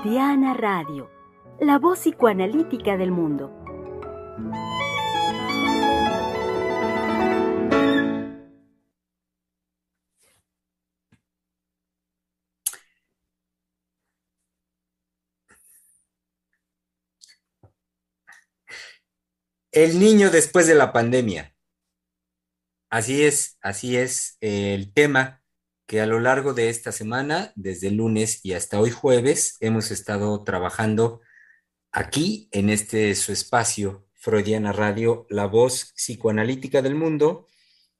Diana 0.00 0.54
Radio, 0.54 1.10
la 1.60 1.78
voz 1.78 2.00
psicoanalítica 2.00 2.96
del 2.96 3.10
mundo. 3.10 3.52
El 19.70 20.00
niño 20.00 20.30
después 20.30 20.66
de 20.66 20.74
la 20.74 20.92
pandemia. 20.92 21.54
Así 22.90 23.24
es, 23.24 23.58
así 23.60 23.96
es 23.96 24.36
el 24.40 24.92
tema 24.92 25.41
que 25.92 26.00
a 26.00 26.06
lo 26.06 26.20
largo 26.20 26.54
de 26.54 26.70
esta 26.70 26.90
semana, 26.90 27.52
desde 27.54 27.90
lunes 27.90 28.40
y 28.42 28.54
hasta 28.54 28.80
hoy 28.80 28.90
jueves, 28.90 29.58
hemos 29.60 29.90
estado 29.90 30.42
trabajando 30.42 31.20
aquí 31.90 32.48
en 32.50 32.70
este 32.70 33.14
su 33.14 33.30
espacio, 33.30 34.08
Freudiana 34.14 34.72
Radio, 34.72 35.26
la 35.28 35.44
voz 35.44 35.92
psicoanalítica 35.94 36.80
del 36.80 36.94
mundo, 36.94 37.46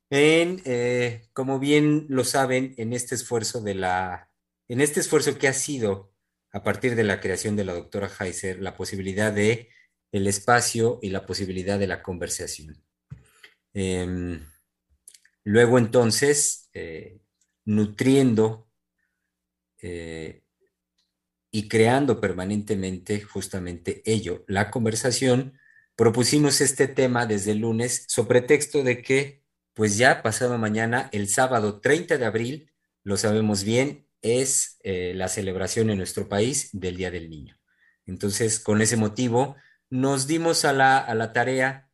en, 0.08 0.62
eh, 0.64 1.28
como 1.34 1.58
bien 1.58 2.06
lo 2.08 2.24
saben, 2.24 2.72
en 2.78 2.94
este 2.94 3.14
esfuerzo 3.14 3.60
de 3.60 3.74
la, 3.74 4.30
en 4.68 4.80
este 4.80 5.00
esfuerzo 5.00 5.36
que 5.36 5.48
ha 5.48 5.52
sido 5.52 6.14
a 6.50 6.62
partir 6.62 6.96
de 6.96 7.04
la 7.04 7.20
creación 7.20 7.56
de 7.56 7.64
la 7.66 7.74
doctora 7.74 8.10
Heiser, 8.18 8.62
la 8.62 8.74
posibilidad 8.74 9.34
de 9.34 9.68
el 10.12 10.26
espacio 10.28 10.98
y 11.02 11.10
la 11.10 11.26
posibilidad 11.26 11.78
de 11.78 11.88
la 11.88 12.02
conversación. 12.02 12.82
Em, 13.74 14.46
luego 15.44 15.76
entonces, 15.76 16.70
eh, 16.72 17.18
nutriendo 17.64 18.68
eh, 19.80 20.42
y 21.50 21.68
creando 21.68 22.20
permanentemente 22.20 23.20
justamente 23.20 24.02
ello, 24.04 24.44
la 24.48 24.70
conversación, 24.70 25.58
propusimos 25.96 26.60
este 26.60 26.88
tema 26.88 27.26
desde 27.26 27.52
el 27.52 27.58
lunes 27.58 28.04
sobre 28.08 28.40
texto 28.40 28.82
de 28.82 29.02
que, 29.02 29.42
pues 29.74 29.98
ya 29.98 30.22
pasado 30.22 30.56
mañana, 30.58 31.08
el 31.12 31.28
sábado 31.28 31.80
30 31.80 32.18
de 32.18 32.24
abril, 32.24 32.72
lo 33.04 33.16
sabemos 33.16 33.64
bien, 33.64 34.06
es 34.22 34.78
eh, 34.82 35.12
la 35.14 35.28
celebración 35.28 35.90
en 35.90 35.98
nuestro 35.98 36.28
país 36.28 36.70
del 36.72 36.96
Día 36.96 37.10
del 37.10 37.28
Niño. 37.28 37.58
Entonces, 38.06 38.60
con 38.60 38.80
ese 38.80 38.96
motivo, 38.96 39.56
nos 39.90 40.26
dimos 40.26 40.64
a 40.64 40.72
la, 40.72 40.98
a 40.98 41.14
la 41.14 41.32
tarea 41.32 41.91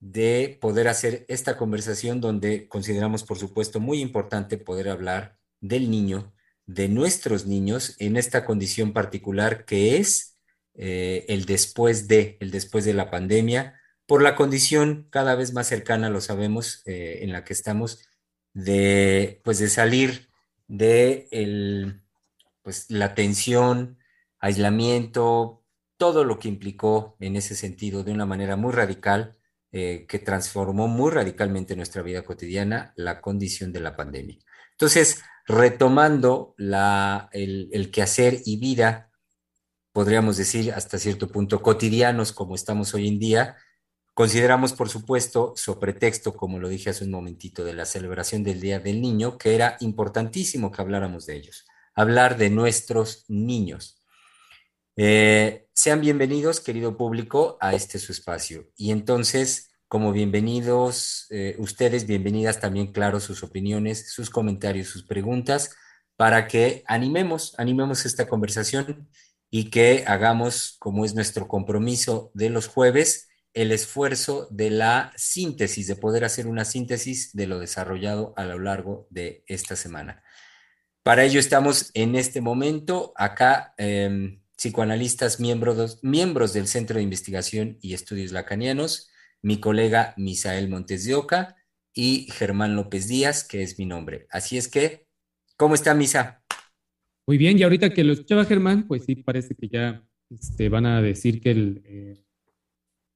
de 0.00 0.58
poder 0.60 0.88
hacer 0.88 1.24
esta 1.28 1.56
conversación 1.56 2.20
donde 2.20 2.68
consideramos, 2.68 3.24
por 3.24 3.38
supuesto, 3.38 3.80
muy 3.80 4.00
importante 4.00 4.58
poder 4.58 4.88
hablar 4.88 5.38
del 5.60 5.90
niño, 5.90 6.32
de 6.66 6.88
nuestros 6.88 7.46
niños, 7.46 7.96
en 7.98 8.16
esta 8.16 8.44
condición 8.44 8.92
particular 8.92 9.64
que 9.64 9.96
es 9.96 10.36
eh, 10.74 11.24
el 11.28 11.46
después 11.46 12.06
de, 12.06 12.36
el 12.40 12.50
después 12.50 12.84
de 12.84 12.94
la 12.94 13.10
pandemia, 13.10 13.74
por 14.06 14.22
la 14.22 14.36
condición 14.36 15.08
cada 15.10 15.34
vez 15.34 15.52
más 15.52 15.66
cercana, 15.66 16.10
lo 16.10 16.20
sabemos, 16.20 16.82
eh, 16.86 17.18
en 17.22 17.32
la 17.32 17.44
que 17.44 17.52
estamos, 17.52 18.08
de, 18.54 19.40
pues 19.44 19.58
de 19.58 19.68
salir 19.68 20.28
de 20.68 21.28
el, 21.30 22.02
pues, 22.62 22.90
la 22.90 23.14
tensión, 23.14 23.98
aislamiento, 24.38 25.64
todo 25.96 26.22
lo 26.24 26.38
que 26.38 26.48
implicó 26.48 27.16
en 27.18 27.36
ese 27.36 27.56
sentido 27.56 28.04
de 28.04 28.12
una 28.12 28.26
manera 28.26 28.56
muy 28.56 28.72
radical 28.72 29.37
eh, 29.70 30.06
que 30.08 30.18
transformó 30.18 30.88
muy 30.88 31.10
radicalmente 31.10 31.76
nuestra 31.76 32.02
vida 32.02 32.22
cotidiana 32.22 32.92
la 32.96 33.20
condición 33.20 33.72
de 33.72 33.80
la 33.80 33.96
pandemia. 33.96 34.38
Entonces, 34.72 35.22
retomando 35.46 36.54
la, 36.56 37.28
el, 37.32 37.68
el, 37.72 37.90
quehacer 37.90 38.40
y 38.46 38.58
vida, 38.58 39.10
podríamos 39.92 40.36
decir 40.36 40.72
hasta 40.72 40.98
cierto 40.98 41.28
punto 41.28 41.60
cotidianos 41.60 42.32
como 42.32 42.54
estamos 42.54 42.94
hoy 42.94 43.08
en 43.08 43.18
día, 43.18 43.56
consideramos, 44.14 44.72
por 44.72 44.88
supuesto, 44.88 45.52
sobre 45.54 45.92
texto, 45.92 46.34
como 46.34 46.58
lo 46.58 46.68
dije 46.68 46.90
hace 46.90 47.04
un 47.04 47.10
momentito, 47.10 47.62
de 47.62 47.74
la 47.74 47.84
celebración 47.84 48.42
del 48.42 48.60
Día 48.60 48.80
del 48.80 49.00
Niño, 49.00 49.38
que 49.38 49.54
era 49.54 49.76
importantísimo 49.80 50.72
que 50.72 50.80
habláramos 50.82 51.26
de 51.26 51.36
ellos, 51.36 51.66
hablar 51.94 52.36
de 52.36 52.50
nuestros 52.50 53.26
niños. 53.28 53.97
Eh, 55.00 55.68
sean 55.74 56.00
bienvenidos, 56.00 56.58
querido 56.58 56.96
público, 56.96 57.56
a 57.60 57.72
este 57.72 58.00
su 58.00 58.10
espacio. 58.10 58.68
Y 58.76 58.90
entonces, 58.90 59.70
como 59.86 60.10
bienvenidos 60.10 61.28
eh, 61.30 61.54
ustedes, 61.60 62.04
bienvenidas 62.04 62.58
también, 62.58 62.90
claro, 62.90 63.20
sus 63.20 63.44
opiniones, 63.44 64.10
sus 64.10 64.28
comentarios, 64.28 64.88
sus 64.88 65.04
preguntas, 65.04 65.76
para 66.16 66.48
que 66.48 66.82
animemos, 66.88 67.54
animemos 67.58 68.06
esta 68.06 68.26
conversación 68.26 69.08
y 69.50 69.70
que 69.70 70.02
hagamos, 70.04 70.74
como 70.80 71.04
es 71.04 71.14
nuestro 71.14 71.46
compromiso 71.46 72.32
de 72.34 72.50
los 72.50 72.66
jueves, 72.66 73.28
el 73.54 73.70
esfuerzo 73.70 74.48
de 74.50 74.70
la 74.70 75.12
síntesis, 75.14 75.86
de 75.86 75.94
poder 75.94 76.24
hacer 76.24 76.48
una 76.48 76.64
síntesis 76.64 77.32
de 77.34 77.46
lo 77.46 77.60
desarrollado 77.60 78.34
a 78.36 78.44
lo 78.46 78.58
largo 78.58 79.06
de 79.10 79.44
esta 79.46 79.76
semana. 79.76 80.24
Para 81.04 81.22
ello 81.22 81.38
estamos 81.38 81.92
en 81.94 82.16
este 82.16 82.40
momento 82.40 83.12
acá. 83.14 83.74
Eh, 83.78 84.40
psicoanalistas 84.58 85.38
miembros, 85.38 86.00
miembros 86.02 86.52
del 86.52 86.66
Centro 86.66 86.96
de 86.96 87.04
Investigación 87.04 87.78
y 87.80 87.94
Estudios 87.94 88.32
Lacanianos, 88.32 89.08
mi 89.40 89.60
colega 89.60 90.14
Misael 90.16 90.68
Montes 90.68 91.04
de 91.04 91.14
Oca 91.14 91.56
y 91.94 92.26
Germán 92.32 92.74
López 92.74 93.06
Díaz, 93.06 93.44
que 93.44 93.62
es 93.62 93.78
mi 93.78 93.86
nombre. 93.86 94.26
Así 94.30 94.58
es 94.58 94.66
que, 94.66 95.06
¿cómo 95.56 95.76
está 95.76 95.94
Misa? 95.94 96.42
Muy 97.26 97.38
bien, 97.38 97.56
y 97.56 97.62
ahorita 97.62 97.90
que 97.90 98.02
lo 98.02 98.12
escuchaba 98.12 98.44
Germán, 98.44 98.88
pues 98.88 99.04
sí 99.04 99.14
parece 99.14 99.54
que 99.54 99.68
ya 99.68 100.04
este, 100.28 100.68
van 100.68 100.86
a 100.86 101.00
decir 101.02 101.40
que 101.40 101.52
el, 101.52 101.82
eh, 101.84 102.24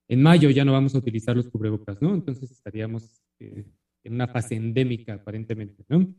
en 0.09 0.23
mayo 0.23 0.49
ya 0.51 0.65
no 0.65 0.73
vamos 0.73 0.95
a 0.95 0.99
utilizar 0.99 1.37
los 1.37 1.49
cubrebocas, 1.49 2.01
¿no? 2.01 2.15
Entonces 2.15 2.53
estaríamos 2.53 3.21
eh, 3.41 3.65
en 4.05 4.15
una 4.15 4.29
fase 4.29 4.55
endémica 4.55 5.15
aparentemente, 5.15 5.85
¿no? 5.89 6.15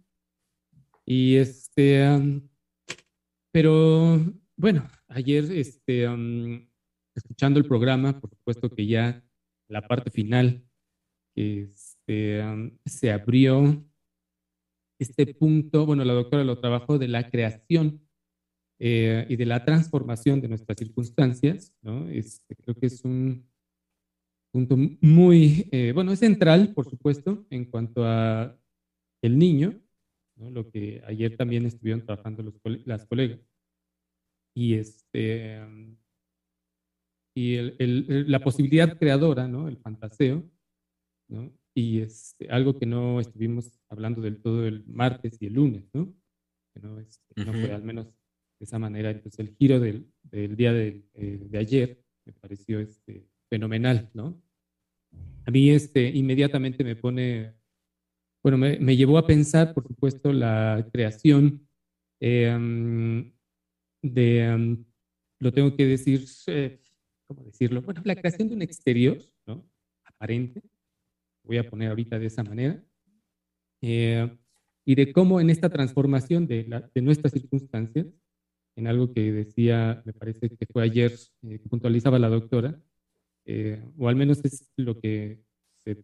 Y 1.05 1.37
este, 1.37 2.41
pero 3.51 4.21
bueno, 4.55 4.87
ayer, 5.15 5.45
este, 5.51 6.07
escuchando 7.15 7.59
el 7.59 7.65
programa, 7.65 8.19
por 8.19 8.29
supuesto 8.29 8.69
que 8.69 8.85
ya 8.85 9.23
la 9.67 9.87
parte 9.87 10.11
final, 10.11 10.63
este, 11.35 12.41
se 12.85 13.11
abrió 13.11 13.83
este 14.99 15.33
punto, 15.33 15.85
bueno, 15.85 16.03
la 16.05 16.13
doctora 16.13 16.43
lo 16.43 16.59
trabajó 16.59 16.97
de 16.97 17.07
la 17.07 17.29
creación 17.29 18.01
eh, 18.79 19.25
y 19.29 19.35
de 19.35 19.45
la 19.45 19.65
transformación 19.65 20.41
de 20.41 20.47
nuestras 20.47 20.77
circunstancias, 20.77 21.73
¿no? 21.81 22.07
Este, 22.09 22.55
creo 22.55 22.75
que 22.75 22.87
es 22.87 23.03
un 23.03 23.47
punto 24.51 24.77
muy, 24.77 25.67
eh, 25.71 25.91
bueno, 25.93 26.11
es 26.11 26.19
central, 26.19 26.73
por 26.73 26.89
supuesto, 26.89 27.45
en 27.49 27.65
cuanto 27.65 28.05
a 28.05 28.55
el 29.21 29.37
niño, 29.37 29.79
lo 30.35 30.69
que 30.69 31.01
ayer 31.05 31.37
también 31.37 31.65
estuvieron 31.65 32.05
trabajando 32.05 32.43
los, 32.43 32.55
las 32.85 33.05
colegas 33.05 33.39
y, 34.55 34.75
este, 34.75 35.59
y 37.35 37.55
el, 37.55 37.75
el, 37.79 38.31
la 38.31 38.39
posibilidad 38.39 38.97
creadora, 38.97 39.47
¿no? 39.47 39.67
el 39.67 39.77
fantaseo, 39.77 40.43
¿no? 41.29 41.51
y 41.75 42.01
este, 42.01 42.49
algo 42.49 42.77
que 42.77 42.85
no 42.85 43.19
estuvimos 43.19 43.79
hablando 43.89 44.21
del 44.21 44.41
todo 44.41 44.65
el 44.67 44.85
martes 44.85 45.41
y 45.41 45.47
el 45.47 45.53
lunes, 45.53 45.89
¿no? 45.93 46.13
que 46.73 46.79
no, 46.79 46.99
este, 46.99 47.41
uh 47.41 47.43
-huh. 47.43 47.45
no 47.45 47.53
fue 47.53 47.71
al 47.71 47.83
menos 47.83 48.07
de 48.07 48.65
esa 48.65 48.79
manera. 48.79 49.11
Entonces 49.11 49.39
el 49.39 49.55
giro 49.55 49.79
del, 49.79 50.11
del 50.23 50.55
día 50.55 50.73
de, 50.73 51.03
eh, 51.15 51.39
de, 51.49 51.57
ayer 51.57 52.03
me 52.25 52.33
pareció 52.33 52.79
este, 52.79 53.27
fenomenal, 53.49 54.09
¿no? 54.13 54.41
A 55.45 55.51
mí 55.51 55.69
este, 55.69 56.09
inmediatamente 56.09 56.83
me 56.83 56.95
pone, 56.95 57.53
bueno, 58.41 58.57
me, 58.57 58.79
me 58.79 58.95
llevó 58.95 59.17
a 59.17 59.27
pensar, 59.27 59.73
por 59.73 59.85
supuesto, 59.85 60.31
la 60.31 60.87
creación 60.91 61.67
eh, 62.19 63.32
de, 64.03 64.53
um, 64.53 64.85
lo 65.39 65.51
tengo 65.51 65.75
que 65.75 65.87
decir, 65.87 66.25
eh, 66.47 66.79
¿cómo 67.25 67.43
decirlo? 67.45 67.81
Bueno, 67.81 68.01
la 68.05 68.15
creación 68.15 68.49
de 68.49 68.55
un 68.55 68.61
exterior, 68.61 69.17
¿no? 69.47 69.67
Aparente, 70.03 70.61
voy 71.43 71.57
a 71.57 71.67
poner 71.67 71.89
ahorita 71.89 72.19
de 72.19 72.27
esa 72.27 72.43
manera, 72.43 72.83
eh, 73.81 74.29
y 74.85 74.95
de 74.95 75.11
cómo 75.11 75.39
en 75.39 75.49
esta 75.49 75.69
transformación 75.69 76.45
de, 76.45 76.65
la, 76.67 76.91
de, 76.93 77.01
nuestras 77.01 77.33
circunstancias, 77.33 78.07
en 78.75 78.87
algo 78.87 79.13
que 79.13 79.31
decía, 79.31 80.01
me 80.05 80.13
parece 80.13 80.49
que 80.49 80.65
fue 80.65 80.83
ayer, 80.83 81.13
eh, 81.43 81.59
que 81.59 81.69
puntualizaba 81.69 82.19
la 82.19 82.29
doctora, 82.29 82.81
eh, 83.45 83.83
o 83.97 84.09
al 84.09 84.15
menos 84.15 84.43
es 84.43 84.71
lo 84.77 84.99
que 84.99 85.41
se, 85.77 86.03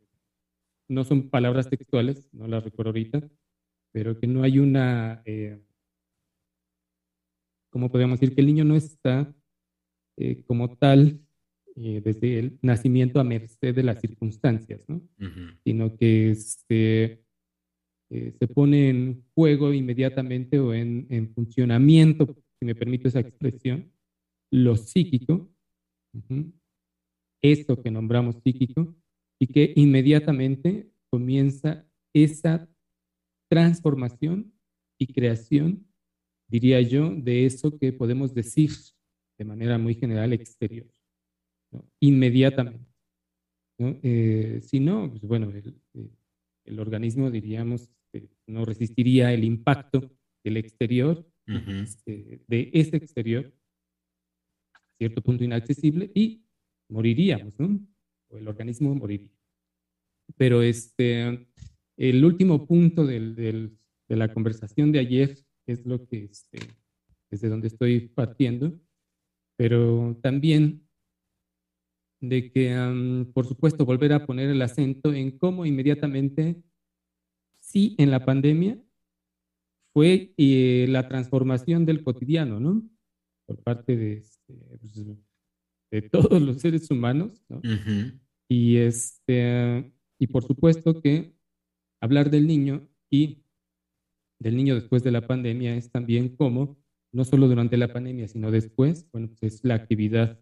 no 0.87 1.03
son 1.03 1.29
palabras 1.29 1.69
textuales, 1.69 2.27
no 2.33 2.47
las 2.47 2.63
recuerdo 2.63 2.89
ahorita, 2.89 3.29
pero 3.91 4.19
que 4.19 4.27
no 4.27 4.43
hay 4.43 4.59
una 4.59 5.21
eh, 5.25 5.61
como 7.69 7.89
podríamos 7.89 8.19
decir 8.19 8.36
que 8.36 8.42
el 8.42 8.48
niño 8.48 8.66
no 8.66 8.75
está 8.75 9.33
eh, 10.18 10.44
como 10.45 10.75
tal 10.75 11.19
eh, 11.75 12.01
desde 12.04 12.39
el 12.39 12.60
nacimiento 12.62 13.19
a 13.19 13.24
merced 13.24 13.74
de 13.74 13.83
las 13.83 14.01
circunstancias, 14.01 14.83
¿no? 14.88 14.95
Uh 14.95 15.24
-huh. 15.24 15.57
Sino 15.63 15.95
que 15.95 16.31
este, 16.31 17.24
eh, 18.10 18.33
se 18.38 18.48
pone 18.48 18.89
en 18.89 19.24
juego 19.33 19.74
inmediatamente 19.74 20.60
o 20.60 20.74
en, 20.74 21.07
en, 21.10 21.33
funcionamiento, 21.33 22.36
si 22.60 22.66
me 22.66 22.75
permite 22.75 23.07
esa 23.07 23.19
expresión, 23.19 23.92
lo 24.51 24.75
psíquico, 24.75 25.50
esto 27.42 27.81
que 27.81 27.92
nombramos 27.92 28.36
psíquico, 28.44 28.95
y 29.39 29.48
que 29.48 29.71
inmediatamente 29.75 30.92
comienza 31.10 31.88
esa 32.13 32.68
transformación 33.50 34.54
y 34.98 35.13
creación, 35.13 35.88
diría 36.49 36.81
yo, 36.81 37.11
de 37.15 37.45
eso 37.45 37.77
que 37.77 37.93
podemos 37.93 38.33
decir 38.33 38.71
de 39.37 39.45
manera 39.45 39.77
muy 39.77 39.95
general 39.95 40.33
exterior, 40.33 40.87
inmediatamente. 41.99 42.85
Eh, 43.79 44.59
si 44.61 44.81
no, 44.81 45.09
pues 45.09 45.21
bueno, 45.21 45.49
el, 45.51 45.81
eh, 45.93 46.09
el 46.65 46.79
organismo, 46.79 47.31
diríamos, 47.31 47.89
este, 48.11 48.29
no 48.47 48.65
resistiría 48.65 49.33
el 49.33 49.43
impacto 49.43 50.11
del 50.43 50.57
exterior, 50.57 51.25
este, 51.47 52.41
de 52.47 52.69
ese 52.73 52.97
exterior, 52.97 53.51
a 54.73 54.79
cierto 54.97 55.21
punto 55.21 55.43
inaccesible, 55.43 56.11
y 56.13 56.43
moriríamos, 56.89 57.57
¿no? 57.59 57.79
O 58.29 58.37
el 58.37 58.47
organismo 58.47 58.93
moriría. 58.93 59.31
Pero 60.37 60.61
este, 60.61 61.47
el 61.97 62.23
último 62.23 62.67
punto 62.67 63.05
del, 63.05 63.35
del, 63.35 63.77
de 64.07 64.15
la 64.15 64.31
conversación 64.31 64.91
de 64.91 64.99
ayer 64.99 65.37
es 65.71 65.86
lo 65.86 66.06
que, 66.06 66.25
este, 66.25 66.60
desde 67.30 67.50
donde 67.50 67.68
estoy 67.68 68.07
partiendo, 68.07 68.80
pero 69.57 70.18
también 70.21 70.88
de 72.21 72.51
que, 72.51 73.25
por 73.33 73.45
supuesto, 73.45 73.86
volver 73.86 74.13
a 74.13 74.25
poner 74.25 74.50
el 74.50 74.62
acento 74.62 75.13
en 75.13 75.38
cómo 75.38 75.66
inmediatamente, 75.66 76.62
sí, 77.60 77.95
en 77.98 78.12
la 78.12 78.25
pandemia, 78.25 78.81
fue 79.94 80.33
eh, 80.38 80.86
la 80.89 81.07
transformación 81.07 81.86
del 81.86 82.04
cotidiano, 82.04 82.60
¿no? 82.60 82.83
Por 83.45 83.63
parte 83.63 83.95
de, 83.95 84.13
este, 84.18 84.54
pues, 84.80 84.94
de 85.92 86.01
todos 86.04 86.42
los 86.42 86.62
seres 86.62 86.89
humanos, 86.92 87.44
¿no? 87.50 87.62
Y 88.48 88.77
este, 88.77 89.94
y 90.19 90.27
por 90.27 90.44
supuesto 90.44 91.01
que 91.01 91.36
hablar 92.01 92.30
del 92.30 92.48
niño 92.48 92.88
y 93.10 93.44
del 94.39 94.56
niño 94.56 94.75
después 94.75 95.03
de 95.03 95.12
la 95.12 95.27
pandemia 95.27 95.75
es 95.75 95.91
también 95.91 96.36
como, 96.36 96.77
no 97.12 97.25
solo 97.25 97.47
durante 97.47 97.77
la 97.77 97.91
pandemia, 97.91 98.27
sino 98.27 98.51
después, 98.51 99.07
bueno, 99.12 99.27
pues 99.27 99.53
es 99.53 99.63
la 99.63 99.75
actividad, 99.75 100.39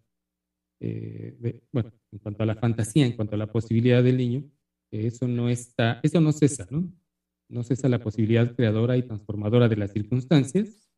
eh, 0.80 1.62
bueno, 1.72 1.92
en 2.12 2.20
cuanto 2.20 2.44
a 2.44 2.46
la 2.46 2.56
fantasía, 2.56 3.06
en 3.06 3.14
cuanto 3.14 3.36
a 3.36 3.38
la 3.38 3.52
posibilidad 3.52 4.04
del 4.04 4.18
niño, 4.18 4.44
eso 4.92 5.28
no 5.28 5.50
está, 5.50 6.00
eso 6.04 6.22
no 6.22 6.32
cesa, 6.32 6.68
¿no? 6.70 6.92
No 7.50 7.64
cesa 7.64 7.90
la 7.90 8.00
posibilidad 8.00 8.56
creadora 8.56 8.98
y 8.98 9.04
transformadora 9.04 9.68
de 9.68 9.78
las 9.78 9.92
circunstancias. 9.92 10.90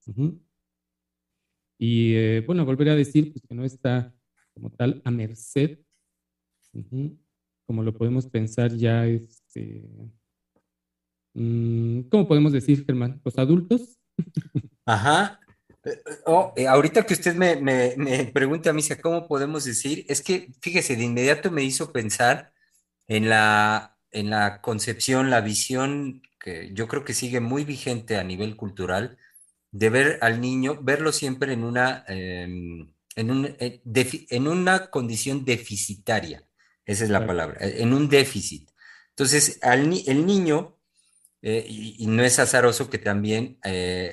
Y 1.77 2.13
eh, 2.15 2.43
bueno, 2.45 2.65
volver 2.65 2.89
a 2.89 2.95
decir 2.95 3.31
pues, 3.31 3.43
que 3.47 3.55
no 3.55 3.63
está 3.63 4.13
como 4.53 4.71
tal 4.71 5.01
a 5.05 5.11
merced, 5.11 5.79
como 7.65 7.83
lo 7.83 7.93
podemos 7.93 8.27
pensar 8.27 8.75
ya, 8.75 9.07
este, 9.07 9.87
¿cómo 12.09 12.27
podemos 12.27 12.51
decir, 12.51 12.85
Germán? 12.85 13.21
¿Los 13.23 13.37
adultos? 13.37 13.97
Ajá. 14.85 15.39
Eh, 15.83 15.97
oh, 16.25 16.53
eh, 16.55 16.67
ahorita 16.67 17.05
que 17.05 17.13
usted 17.13 17.35
me, 17.35 17.55
me, 17.55 17.95
me 17.97 18.25
pregunta 18.25 18.69
a 18.69 18.73
mí, 18.73 18.81
¿cómo 19.01 19.27
podemos 19.27 19.63
decir? 19.63 20.05
Es 20.09 20.21
que, 20.21 20.51
fíjese, 20.61 20.95
de 20.95 21.03
inmediato 21.03 21.51
me 21.51 21.63
hizo 21.63 21.91
pensar 21.91 22.53
en 23.07 23.29
la, 23.29 23.97
en 24.11 24.29
la 24.29 24.61
concepción, 24.61 25.29
la 25.29 25.41
visión 25.41 26.21
que 26.39 26.71
yo 26.73 26.87
creo 26.87 27.03
que 27.03 27.13
sigue 27.13 27.39
muy 27.39 27.65
vigente 27.65 28.17
a 28.17 28.23
nivel 28.23 28.55
cultural, 28.55 29.17
de 29.71 29.89
ver 29.89 30.19
al 30.21 30.41
niño, 30.41 30.79
verlo 30.81 31.11
siempre 31.11 31.53
en 31.53 31.63
una, 31.63 32.03
em, 32.07 32.91
en, 33.15 33.31
un, 33.31 33.45
eh, 33.59 33.81
en 34.29 34.47
una 34.47 34.89
condición 34.89 35.45
deficitaria, 35.45 36.43
esa 36.85 37.03
es 37.03 37.09
la 37.09 37.25
palabra, 37.25 37.57
eh, 37.59 37.81
en 37.81 37.93
un 37.93 38.09
déficit. 38.09 38.69
Entonces, 39.09 39.59
al, 39.61 39.93
el 40.07 40.25
niño, 40.25 40.78
eh, 41.41 41.65
y, 41.67 42.07
no 42.07 42.23
es 42.23 42.39
azaroso 42.39 42.89
que 42.89 42.97
también 42.97 43.59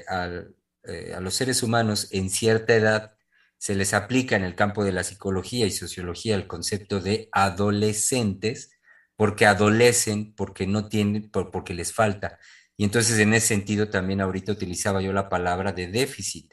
a 0.09 1.21
los 1.21 1.35
seres 1.35 1.63
humanos 1.63 2.09
en 2.13 2.31
cierta 2.31 2.75
edad 2.75 3.17
se 3.59 3.75
les 3.75 3.95
aplica 3.95 4.37
en 4.37 4.45
el 4.45 4.55
campo 4.55 4.85
de 4.85 4.93
la 4.93 5.05
psicología 5.05 5.67
y 5.67 5.71
sociología 5.71 6.35
el 6.35 6.47
concepto 6.47 7.01
de 7.01 7.29
adolescentes, 7.33 8.71
porque 9.17 9.47
adolecen, 9.47 10.35
porque 10.35 10.67
no 10.67 10.89
tienen, 10.89 11.31
porque 11.31 11.75
les 11.75 11.93
falta. 11.93 12.39
Y 12.77 12.85
entonces 12.85 13.19
en 13.19 13.33
ese 13.35 13.49
sentido 13.49 13.89
también 13.89 14.21
ahorita 14.21 14.53
utilizaba 14.53 15.01
yo 15.01 15.13
la 15.13 15.29
palabra 15.29 15.73
de 15.73 15.89
déficit. 15.89 16.53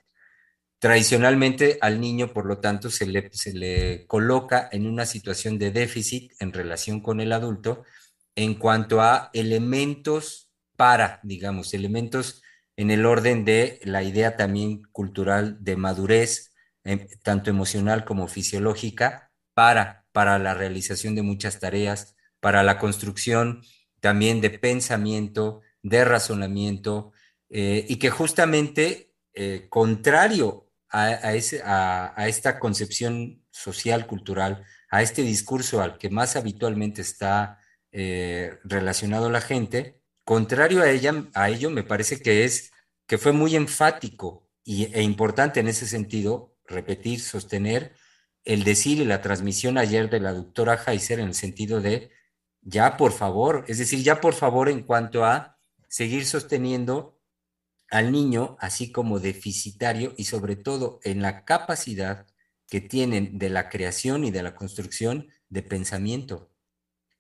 Tradicionalmente 0.80 1.78
al 1.82 2.00
niño, 2.00 2.34
por 2.34 2.46
lo 2.46 2.60
tanto, 2.60 2.90
se 2.90 3.06
le, 3.06 3.30
se 3.34 3.54
le 3.54 4.06
coloca 4.08 4.70
en 4.72 4.88
una 4.88 5.06
situación 5.06 5.58
de 5.58 5.72
déficit 5.72 6.34
en 6.40 6.54
relación 6.54 7.02
con 7.02 7.20
el 7.22 7.32
adulto 7.32 7.84
en 8.36 8.56
cuanto 8.56 9.02
a 9.02 9.30
elementos 9.34 10.43
para, 10.76 11.20
digamos, 11.24 11.74
elementos 11.74 12.42
en 12.76 12.92
el 12.92 13.06
orden 13.06 13.46
de 13.46 13.80
la 13.84 14.04
idea 14.04 14.36
también 14.36 14.84
cultural 14.92 15.58
de 15.64 15.76
madurez, 15.76 16.54
em, 16.84 17.08
tanto 17.24 17.50
emocional 17.50 18.06
como 18.06 18.28
fisiológica, 18.28 19.32
para, 19.54 20.06
para 20.12 20.40
la 20.40 20.54
realización 20.54 21.16
de 21.16 21.22
muchas 21.22 21.60
tareas, 21.60 22.16
para 22.40 22.64
la 22.64 22.80
construcción 22.80 23.62
también 24.00 24.42
de 24.42 24.50
pensamiento, 24.50 25.62
de 25.82 26.04
razonamiento, 26.04 27.14
eh, 27.50 27.86
y 27.88 27.98
que 27.98 28.10
justamente, 28.10 29.14
eh, 29.34 29.68
contrario 29.70 30.70
a, 30.90 31.34
esta 31.34 32.60
concepción 32.60 33.44
social, 33.52 34.06
cultural, 34.06 34.64
a 34.90 35.02
este 35.02 35.24
discurso 35.24 35.82
al 35.82 35.98
que 35.98 36.10
más 36.10 36.36
habitualmente 36.36 37.02
está 37.02 37.60
eh, 37.92 38.58
relacionado 38.64 39.30
la 39.30 39.42
gente, 39.42 40.03
contrario 40.24 40.82
a, 40.82 40.90
ella, 40.90 41.30
a 41.34 41.50
ello, 41.50 41.70
me 41.70 41.84
parece 41.84 42.22
que 42.22 42.46
es 42.46 42.72
que 43.08 43.18
fue 43.18 43.32
muy 43.32 43.56
enfático 43.56 44.50
y, 44.64 44.86
e 44.94 45.02
importante 45.02 45.60
en 45.60 45.68
ese 45.68 45.88
sentido, 45.88 46.56
repetir, 46.66 47.20
sostener 47.20 47.94
el 48.46 48.64
decir 48.64 49.00
y 49.00 49.06
la 49.06 49.22
transmisión 49.22 49.78
ayer 49.78 50.10
de 50.10 50.20
la 50.20 50.34
doctora 50.34 50.82
Heiser 50.86 51.20
en 51.20 51.28
el 51.28 51.36
sentido 51.36 51.82
de 51.82 52.12
ya 52.62 52.98
por 52.98 53.12
favor, 53.12 53.66
es 53.68 53.78
decir, 53.78 54.04
ya 54.04 54.22
por 54.22 54.34
favor 54.34 54.70
en 54.70 54.84
cuanto 54.84 55.26
a 55.26 55.60
seguir 55.90 56.26
sosteniendo 56.26 57.20
al 57.90 58.12
niño 58.12 58.58
así 58.60 58.92
como 58.92 59.20
deficitario 59.20 60.14
y 60.18 60.26
sobre 60.26 60.56
todo 60.56 61.00
en 61.04 61.22
la 61.22 61.46
capacidad 61.46 62.26
que 62.68 62.82
tienen 62.82 63.38
de 63.38 63.50
la 63.50 63.70
creación 63.70 64.24
y 64.24 64.32
de 64.32 64.44
la 64.44 64.56
construcción 64.56 65.28
de 65.50 65.62
pensamiento, 65.62 66.53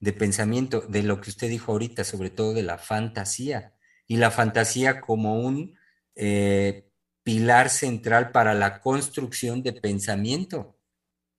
de 0.03 0.11
pensamiento, 0.11 0.81
de 0.81 1.01
lo 1.01 1.21
que 1.21 1.29
usted 1.29 1.47
dijo 1.47 1.71
ahorita, 1.71 2.03
sobre 2.03 2.29
todo 2.29 2.53
de 2.53 2.61
la 2.61 2.77
fantasía, 2.77 3.73
y 4.05 4.17
la 4.17 4.31
fantasía 4.31 4.99
como 4.99 5.39
un 5.39 5.77
eh, 6.15 6.89
pilar 7.23 7.69
central 7.69 8.31
para 8.33 8.53
la 8.53 8.81
construcción 8.81 9.63
de 9.63 9.71
pensamiento. 9.71 10.77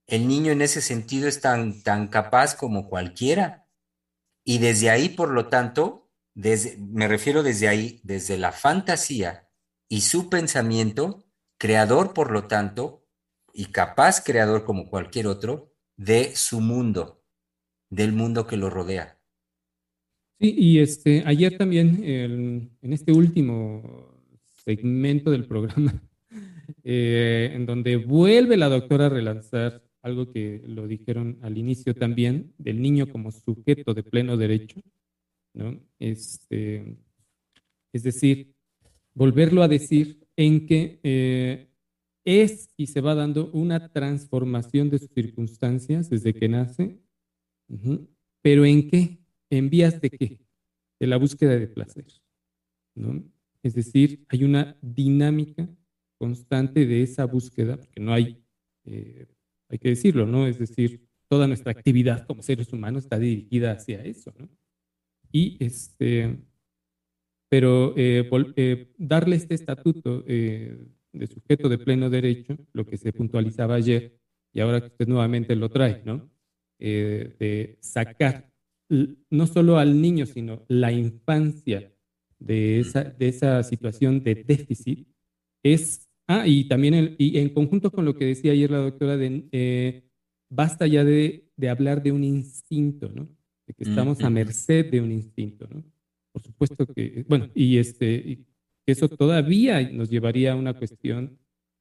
El 0.07 0.27
niño 0.27 0.51
en 0.51 0.63
ese 0.63 0.81
sentido 0.81 1.27
es 1.27 1.41
tan, 1.41 1.83
tan 1.83 2.07
capaz 2.07 2.55
como 2.55 2.89
cualquiera 2.89 3.67
y 4.43 4.57
desde 4.57 4.89
ahí, 4.89 5.09
por 5.09 5.29
lo 5.29 5.47
tanto, 5.47 6.09
desde, 6.33 6.75
me 6.79 7.07
refiero 7.07 7.43
desde 7.43 7.67
ahí, 7.67 8.01
desde 8.03 8.35
la 8.35 8.51
fantasía 8.51 9.47
y 9.87 10.01
su 10.01 10.27
pensamiento, 10.27 11.27
creador, 11.59 12.15
por 12.15 12.31
lo 12.31 12.47
tanto, 12.47 13.05
y 13.53 13.65
capaz 13.65 14.23
creador 14.23 14.65
como 14.65 14.89
cualquier 14.89 15.27
otro, 15.27 15.71
de 15.97 16.35
su 16.35 16.61
mundo, 16.61 17.24
del 17.89 18.13
mundo 18.13 18.47
que 18.47 18.57
lo 18.57 18.69
rodea. 18.69 19.17
Sí, 20.39 20.53
y 20.57 20.79
este, 20.79 21.23
ayer 21.25 21.57
también, 21.57 22.03
en 22.03 22.93
este 22.93 23.11
último 23.11 24.15
segmento 24.65 25.31
del 25.31 25.45
programa, 25.45 25.93
eh, 26.83 27.51
en 27.53 27.65
donde 27.65 27.97
vuelve 27.97 28.57
la 28.57 28.69
doctora 28.69 29.05
a 29.05 29.09
relanzar 29.09 29.83
algo 30.01 30.31
que 30.31 30.61
lo 30.65 30.87
dijeron 30.87 31.39
al 31.41 31.57
inicio 31.57 31.95
también, 31.95 32.53
del 32.57 32.81
niño 32.81 33.07
como 33.07 33.31
sujeto 33.31 33.93
de 33.93 34.03
pleno 34.03 34.37
derecho, 34.37 34.81
¿no? 35.53 35.79
Este, 35.99 36.97
es 37.91 38.03
decir, 38.03 38.53
volverlo 39.13 39.63
a 39.63 39.67
decir 39.67 40.27
en 40.35 40.67
que 40.67 40.99
eh, 41.01 41.69
es 42.23 42.69
y 42.77 42.87
se 42.87 43.01
va 43.01 43.15
dando 43.15 43.49
una 43.51 43.89
transformación 43.89 44.89
de 44.89 44.99
sus 44.99 45.09
circunstancias 45.11 46.09
desde 46.09 46.33
que 46.33 46.49
nace, 46.49 46.99
pero 48.41 48.65
¿en 48.65 48.89
qué? 48.89 49.19
¿En 49.49 49.69
vías 49.69 49.99
de 50.01 50.09
qué? 50.09 50.39
De 50.99 51.07
la 51.07 51.17
búsqueda 51.17 51.57
de 51.57 51.67
placer, 51.67 52.05
¿no? 52.95 53.23
Es 53.63 53.73
decir, 53.73 54.25
hay 54.29 54.43
una 54.43 54.77
dinámica 54.81 55.67
constante 56.17 56.85
de 56.85 57.01
esa 57.01 57.25
búsqueda, 57.25 57.77
porque 57.77 57.99
no 57.99 58.13
hay 58.13 58.41
eh, 58.85 59.27
hay 59.69 59.79
que 59.79 59.89
decirlo, 59.89 60.25
¿no? 60.25 60.47
Es 60.47 60.59
decir, 60.59 61.07
toda 61.27 61.47
nuestra 61.47 61.71
actividad 61.71 62.25
como 62.25 62.41
seres 62.41 62.71
humanos 62.71 63.03
está 63.03 63.17
dirigida 63.19 63.71
hacia 63.71 64.03
eso, 64.03 64.33
¿no? 64.37 64.49
Y 65.31 65.57
este, 65.59 66.37
pero 67.49 67.93
eh, 67.97 68.29
eh, 68.55 68.93
darle 68.97 69.35
este 69.35 69.55
estatuto 69.55 70.23
eh, 70.27 70.77
de 71.11 71.27
sujeto 71.27 71.67
de 71.67 71.77
pleno 71.77 72.09
derecho, 72.09 72.57
lo 72.73 72.85
que 72.85 72.97
se 72.97 73.11
puntualizaba 73.11 73.75
ayer, 73.75 74.17
y 74.53 74.59
ahora 74.61 74.81
que 74.81 74.87
usted 74.87 75.07
nuevamente 75.07 75.55
lo 75.55 75.69
trae, 75.69 76.01
¿no? 76.05 76.29
Eh, 76.79 77.35
de 77.39 77.77
sacar 77.79 78.51
no 78.89 79.47
solo 79.47 79.77
al 79.77 80.01
niño, 80.01 80.25
sino 80.25 80.63
la 80.67 80.91
infancia 80.91 81.91
de 82.39 82.79
esa, 82.79 83.03
de 83.03 83.27
esa 83.29 83.63
situación 83.63 84.23
de 84.23 84.35
déficit, 84.35 85.07
es, 85.63 86.07
ah, 86.27 86.47
y 86.47 86.67
también 86.67 87.15
y 87.17 87.39
en 87.39 87.49
conjunto 87.49 87.91
con 87.91 88.05
lo 88.05 88.15
que 88.15 88.25
decía 88.25 88.51
ayer 88.51 88.69
la 88.69 88.79
doctora, 88.79 89.17
de, 89.17 89.47
eh, 89.51 90.03
basta 90.49 90.85
ya 90.85 91.03
de, 91.03 91.49
de, 91.55 91.69
hablar 91.69 92.03
de 92.03 92.11
un 92.11 92.23
instinto, 92.23 93.09
¿no? 93.13 93.27
De 93.65 93.73
que 93.73 93.83
estamos 93.85 94.21
a 94.21 94.29
merced 94.29 94.91
de 94.91 95.01
un 95.01 95.11
instinto, 95.11 95.67
¿no? 95.67 95.83
Por 96.31 96.43
supuesto 96.43 96.85
que, 96.85 97.25
bueno, 97.27 97.49
y 97.55 97.77
este, 97.77 98.45
eso 98.85 99.07
todavía 99.07 99.89
nos 99.89 100.09
llevaría 100.09 100.51
a 100.51 100.55
una 100.55 100.73
cuestión, 100.73 101.39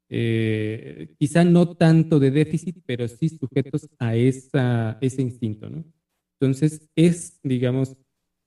eh, 0.09 1.15
quizá 1.19 1.45
no 1.45 1.77
tanto 1.77 2.19
de 2.19 2.31
déficit, 2.31 2.77
pero 2.87 3.09
sí 3.09 3.29
sujetos 3.29 3.89
a 3.99 4.15
esa, 4.15 4.99
ese 5.01 5.23
instinto, 5.23 5.71
¿no? 5.71 5.85
Entonces, 6.39 6.89
es, 6.95 7.41
digamos, 7.43 7.97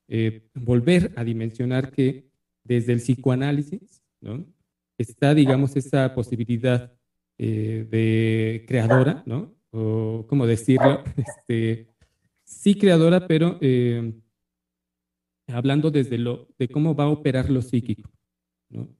eh, 0.08 0.48
volver 0.54 1.12
a 1.16 1.24
dimensionar 1.24 1.90
que 1.90 2.30
desde 2.64 2.92
el 2.92 3.00
psicoanálisis, 3.00 4.02
¿no? 4.20 4.46
Está, 4.96 5.34
digamos, 5.34 5.76
esa 5.76 6.14
posibilidad 6.14 6.92
eh, 7.38 7.86
de 7.90 8.64
creadora, 8.66 9.22
¿no? 9.26 9.54
O, 9.70 10.26
¿cómo 10.28 10.46
decirlo? 10.46 11.02
Este, 11.16 11.88
sí 12.44 12.74
creadora, 12.74 13.26
pero 13.26 13.58
hablando 15.48 15.90
desde 15.90 16.18
lo, 16.18 16.48
de 16.58 16.68
cómo 16.68 16.94
va 16.94 17.04
a 17.04 17.08
operar 17.08 17.50
lo 17.50 17.62
psíquico, 17.62 18.10
¿no? 18.70 18.97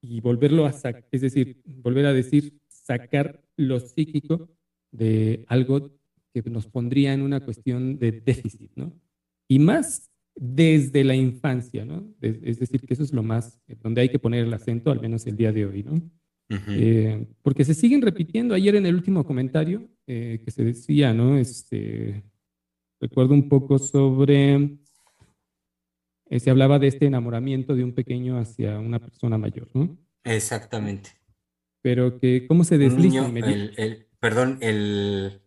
Y 0.00 0.20
volverlo 0.20 0.66
a 0.66 0.72
sacar, 0.72 1.06
es 1.10 1.20
decir, 1.20 1.62
volver 1.64 2.06
a 2.06 2.12
decir, 2.12 2.58
sacar 2.68 3.42
lo 3.56 3.80
psíquico 3.80 4.48
de 4.92 5.44
algo 5.48 5.90
que 6.32 6.42
nos 6.50 6.66
pondría 6.66 7.12
en 7.12 7.22
una 7.22 7.40
cuestión 7.40 7.98
de 7.98 8.12
déficit, 8.12 8.70
¿no? 8.76 8.92
Y 9.48 9.58
más 9.58 10.10
desde 10.34 11.02
la 11.02 11.14
infancia, 11.14 11.84
¿no? 11.84 12.14
Es 12.20 12.58
decir, 12.58 12.82
que 12.82 12.94
eso 12.94 13.02
es 13.02 13.12
lo 13.12 13.22
más, 13.22 13.58
donde 13.82 14.02
hay 14.02 14.08
que 14.10 14.18
poner 14.18 14.44
el 14.44 14.52
acento, 14.52 14.90
al 14.90 15.00
menos 15.00 15.26
el 15.26 15.36
día 15.36 15.52
de 15.52 15.66
hoy, 15.66 15.82
¿no? 15.82 16.02
Eh, 16.48 17.26
porque 17.42 17.64
se 17.64 17.74
siguen 17.74 18.02
repitiendo. 18.02 18.54
Ayer 18.54 18.76
en 18.76 18.86
el 18.86 18.94
último 18.94 19.24
comentario 19.24 19.88
eh, 20.06 20.40
que 20.44 20.50
se 20.50 20.62
decía, 20.64 21.12
¿no? 21.12 21.38
Este, 21.38 22.22
recuerdo 23.00 23.34
un 23.34 23.48
poco 23.48 23.78
sobre 23.78 24.78
eh, 26.28 26.40
se 26.40 26.50
hablaba 26.50 26.78
de 26.78 26.88
este 26.88 27.06
enamoramiento 27.06 27.74
de 27.74 27.84
un 27.84 27.94
pequeño 27.94 28.38
hacia 28.38 28.78
una 28.78 28.98
persona 28.98 29.38
mayor, 29.38 29.68
¿no? 29.74 29.96
Exactamente. 30.24 31.10
Pero 31.82 32.18
que, 32.18 32.46
¿cómo 32.48 32.64
se 32.64 32.78
desliza? 32.78 33.26
el, 33.28 34.08
perdón, 34.18 34.58
el, 34.60 35.42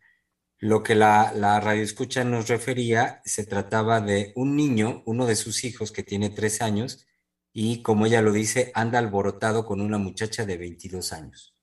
lo 0.59 0.83
que 0.83 0.95
la, 0.95 1.33
la 1.35 1.59
radio 1.59 1.83
escucha 1.83 2.23
nos 2.23 2.47
refería, 2.47 3.21
se 3.25 3.45
trataba 3.45 3.99
de 3.99 4.31
un 4.35 4.55
niño, 4.55 5.03
uno 5.05 5.25
de 5.25 5.35
sus 5.35 5.63
hijos 5.65 5.91
que 5.91 6.03
tiene 6.03 6.29
tres 6.29 6.61
años, 6.61 7.05
y 7.51 7.81
como 7.81 8.05
ella 8.05 8.21
lo 8.21 8.31
dice, 8.31 8.71
anda 8.73 8.99
alborotado 8.99 9.65
con 9.65 9.81
una 9.81 9.97
muchacha 9.97 10.45
de 10.45 10.57
22 10.57 11.13
años. 11.13 11.55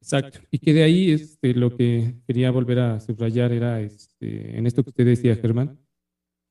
Exacto. 0.00 0.40
Y 0.50 0.58
que 0.58 0.72
de 0.72 0.84
ahí 0.84 1.10
este, 1.10 1.52
lo 1.52 1.76
que 1.76 2.14
quería 2.26 2.50
volver 2.50 2.78
a 2.78 3.00
subrayar 3.00 3.52
era 3.52 3.80
este, 3.80 4.56
en 4.56 4.66
esto 4.66 4.82
que 4.82 4.90
usted 4.90 5.04
decía, 5.04 5.36
Germán, 5.36 5.78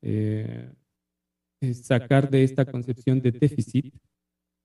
eh, 0.01 0.72
sacar 1.74 2.29
de 2.29 2.43
esta 2.43 2.65
concepción 2.65 3.22
de 3.22 3.31
déficit 3.31 3.93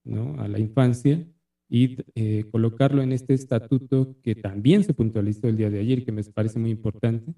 ¿no? 0.05 0.41
a 0.41 0.49
la 0.49 0.59
infancia 0.59 1.27
y 1.69 1.99
eh, 2.15 2.45
colocarlo 2.51 3.01
en 3.03 3.13
este 3.13 3.35
estatuto 3.35 4.17
que 4.23 4.35
también 4.35 4.83
se 4.83 4.93
puntualizó 4.93 5.49
el 5.49 5.57
día 5.57 5.71
de 5.71 5.79
ayer, 5.79 6.05
que 6.05 6.13
me 6.13 6.25
parece 6.25 6.59
muy 6.59 6.71
importante, 6.71 7.33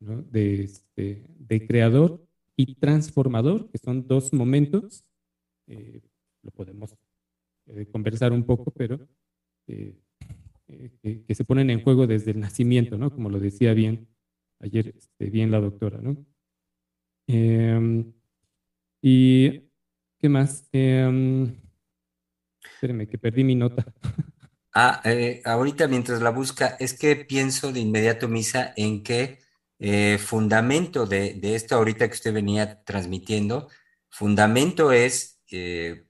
¿no? 0.00 0.22
de, 0.22 0.64
este, 0.64 1.24
de, 1.38 1.66
creador 1.66 2.26
y 2.56 2.74
transformador, 2.74 3.70
que 3.70 3.78
son 3.78 4.08
dos 4.08 4.32
momentos, 4.32 5.04
eh, 5.68 6.00
lo 6.42 6.50
podemos 6.50 6.96
eh, 7.66 7.86
conversar 7.86 8.32
un 8.32 8.42
poco, 8.42 8.72
pero 8.72 9.06
que, 9.66 9.96
que, 11.02 11.34
se 11.34 11.44
ponen 11.44 11.70
en 11.70 11.82
juego 11.82 12.08
desde 12.08 12.32
el 12.32 12.40
nacimiento, 12.40 12.98
¿no? 12.98 13.10
como 13.10 13.30
lo 13.30 13.38
decía 13.38 13.72
bien 13.72 14.08
ayer 14.58 14.94
este, 14.96 15.30
bien 15.30 15.50
la 15.50 15.60
doctora. 15.60 16.00
¿no? 16.02 16.26
Em, 19.02 19.10
y, 19.10 19.70
¿qué 20.18 20.28
más? 20.28 20.68
Eh, 20.72 21.52
espérenme, 22.72 23.08
que 23.08 23.18
perdí 23.18 23.44
mi 23.44 23.54
nota. 23.54 23.84
Ah, 24.72 25.00
eh, 25.04 25.42
ahorita 25.44 25.88
mientras 25.88 26.22
la 26.22 26.30
busca, 26.30 26.76
es 26.78 26.94
que 26.96 27.16
pienso 27.16 27.72
de 27.72 27.80
inmediato, 27.80 28.28
Misa, 28.28 28.72
en 28.76 29.02
que 29.02 29.40
eh, 29.80 30.18
fundamento 30.18 31.06
de, 31.06 31.34
de, 31.34 31.56
esto 31.56 31.74
ahorita 31.74 32.06
que 32.06 32.14
usted 32.14 32.32
venía 32.32 32.82
transmitiendo, 32.84 33.68
fundamento 34.08 34.92
es 34.92 35.40
eh, 35.50 36.04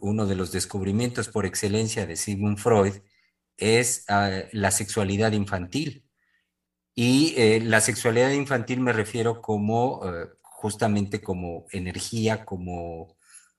uno 0.00 0.26
de 0.26 0.36
los 0.36 0.52
descubrimientos 0.52 1.28
por 1.28 1.46
excelencia 1.46 2.06
de 2.06 2.16
Sigmund 2.16 2.58
Freud, 2.58 2.94
es 3.56 4.04
ah, 4.08 4.30
la 4.52 4.70
sexualidad 4.70 5.32
infantil. 5.32 6.04
Y 6.94 7.34
eh, 7.36 7.60
la 7.60 7.80
sexualidad 7.80 8.30
infantil 8.30 8.80
me 8.80 8.92
refiero 8.92 9.42
como 9.42 10.00
justamente 10.66 11.20
como 11.20 11.66
energía, 11.70 12.44
como 12.44 13.16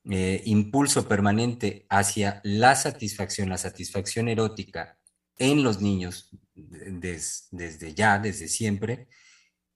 eh, 0.09 0.41
impulso 0.43 1.07
permanente 1.07 1.85
hacia 1.87 2.41
la 2.43 2.75
satisfacción, 2.75 3.47
la 3.47 3.57
satisfacción 3.57 4.27
erótica 4.27 4.97
en 5.37 5.63
los 5.63 5.79
niños 5.79 6.29
desde 6.53 7.93
ya, 7.93 8.19
desde 8.19 8.49
siempre, 8.49 9.07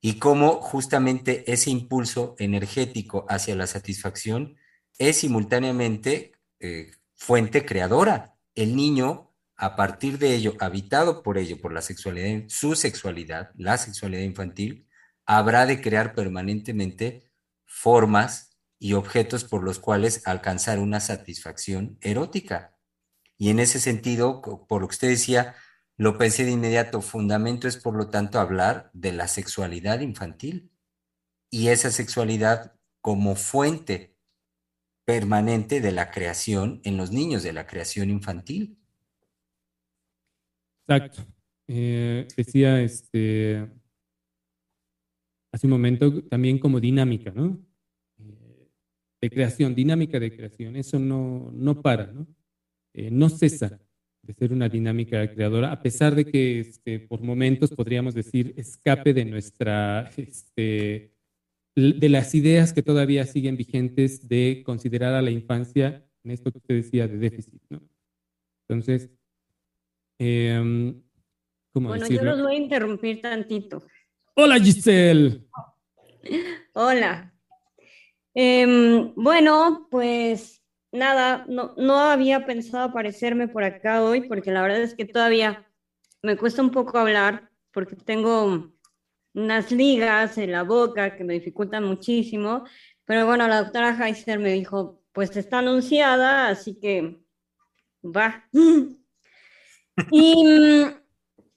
y 0.01 0.19
cómo 0.19 0.61
justamente 0.61 1.50
ese 1.50 1.69
impulso 1.69 2.35
energético 2.38 3.25
hacia 3.29 3.55
la 3.55 3.65
satisfacción 3.65 4.57
es 4.97 5.15
simultáneamente 5.19 6.33
eh, 6.59 6.91
fuente 7.15 7.65
creadora. 7.65 8.35
El 8.55 8.75
niño, 8.75 9.31
a 9.55 9.77
partir 9.77 10.17
de 10.17 10.35
ello, 10.35 10.57
habitado 10.59 11.23
por 11.23 11.38
ello, 11.38 11.61
por 11.61 11.71
la 11.71 11.81
sexualidad, 11.81 12.43
su 12.50 12.75
sexualidad, 12.75 13.51
la 13.55 13.77
sexualidad 13.77 14.23
infantil, 14.23 14.85
habrá 15.38 15.65
de 15.65 15.79
crear 15.79 16.13
permanentemente 16.13 17.31
formas 17.65 18.57
y 18.79 18.93
objetos 18.93 19.45
por 19.45 19.63
los 19.63 19.79
cuales 19.79 20.27
alcanzar 20.27 20.77
una 20.77 21.00
satisfacción 21.00 21.97
erótica. 22.01 22.75
Y 23.38 23.50
en 23.50 23.59
ese 23.59 23.79
sentido, 23.79 24.41
por 24.41 24.81
lo 24.81 24.89
que 24.89 24.95
usted 24.95 25.07
decía, 25.07 25.55
lo 25.95 26.17
pensé 26.17 26.43
de 26.43 26.51
inmediato, 26.51 27.00
fundamento 27.00 27.69
es 27.69 27.77
por 27.77 27.95
lo 27.95 28.09
tanto 28.09 28.41
hablar 28.41 28.89
de 28.91 29.13
la 29.13 29.29
sexualidad 29.29 30.01
infantil 30.01 30.69
y 31.50 31.69
esa 31.69 31.91
sexualidad 31.91 32.73
como 33.00 33.38
fuente 33.38 34.17
permanente 35.05 35.79
de 35.79 35.93
la 35.93 36.11
creación 36.11 36.81
en 36.83 36.97
los 36.97 37.11
niños, 37.11 37.41
de 37.41 37.53
la 37.53 37.67
creación 37.67 38.09
infantil. 38.09 38.77
Exacto. 40.85 41.25
Eh, 41.69 42.27
decía 42.35 42.81
este, 42.81 43.80
hace 45.51 45.67
un 45.67 45.72
momento 45.72 46.24
también 46.24 46.60
como 46.60 46.79
dinámica, 46.79 47.31
¿no? 47.31 47.60
Eh, 48.20 48.70
de 49.22 49.29
creación, 49.29 49.75
dinámica 49.75 50.20
de 50.20 50.36
creación, 50.36 50.75
eso 50.75 50.98
no, 51.00 51.51
no 51.53 51.81
para, 51.81 52.08
¿no? 52.08 52.27
Eh, 52.93 53.10
no 53.12 53.29
cesa 53.29 53.79
de 54.22 54.34
ser 54.34 54.53
una 54.53 54.70
dinámica 54.70 55.29
creadora, 55.34 55.72
a 55.72 55.81
pesar 55.81 56.15
de 56.15 56.25
que 56.25 56.60
este, 56.60 57.00
por 57.00 57.22
momentos 57.22 57.72
podríamos 57.72 58.13
decir 58.13 58.53
escape 58.55 59.13
de 59.13 59.25
nuestra, 59.25 60.12
este, 60.15 61.15
de 61.75 62.10
las 62.10 62.36
ideas 62.36 62.72
que 62.72 62.84
todavía 62.84 63.25
siguen 63.25 63.58
vigentes 63.58 64.27
de 64.27 64.62
considerar 64.65 65.15
a 65.15 65.22
la 65.22 65.31
infancia, 65.31 66.05
en 66.24 66.31
esto 66.31 66.51
que 66.51 66.60
usted 66.60 66.75
decía, 66.75 67.08
de 67.08 67.17
déficit, 67.17 67.62
¿no? 67.70 67.81
Entonces, 68.67 69.10
eh, 70.20 70.93
¿cómo 71.74 71.89
bueno, 71.89 72.08
yo 72.08 72.24
los 72.24 72.41
voy 72.41 72.55
a 72.55 72.60
interrumpir 72.60 73.22
tantito. 73.22 73.84
Hola 74.33 74.59
Giselle. 74.59 75.45
Hola. 76.73 77.33
Em, 78.33 79.13
bueno, 79.15 79.88
pues 79.91 80.63
nada, 80.91 81.45
no, 81.50 82.00
había 82.00 82.45
pensado 82.45 82.85
aparecerme 82.85 83.50
por 83.50 83.63
acá 83.63 84.01
hoy 84.01 84.27
porque 84.29 84.51
la 84.51 84.61
verdad 84.61 84.81
es 84.81 84.95
que 84.95 85.05
todavía 85.05 85.67
me 86.23 86.38
cuesta 86.38 86.61
un 86.61 86.71
poco 86.71 86.97
hablar 86.97 87.50
porque 87.73 87.97
tengo 87.97 88.71
unas 89.33 89.71
ligas 89.71 90.38
en 90.38 90.53
la 90.53 90.63
boca 90.63 91.17
que 91.17 91.25
me 91.25 91.33
dificultan 91.33 91.83
muchísimo. 91.83 92.63
Pero 93.03 93.25
bueno, 93.25 93.47
la 93.50 93.63
doctora 93.63 93.97
Heiser 93.97 94.39
me 94.39 94.53
dijo, 94.53 95.03
pues 95.11 95.35
está 95.35 95.59
anunciada, 95.59 96.47
así 96.47 96.79
que 96.79 97.19
va. 98.03 98.47
Y 100.09 100.43
mm, 100.43 101.00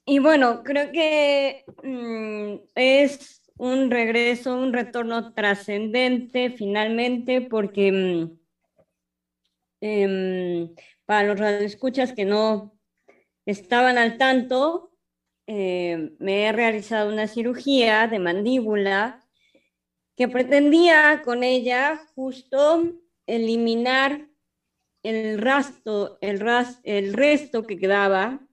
y 0.05 0.19
bueno, 0.19 0.63
creo 0.63 0.91
que 0.91 1.65
mm, 1.83 2.67
es 2.75 3.41
un 3.57 3.89
regreso, 3.89 4.55
un 4.55 4.71
retorno 4.73 5.33
trascendente 5.33 6.51
finalmente, 6.51 7.41
porque 7.41 7.91
mm, 7.91 8.39
em, 9.81 10.75
para 11.05 11.27
los 11.27 11.39
radioescuchas 11.39 12.13
que 12.13 12.25
no 12.25 12.77
estaban 13.45 13.97
al 13.97 14.17
tanto, 14.17 14.91
eh, 15.47 16.11
me 16.19 16.45
he 16.45 16.51
realizado 16.51 17.11
una 17.11 17.27
cirugía 17.27 18.07
de 18.07 18.19
mandíbula 18.19 19.25
que 20.15 20.27
pretendía 20.27 21.21
con 21.23 21.43
ella 21.43 21.99
justo 22.15 22.93
eliminar 23.27 24.27
el 25.03 25.39
rastro, 25.39 26.17
el, 26.21 26.43
el 26.83 27.13
resto 27.13 27.63
que 27.63 27.77
quedaba 27.77 28.44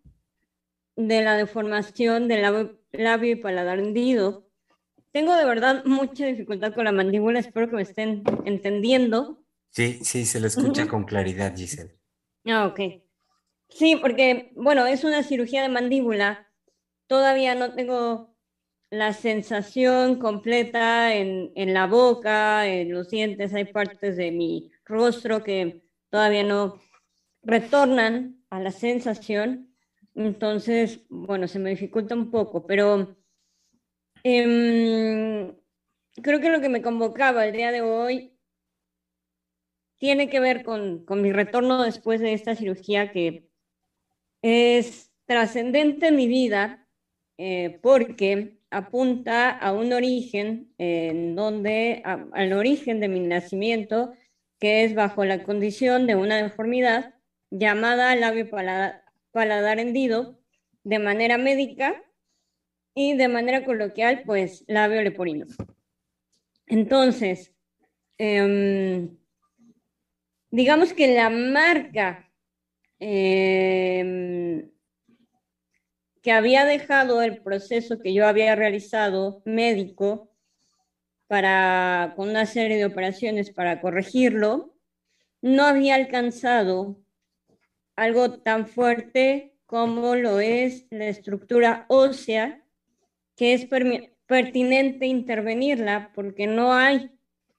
de 0.97 1.23
la 1.23 1.37
deformación 1.37 2.29
del 2.29 2.43
labio, 2.43 2.79
labio 2.93 3.33
y 3.33 3.37
paladar 3.37 3.79
hendido. 3.79 4.49
Tengo 5.13 5.35
de 5.37 5.45
verdad 5.45 5.85
mucha 5.85 6.27
dificultad 6.27 6.75
con 6.75 6.85
la 6.85 6.93
mandíbula, 6.93 7.39
espero 7.39 7.69
que 7.69 7.77
me 7.77 7.83
estén 7.83 8.23
entendiendo. 8.45 9.45
Sí, 9.71 10.01
sí, 10.03 10.25
se 10.25 10.41
lo 10.41 10.47
escucha 10.47 10.87
con 10.87 11.05
claridad, 11.05 11.55
Giselle. 11.57 11.99
Ah, 12.47 12.67
ok. 12.67 12.81
Sí, 13.69 13.97
porque, 13.97 14.53
bueno, 14.55 14.87
es 14.87 15.05
una 15.05 15.23
cirugía 15.23 15.63
de 15.63 15.69
mandíbula. 15.69 16.51
Todavía 17.07 17.55
no 17.55 17.75
tengo 17.75 18.37
la 18.91 19.15
sensación 19.15 20.19
completa 20.19 21.15
en, 21.15 21.53
en 21.55 21.73
la 21.73 21.87
boca, 21.87 22.67
en 22.67 22.93
los 22.93 23.09
dientes. 23.09 23.55
Hay 23.55 23.65
partes 23.65 24.17
de 24.17 24.31
mi 24.31 24.71
rostro 24.85 25.43
que 25.43 25.83
todavía 26.11 26.43
no 26.43 26.81
retornan 27.43 28.45
a 28.51 28.61
la 28.61 28.71
sensación. 28.71 29.72
Entonces, 30.15 31.01
bueno, 31.09 31.49
se 31.49 31.59
me 31.59 31.71
dificulta 31.71 32.15
un 32.15 32.31
poco, 32.31 32.67
pero 32.67 33.17
em, 34.25 35.55
creo 36.23 36.41
que 36.41 36.51
lo 36.51 36.61
que 36.61 36.69
me 36.69 36.83
convocaba 36.83 37.47
el 37.47 37.53
día 37.53 37.73
de 37.73 37.83
hoy 37.83 38.39
tiene 39.99 40.29
que 40.29 40.41
ver 40.41 40.65
con, 40.65 41.05
con 41.05 41.23
mi 41.23 41.33
retorno 41.33 41.83
después 41.83 42.21
de 42.21 42.33
esta 42.33 42.57
cirugía 42.57 43.13
que 43.13 43.49
es 44.43 45.13
trascendente 45.27 46.09
en 46.09 46.17
mi 46.17 46.27
vida 46.27 46.89
eh, 47.39 47.79
porque 47.83 48.59
apunta 48.71 49.51
a 49.51 49.73
un 49.73 49.93
origen 49.93 50.73
en 50.79 51.35
donde, 51.35 52.03
al 52.05 52.53
origen 52.53 53.01
de 53.01 53.09
mi 53.09 53.21
nacimiento, 53.21 54.13
que 54.59 54.85
es 54.85 54.95
bajo 54.95 55.25
la 55.25 55.43
condición 55.43 56.07
de 56.07 56.17
una 56.17 56.43
deformidad 56.43 57.15
llamada 57.51 58.15
labio 58.17 58.49
paladar 58.49 59.02
paladar 59.33 59.81
hendido 59.81 60.39
de 60.85 60.99
manera 60.99 61.39
médica 61.39 62.03
y 62.95 63.17
de 63.17 63.29
manera 63.29 63.65
coloquial, 63.65 64.23
pues 64.25 64.65
labio 64.69 65.03
leporino. 65.03 65.47
Entonces, 66.67 67.55
em, 68.19 69.17
digamos 70.51 70.93
que 70.93 71.15
la 71.15 71.31
marca 71.31 72.31
em, 73.01 74.71
que 76.23 76.31
había 76.31 76.65
dejado 76.65 77.21
el 77.23 77.43
proceso 77.43 77.99
que 77.99 78.15
yo 78.15 78.29
había 78.29 78.55
realizado 78.55 79.43
médico 79.45 80.31
para, 81.27 82.13
con 82.15 82.29
una 82.29 82.47
serie 82.47 82.77
de 82.77 82.85
operaciones 82.85 83.51
para 83.51 83.81
corregirlo, 83.81 84.77
no 85.41 85.65
había 85.65 85.97
alcanzado 85.97 87.02
algo 87.97 88.41
tan 88.41 88.67
fuerte 88.67 89.55
como 89.67 90.15
lo 90.15 90.41
es 90.41 90.87
la 90.91 91.09
estructura 91.09 91.87
ósea, 91.89 92.63
que 93.37 93.55
es 93.55 93.67
pertinente 94.27 95.07
intervenirla 95.07 96.13
porque 96.15 96.47
no 96.47 96.73
hay 96.73 97.11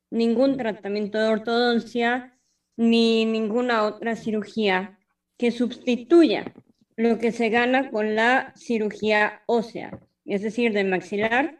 ningún 0.10 0.58
tratamiento 0.58 1.20
de 1.20 1.28
ortodoncia 1.28 2.38
ni 2.76 3.26
ninguna 3.26 3.84
otra 3.84 4.16
cirugía 4.16 5.00
que 5.38 5.52
sustituya 5.52 6.54
lo 6.96 7.18
que 7.18 7.32
se 7.32 7.50
gana 7.50 7.90
con 7.90 8.16
la 8.16 8.54
cirugía 8.56 9.42
ósea, 9.48 10.00
es 10.26 10.44
decir, 10.44 10.74
del 10.74 10.90
maxilar 10.90 11.60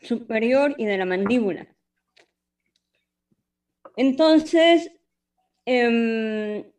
superior 0.00 0.74
y 0.76 0.84
de 0.84 0.98
la 0.98 1.06
mandíbula. 1.06 1.74
Entonces, 3.96 4.90
eh, 5.64 6.73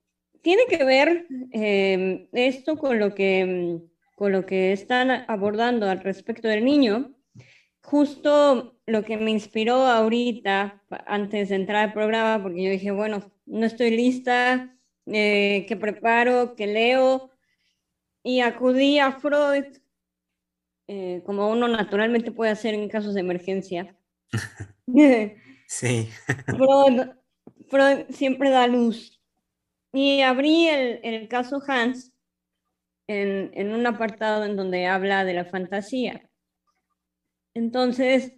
tiene 0.45 0.67
que 0.69 0.83
ver 0.83 1.25
em, 1.53 2.27
esto 2.31 2.77
con 2.77 2.99
lo, 2.99 3.15
que, 3.15 3.79
con 4.13 4.31
lo 4.31 4.45
que 4.45 4.73
están 4.73 5.09
abordando 5.27 5.89
al 5.89 6.01
respecto 6.01 6.47
del 6.47 6.63
niño. 6.63 7.15
Justo 7.81 8.77
lo 8.85 9.03
que 9.03 9.17
me 9.17 9.31
inspiró 9.31 9.87
ahorita, 9.87 10.83
antes 11.07 11.49
de 11.49 11.55
entrar 11.55 11.85
al 11.85 11.93
programa, 11.93 12.43
porque 12.43 12.61
yo 12.63 12.69
dije, 12.69 12.91
bueno, 12.91 13.31
no 13.47 13.65
estoy 13.65 13.89
lista, 13.89 14.77
eh, 15.07 15.65
que 15.67 15.75
preparo, 15.77 16.53
que 16.53 16.67
leo, 16.67 17.31
y 18.21 18.41
acudí 18.41 18.99
a 18.99 19.13
Freud, 19.13 19.65
eh, 20.87 21.23
como 21.25 21.49
uno 21.49 21.67
naturalmente 21.67 22.31
puede 22.31 22.51
hacer 22.51 22.75
en 22.75 22.87
casos 22.87 23.15
de 23.15 23.21
emergencia. 23.21 23.97
sí. 25.67 26.07
Freud 27.67 28.05
siempre 28.09 28.51
da 28.51 28.67
luz 28.67 29.14
y 29.95 30.21
abrí 30.21 30.67
el, 30.67 31.27
caso 31.29 31.61
Hans 31.65 32.13
en, 33.07 33.73
un 33.73 33.87
apartado 33.87 34.43
en 34.43 34.57
donde 34.57 34.87
habla 34.87 35.23
de 35.23 35.33
la 35.33 35.45
fantasía. 35.45 36.29
Entonces, 37.53 38.33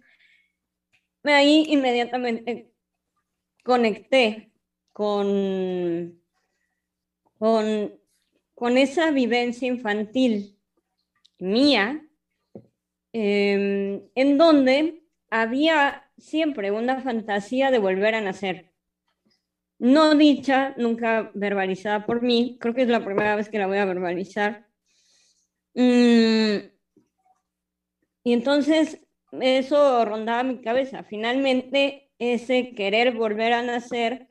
ahí 1.24 1.64
inmediatamente 1.68 2.70
conecté 3.64 4.52
con, 4.92 6.22
con, 7.38 8.78
esa 8.78 9.10
vivencia 9.10 9.66
infantil 9.66 10.56
mía, 11.40 12.06
em, 13.12 14.02
en 14.14 14.38
donde 14.38 15.02
había 15.28 16.08
siempre 16.18 16.70
una 16.70 17.00
fantasía 17.02 17.72
de 17.72 17.80
volver 17.80 18.14
a 18.14 18.20
nacer 18.20 18.72
no 19.78 20.14
dicha, 20.14 20.74
nunca 20.76 21.30
verbalizada 21.34 22.04
por 22.06 22.22
mí. 22.22 22.58
Creo 22.60 22.74
que 22.74 22.82
es 22.82 22.88
la 22.88 23.04
primera 23.04 23.36
vez 23.36 23.48
que 23.48 23.58
la 23.58 23.66
voy 23.66 23.78
a 23.78 23.84
verbalizar. 23.84 24.66
Mm, 25.74 26.56
y 28.24 28.32
entonces 28.32 29.06
eso 29.40 30.04
rondaba 30.04 30.42
mi 30.42 30.60
cabeza. 30.60 31.04
Finalmente, 31.04 32.10
ese 32.18 32.74
querer 32.74 33.14
volver 33.14 33.52
a 33.52 33.62
nacer 33.62 34.28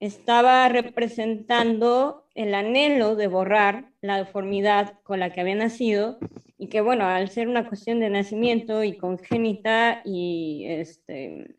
estaba 0.00 0.66
representando 0.70 2.26
el 2.34 2.54
anhelo 2.54 3.16
de 3.16 3.26
borrar 3.26 3.92
la 4.00 4.16
deformidad 4.16 4.98
con 5.02 5.20
la 5.20 5.30
que 5.30 5.42
había 5.42 5.56
nacido 5.56 6.18
y 6.56 6.68
que, 6.68 6.80
bueno, 6.80 7.04
al 7.04 7.28
ser 7.28 7.48
una 7.48 7.68
cuestión 7.68 8.00
de 8.00 8.08
nacimiento 8.08 8.82
y 8.82 8.96
congénita 8.96 10.00
y, 10.04 10.64
este, 10.66 11.56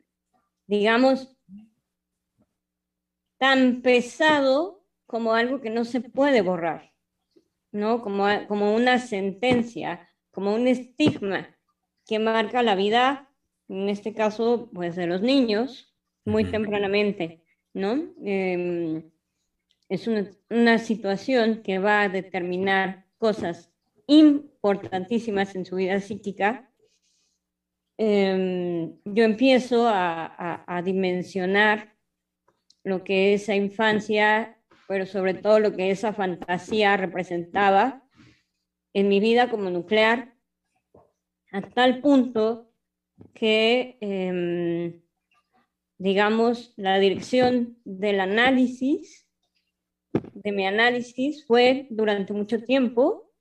digamos, 0.65 1.37
tan 3.41 3.81
pesado 3.81 4.85
como 5.07 5.33
algo 5.33 5.61
que 5.61 5.71
no 5.71 5.83
se 5.83 5.99
puede 5.99 6.41
borrar, 6.41 6.93
¿no? 7.71 7.99
Como, 8.03 8.27
como 8.47 8.75
una 8.75 8.99
sentencia, 8.99 10.07
como 10.29 10.53
un 10.53 10.67
estigma 10.67 11.49
que 12.05 12.19
marca 12.19 12.61
la 12.61 12.75
vida, 12.75 13.33
en 13.67 13.89
este 13.89 14.13
caso, 14.13 14.69
pues 14.71 14.95
de 14.95 15.07
los 15.07 15.23
niños, 15.23 15.91
muy 16.23 16.45
tempranamente, 16.51 17.43
¿no? 17.73 18.13
Em, 18.23 19.09
es 19.89 20.07
una, 20.07 20.29
una, 20.51 20.77
situación 20.77 21.63
que 21.63 21.79
va 21.79 22.03
a 22.03 22.09
determinar 22.09 23.07
cosas 23.17 23.73
importantísimas 24.05 25.55
en 25.55 25.65
su 25.65 25.77
vida 25.77 25.99
psíquica. 25.99 26.71
Em, 27.97 28.99
yo 29.03 29.23
empiezo 29.23 29.87
a, 29.87 30.27
a, 30.27 30.77
a 30.77 30.81
dimensionar 30.83 31.90
lo 32.83 33.03
que 33.03 33.33
esa 33.33 33.55
infancia, 33.55 34.57
pero 34.87 35.05
sobre 35.05 35.33
todo 35.33 35.59
lo 35.59 35.73
que 35.73 35.91
esa 35.91 36.13
fantasía 36.13 36.97
representaba 36.97 38.03
en 38.93 39.07
mi 39.07 39.19
vida 39.19 39.49
como 39.49 39.69
nuclear, 39.69 40.35
a 41.51 41.61
tal 41.61 42.01
punto 42.01 42.71
que, 43.33 43.97
em, 44.01 45.01
digamos, 45.97 46.73
la 46.77 46.97
dirección 46.99 47.77
del 47.85 48.19
análisis, 48.19 49.27
de 50.33 50.51
mi 50.51 50.65
análisis, 50.65 51.45
fue 51.45 51.87
durante 51.89 52.33
mucho 52.33 52.63
tiempo, 52.63 53.31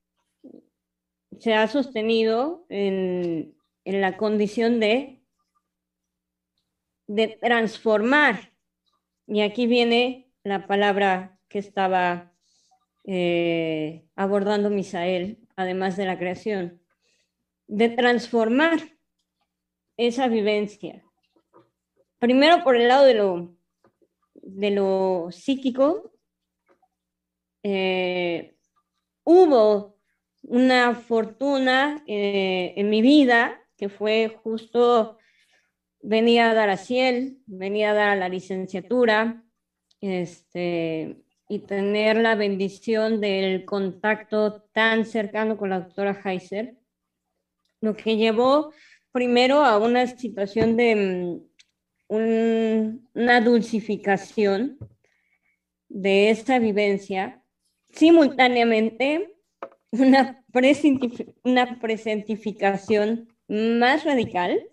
se 1.39 1.55
ha 1.55 1.67
sostenido 1.69 2.67
en, 2.69 3.57
en 3.85 4.01
la 4.01 4.17
condición 4.17 4.79
de, 4.79 5.23
de 7.07 7.29
transformar 7.41 8.50
y 9.31 9.43
aquí 9.43 9.69
viene 9.69 10.29
la 10.43 10.67
palabra 10.67 11.39
que 11.49 11.61
estaba 11.61 12.33
eh, 13.05 14.05
abordando 14.17 14.71
Misael, 14.71 15.39
además 15.55 15.97
de 15.97 16.05
la 16.05 16.19
creación, 16.19 16.83
de 17.69 17.91
transformar 17.91 18.81
esa 19.97 20.27
vivencia. 20.27 21.05
Primero 22.19 22.65
por 22.65 22.75
el 22.75 22.89
lado 22.89 23.05
de 23.05 23.15
lo, 23.15 23.55
de 24.35 24.71
lo 24.73 25.29
psíquico, 25.31 26.13
eh, 27.63 28.57
hubo 29.23 29.97
una 30.43 30.97
fortuna 30.97 32.03
eh, 32.09 32.75
en 32.77 32.91
mi 32.91 33.01
vida 33.01 33.63
que 33.77 33.89
fue 33.89 34.41
justo 34.43 35.19
venir 36.03 36.41
a 36.41 36.55
dar 36.55 36.71
a 36.71 36.77
Ciel, 36.77 37.39
venir 37.47 37.87
a 37.87 37.95
dar 37.95 38.11
a 38.11 38.17
la 38.17 38.29
licenciatura, 38.29 39.45
este, 40.01 41.23
y 41.49 41.59
tener 41.59 42.17
la 42.17 42.37
bendición 42.37 43.21
del 43.21 43.65
contacto 43.65 44.63
tan 44.73 45.05
cercano 45.05 45.57
con 45.57 45.71
la 45.71 45.81
doctora 45.81 46.19
Heiser, 46.25 46.77
lo 47.81 47.97
que 47.97 48.17
llevó 48.17 48.73
primero 49.11 49.63
a 49.63 49.79
una 49.79 50.07
situación 50.07 50.77
de 50.77 51.41
mm, 52.09 52.99
una 53.15 53.41
dulcificación 53.41 54.79
de 55.89 56.31
esta 56.31 56.61
vivencia, 56.61 57.43
simultáneamente 57.91 59.35
una, 59.91 60.45
una 61.43 61.81
presentificación 61.81 63.29
más 63.49 64.05
radical 64.05 64.71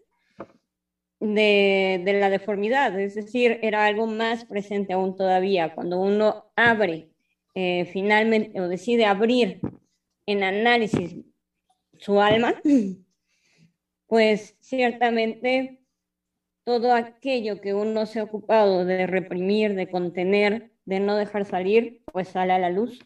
de, 1.19 2.17
la 2.19 2.29
deformidad, 2.29 2.99
es 2.99 3.15
decir, 3.15 3.59
era 3.61 3.85
algo 3.85 4.07
más 4.07 4.45
presente 4.45 4.93
aún 4.93 5.15
todavía. 5.15 5.73
Cuando 5.73 5.99
uno 5.99 6.51
abre 6.55 7.09
eh, 7.55 7.85
finalmente 7.85 8.59
o 8.61 8.67
decide 8.67 9.05
abrir 9.05 9.59
en 10.25 10.43
análisis 10.43 11.15
su 11.97 12.21
alma, 12.21 12.61
pues 14.07 14.55
ciertamente 14.59 15.81
todo 16.63 16.93
aquello 16.93 17.61
que 17.61 17.73
uno 17.73 18.05
se 18.05 18.19
ha 18.19 18.23
ocupado 18.23 18.85
de 18.85 19.07
reprimir, 19.07 19.73
de 19.73 19.89
contener, 19.89 20.71
de 20.85 20.99
no 20.99 21.15
dejar 21.15 21.45
salir, 21.45 22.03
pues 22.11 22.27
sale 22.27 22.53
a 22.53 22.59
la 22.59 22.69
luz 22.69 22.99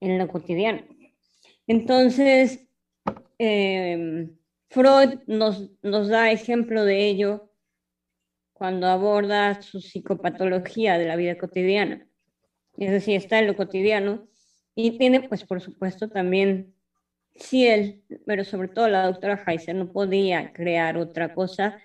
en 0.00 0.18
lo 0.18 0.28
cotidiano. 0.28 0.82
Entonces, 1.66 2.66
eh, 3.38 4.30
Freud 4.70 5.18
nos, 5.26 5.68
nos 5.82 6.08
da 6.08 6.30
ejemplo 6.30 6.84
de 6.84 7.08
ello 7.08 7.50
cuando 8.52 8.86
aborda 8.86 9.60
su 9.62 9.80
psicopatología 9.80 10.96
de 10.96 11.06
la 11.06 11.16
vida 11.16 11.36
cotidiana. 11.36 12.06
Es 12.78 12.92
decir, 12.92 13.16
está 13.16 13.40
en 13.40 13.48
lo 13.48 13.56
cotidiano 13.56 14.28
y 14.76 14.96
tiene, 14.96 15.22
pues 15.22 15.44
por 15.44 15.60
supuesto, 15.60 16.08
también, 16.08 16.72
si 17.34 17.66
él, 17.66 18.04
pero 18.26 18.44
sobre 18.44 18.68
todo 18.68 18.86
la 18.86 19.06
doctora 19.06 19.42
Heiser 19.44 19.74
no 19.74 19.90
podía 19.90 20.52
crear 20.52 20.96
otra 20.98 21.34
cosa 21.34 21.80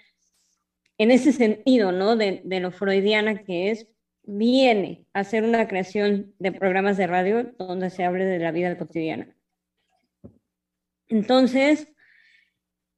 en 0.99 1.09
ese 1.09 1.33
sentido, 1.33 1.91
¿no? 1.91 2.15
De, 2.15 2.41
de 2.45 2.59
lo 2.59 2.71
freudiana 2.71 3.43
que 3.43 3.71
es, 3.71 3.87
viene 4.21 5.07
a 5.13 5.21
hacer 5.21 5.43
una 5.43 5.67
creación 5.67 6.35
de 6.37 6.51
programas 6.51 6.97
de 6.97 7.07
radio 7.07 7.51
donde 7.57 7.89
se 7.89 8.03
hable 8.03 8.25
de 8.25 8.39
la 8.39 8.51
vida 8.51 8.77
cotidiana. 8.77 9.35
Entonces, 11.07 11.87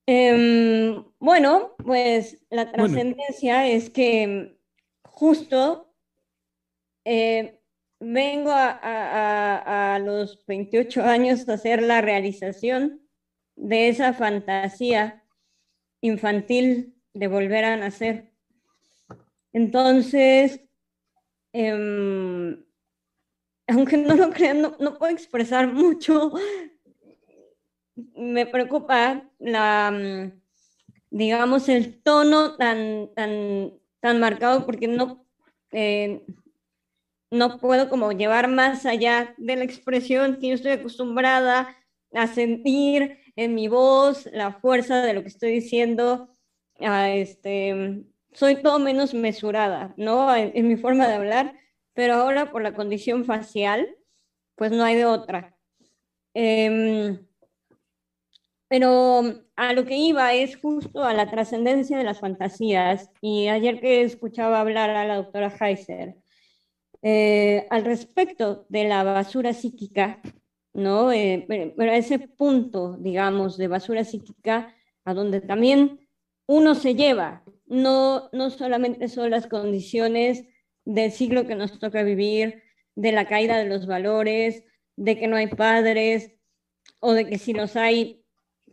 Em, 0.09 1.03
bueno, 1.19 1.75
pues 1.83 2.41
la 2.49 2.71
trascendencia 2.71 3.67
es 3.67 3.89
que 3.89 4.57
justo 5.03 5.93
eh, 7.03 7.59
vengo 7.99 8.51
a, 8.53 9.99
los 10.01 10.45
28 10.45 11.03
años 11.03 11.49
a 11.49 11.55
hacer 11.55 11.81
la 11.83 11.99
realización 11.99 13.05
de 13.57 13.89
esa 13.89 14.13
fantasía 14.13 15.25
infantil 15.99 16.95
de 17.13 17.27
volver 17.27 17.65
a 17.65 17.75
nacer. 17.75 18.31
Entonces, 19.51 20.61
em, 21.51 22.63
aunque 23.67 23.97
no 23.97 24.15
lo 24.15 24.29
crean, 24.31 24.61
no 24.61 24.97
puedo 24.97 25.11
expresar 25.11 25.67
mucho 25.73 26.31
me 28.15 28.45
preocupa 28.45 29.29
la, 29.39 29.91
mm, 29.91 30.41
digamos, 31.09 31.69
el 31.69 32.01
tono 32.01 32.55
tan, 32.57 33.09
tan, 33.15 33.73
tan 33.99 34.19
marcado 34.19 34.65
porque 34.65 34.87
no, 34.87 35.25
eh, 35.71 36.25
no 37.31 37.59
puedo 37.59 37.89
como 37.89 38.11
llevar 38.11 38.47
más 38.47 38.85
allá 38.85 39.33
de 39.37 39.55
la 39.55 39.63
expresión 39.63 40.37
que 40.39 40.49
yo 40.49 40.55
estoy 40.55 40.71
acostumbrada 40.71 41.75
a 42.13 42.27
sentir 42.27 43.17
en 43.35 43.53
mi 43.53 43.67
voz, 43.67 44.27
la 44.33 44.53
fuerza 44.53 45.01
de 45.01 45.13
lo 45.13 45.21
que 45.21 45.29
estoy 45.29 45.51
diciendo. 45.51 46.29
este, 46.79 48.03
soy 48.33 48.61
todo 48.61 48.79
menos 48.79 49.13
mesurada, 49.13 49.93
¿no? 49.97 50.35
En, 50.35 50.67
mi 50.67 50.77
forma 50.77 51.07
de 51.07 51.15
hablar, 51.15 51.53
pero 51.93 52.15
ahora 52.15 52.51
por 52.51 52.61
la 52.61 52.73
condición 52.73 53.25
facial, 53.25 53.87
pues 54.55 54.71
no 54.71 54.83
hay 54.83 54.95
de 54.95 55.05
otra. 55.05 55.57
Em, 56.33 57.26
pero 58.67 59.21
a 59.55 59.73
lo 59.73 59.85
que 59.85 59.95
iba 59.95 60.33
es 60.33 60.57
justo 60.57 61.03
a 61.03 61.13
la 61.13 61.29
trascendencia 61.29 61.97
de 61.97 62.03
las 62.03 62.19
fantasías. 62.19 63.09
Y 63.21 63.47
ayer 63.47 63.79
que 63.79 64.01
escuchaba 64.01 64.59
hablar 64.59 64.89
a 64.89 65.05
la 65.05 65.15
doctora 65.15 65.53
Heiser, 65.59 66.15
eh, 67.01 67.67
al 67.69 67.85
respecto 67.85 68.65
de 68.69 68.85
la 68.85 69.03
basura 69.03 69.53
psíquica, 69.53 70.21
¿no? 70.73 71.11
Eh, 71.11 71.45
pero, 71.47 71.91
ese 71.91 72.19
punto, 72.19 72.97
digamos, 72.99 73.57
de 73.57 73.67
basura 73.67 74.03
psíquica, 74.03 74.75
a 75.05 75.13
donde 75.13 75.41
también 75.41 76.07
uno 76.47 76.75
se 76.75 76.95
lleva, 76.95 77.43
no, 77.65 78.29
no 78.33 78.49
solamente 78.49 79.07
son 79.09 79.31
las 79.31 79.47
condiciones 79.47 80.45
del 80.85 81.11
siglo 81.11 81.47
que 81.47 81.55
nos 81.55 81.79
toca 81.79 82.03
vivir, 82.03 82.63
de 82.95 83.11
la 83.11 83.27
caída 83.27 83.57
de 83.57 83.65
los 83.65 83.85
valores, 83.85 84.63
de 84.95 85.17
que 85.17 85.27
no 85.27 85.35
hay 85.35 85.47
padres, 85.47 86.33
o 86.99 87.13
de 87.13 87.27
que 87.27 87.37
si 87.37 87.53
los 87.53 87.75
hay, 87.75 88.23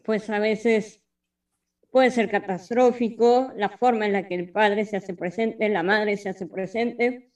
pues 0.05 0.29
a 0.31 0.39
veces 0.39 1.03
puede 1.91 2.11
ser 2.11 2.31
catastrófico 2.31 3.53
la 3.57 3.71
forma 3.71 4.07
en 4.07 4.13
la 4.13 4.29
que 4.29 4.35
el 4.35 4.51
padre 4.51 4.85
se 4.85 4.97
hace 4.97 5.15
presente, 5.15 5.69
la 5.69 5.83
madre 5.83 6.17
se 6.17 6.29
hace 6.29 6.47
presente. 6.47 7.31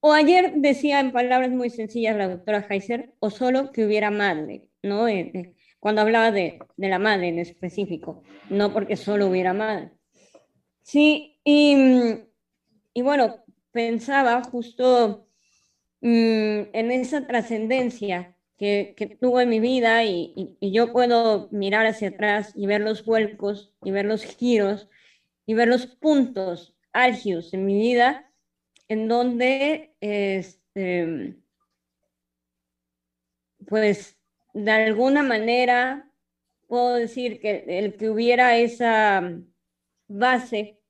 O 0.00 0.12
ayer 0.12 0.54
decía 0.56 1.00
en 1.00 1.12
palabras 1.12 1.50
muy 1.50 1.70
sencillas 1.70 2.16
la 2.16 2.28
doctora 2.28 2.66
Heiser, 2.68 3.14
o 3.18 3.30
solo 3.30 3.72
que 3.72 3.86
hubiera 3.86 4.10
madre, 4.10 4.68
¿no? 4.82 5.08
Eh, 5.08 5.30
eh, 5.34 5.54
cuando 5.80 6.02
hablaba 6.02 6.30
de, 6.30 6.58
la 6.76 6.98
madre 6.98 7.28
en 7.28 7.38
específico, 7.38 8.22
no 8.50 8.72
porque 8.72 8.96
solo 8.96 9.28
hubiera 9.28 9.52
madre. 9.54 9.92
Sí, 10.82 11.40
y, 11.44 13.02
bueno, 13.02 13.44
pensaba 13.72 14.42
justo 14.44 15.28
mm, 16.00 16.60
en 16.72 16.90
esa 16.90 17.26
trascendencia 17.26 18.35
que, 18.56 19.16
tuvo 19.20 19.40
en 19.40 19.50
mi 19.50 19.60
vida 19.60 20.04
y, 20.04 20.56
yo 20.60 20.92
puedo 20.92 21.48
mirar 21.50 21.86
hacia 21.86 22.08
atrás 22.08 22.52
y 22.54 22.66
ver 22.66 22.80
los 22.80 23.04
vuelcos 23.04 23.74
y 23.82 23.90
ver 23.90 24.06
los 24.06 24.24
giros 24.24 24.88
y 25.44 25.54
ver 25.54 25.68
los 25.68 25.86
puntos 25.86 26.74
álgidos 26.92 27.52
en 27.52 27.66
mi 27.66 27.74
vida 27.74 28.32
en 28.88 29.08
donde 29.08 29.94
este, 30.00 31.36
pues 33.66 34.16
de 34.54 34.70
alguna 34.70 35.22
manera 35.22 36.10
puedo 36.66 36.94
decir 36.94 37.40
que 37.40 37.64
el 37.66 37.96
que 37.96 38.10
hubiera 38.10 38.56
esa 38.56 39.38
base 40.08 40.80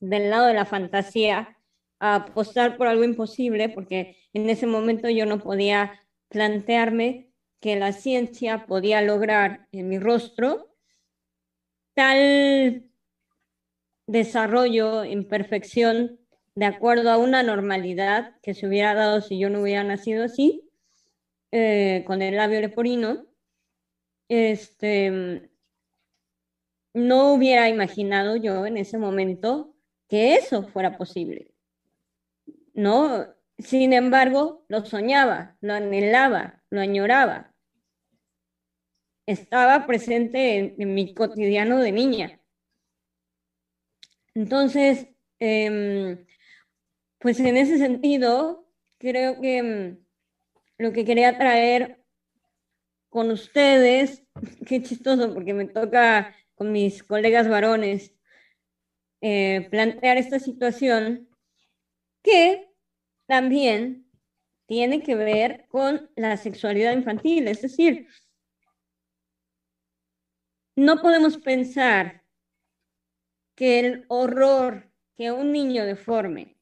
del 0.00 0.30
lado 0.30 0.46
de 0.46 0.54
la 0.54 0.64
fantasía 0.64 1.58
a 1.98 2.16
apostar 2.16 2.76
por 2.76 2.86
algo 2.86 3.04
imposible 3.04 3.68
porque 3.68 4.16
en 4.32 4.48
ese 4.48 4.66
momento 4.66 5.08
yo 5.08 5.26
no 5.26 5.38
podía 5.40 6.01
plantearme 6.32 7.30
que 7.60 7.76
la 7.76 7.92
ciencia 7.92 8.66
podía 8.66 9.02
lograr 9.02 9.68
en 9.70 9.88
mi 9.88 9.98
rostro 9.98 10.74
tal 11.94 12.90
desarrollo 14.06 15.04
en 15.04 15.28
perfección 15.28 16.18
de 16.54 16.64
acuerdo 16.64 17.10
a 17.10 17.18
una 17.18 17.42
normalidad 17.42 18.34
que 18.42 18.54
se 18.54 18.66
hubiera 18.66 18.94
dado 18.94 19.20
si 19.20 19.38
yo 19.38 19.50
no 19.50 19.60
hubiera 19.60 19.84
nacido 19.84 20.24
así, 20.24 20.68
eh, 21.50 22.02
con 22.06 22.22
el 22.22 22.36
labio 22.36 22.60
leporino, 22.60 23.26
este, 24.28 25.50
no 26.94 27.34
hubiera 27.34 27.68
imaginado 27.68 28.36
yo 28.36 28.64
en 28.64 28.78
ese 28.78 28.96
momento 28.96 29.74
que 30.08 30.34
eso 30.34 30.62
fuera 30.62 30.96
posible. 30.96 31.52
¿No? 32.74 33.26
Sin 33.58 33.92
embargo, 33.92 34.64
lo 34.68 34.84
soñaba, 34.84 35.56
lo 35.60 35.74
anhelaba, 35.74 36.62
lo 36.70 36.80
añoraba. 36.80 37.54
Estaba 39.26 39.86
presente 39.86 40.74
en, 40.78 40.94
mi 40.94 41.14
cotidiano 41.14 41.78
de 41.78 41.92
niña. 41.92 42.40
Entonces, 44.34 45.08
em, 45.38 46.26
pues 47.18 47.38
en 47.40 47.56
ese 47.56 47.78
sentido, 47.78 48.66
creo 48.98 49.40
que 49.40 49.58
em, 49.58 50.04
lo 50.78 50.92
que 50.92 51.04
quería 51.04 51.38
traer 51.38 52.02
con 53.10 53.30
ustedes, 53.30 54.24
qué 54.66 54.82
chistoso, 54.82 55.32
porque 55.34 55.54
me 55.54 55.66
toca 55.66 56.34
con 56.54 56.72
mis 56.72 57.02
colegas 57.02 57.48
varones 57.48 58.14
eh, 59.20 59.68
plantear 59.70 60.16
esta 60.16 60.40
situación 60.40 61.28
que 62.24 62.71
también 63.32 64.06
tiene 64.66 65.02
que 65.02 65.14
ver 65.14 65.64
con 65.68 66.10
la 66.16 66.36
sexualidad 66.36 66.92
infantil, 66.92 67.48
es 67.48 67.62
decir, 67.62 68.06
no 70.76 71.00
podemos 71.00 71.38
pensar 71.38 72.26
que 73.54 73.80
el 73.80 74.04
horror 74.08 74.92
que 75.16 75.32
un 75.32 75.50
niño 75.50 75.86
deforme 75.86 76.58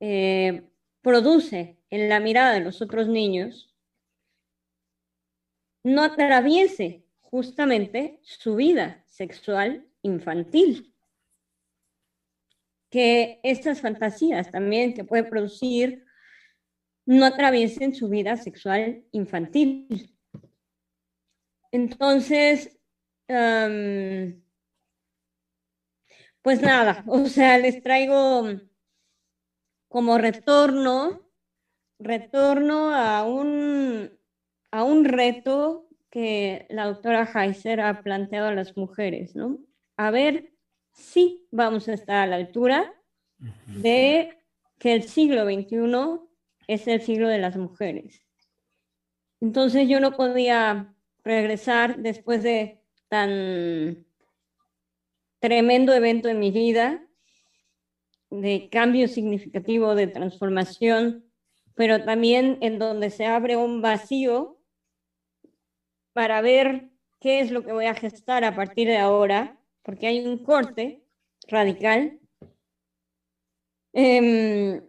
eh, 0.00 0.68
produce 1.00 1.78
en 1.90 2.08
la 2.08 2.18
mirada 2.18 2.52
de 2.52 2.62
los 2.62 2.82
otros 2.82 3.06
niños 3.06 3.72
no 5.84 6.02
atraviese 6.02 7.06
justamente 7.20 8.18
su 8.24 8.56
vida 8.56 9.04
sexual 9.06 9.86
infantil. 10.02 10.95
Que 12.96 13.40
estas 13.42 13.82
fantasías 13.82 14.50
también 14.50 14.94
que 14.94 15.04
puede 15.04 15.24
producir 15.24 16.06
no 17.04 17.26
atraviesen 17.26 17.94
su 17.94 18.08
vida 18.08 18.38
sexual 18.38 19.04
infantil. 19.12 20.16
Entonces, 21.70 22.80
pues 26.40 26.62
nada, 26.62 27.04
o 27.06 27.26
sea, 27.26 27.58
les 27.58 27.82
traigo 27.82 28.46
como 29.88 30.16
retorno, 30.16 31.20
retorno 31.98 32.94
a 32.94 33.24
un, 33.24 34.10
a 34.70 34.84
un 34.84 35.04
reto 35.04 35.86
que 36.08 36.66
la 36.70 36.86
doctora 36.86 37.30
Heiser 37.30 37.82
ha 37.82 38.02
planteado 38.02 38.48
a 38.48 38.54
las 38.54 38.74
mujeres, 38.74 39.36
¿no? 39.36 39.58
A 39.98 40.10
ver 40.10 40.55
si 40.96 41.46
vamos 41.50 41.88
a 41.88 41.92
estar 41.92 42.16
a 42.16 42.26
la 42.26 42.36
altura 42.36 42.92
de 43.66 44.36
que 44.78 44.94
el 44.94 45.04
siglo 45.04 45.44
XXI 45.44 46.20
es 46.66 46.88
el 46.88 47.00
siglo 47.02 47.28
de 47.28 47.38
las 47.38 47.56
mujeres. 47.56 48.22
Entonces 49.40 49.88
yo 49.88 50.00
no 50.00 50.16
podía 50.16 50.94
regresar 51.22 51.98
después 51.98 52.42
de 52.42 52.80
tan 53.08 54.06
tremendo 55.38 55.92
evento 55.92 56.28
en 56.28 56.38
mi 56.38 56.50
vida, 56.50 57.06
de 58.30 58.68
cambio 58.70 59.06
significativo, 59.06 59.94
de 59.94 60.06
transformación, 60.06 61.24
pero 61.74 62.04
también 62.04 62.58
en 62.62 62.78
donde 62.78 63.10
se 63.10 63.26
abre 63.26 63.56
un 63.56 63.82
vacío 63.82 64.58
para 66.12 66.40
ver 66.40 66.88
qué 67.20 67.40
es 67.40 67.50
lo 67.50 67.62
que 67.62 67.72
voy 67.72 67.84
a 67.84 67.94
gestar 67.94 68.44
a 68.44 68.56
partir 68.56 68.88
de 68.88 68.96
ahora, 68.96 69.60
porque 69.86 70.08
hay 70.08 70.26
un 70.26 70.38
corte 70.38 71.04
radical. 71.46 72.18
Em, 73.92 74.82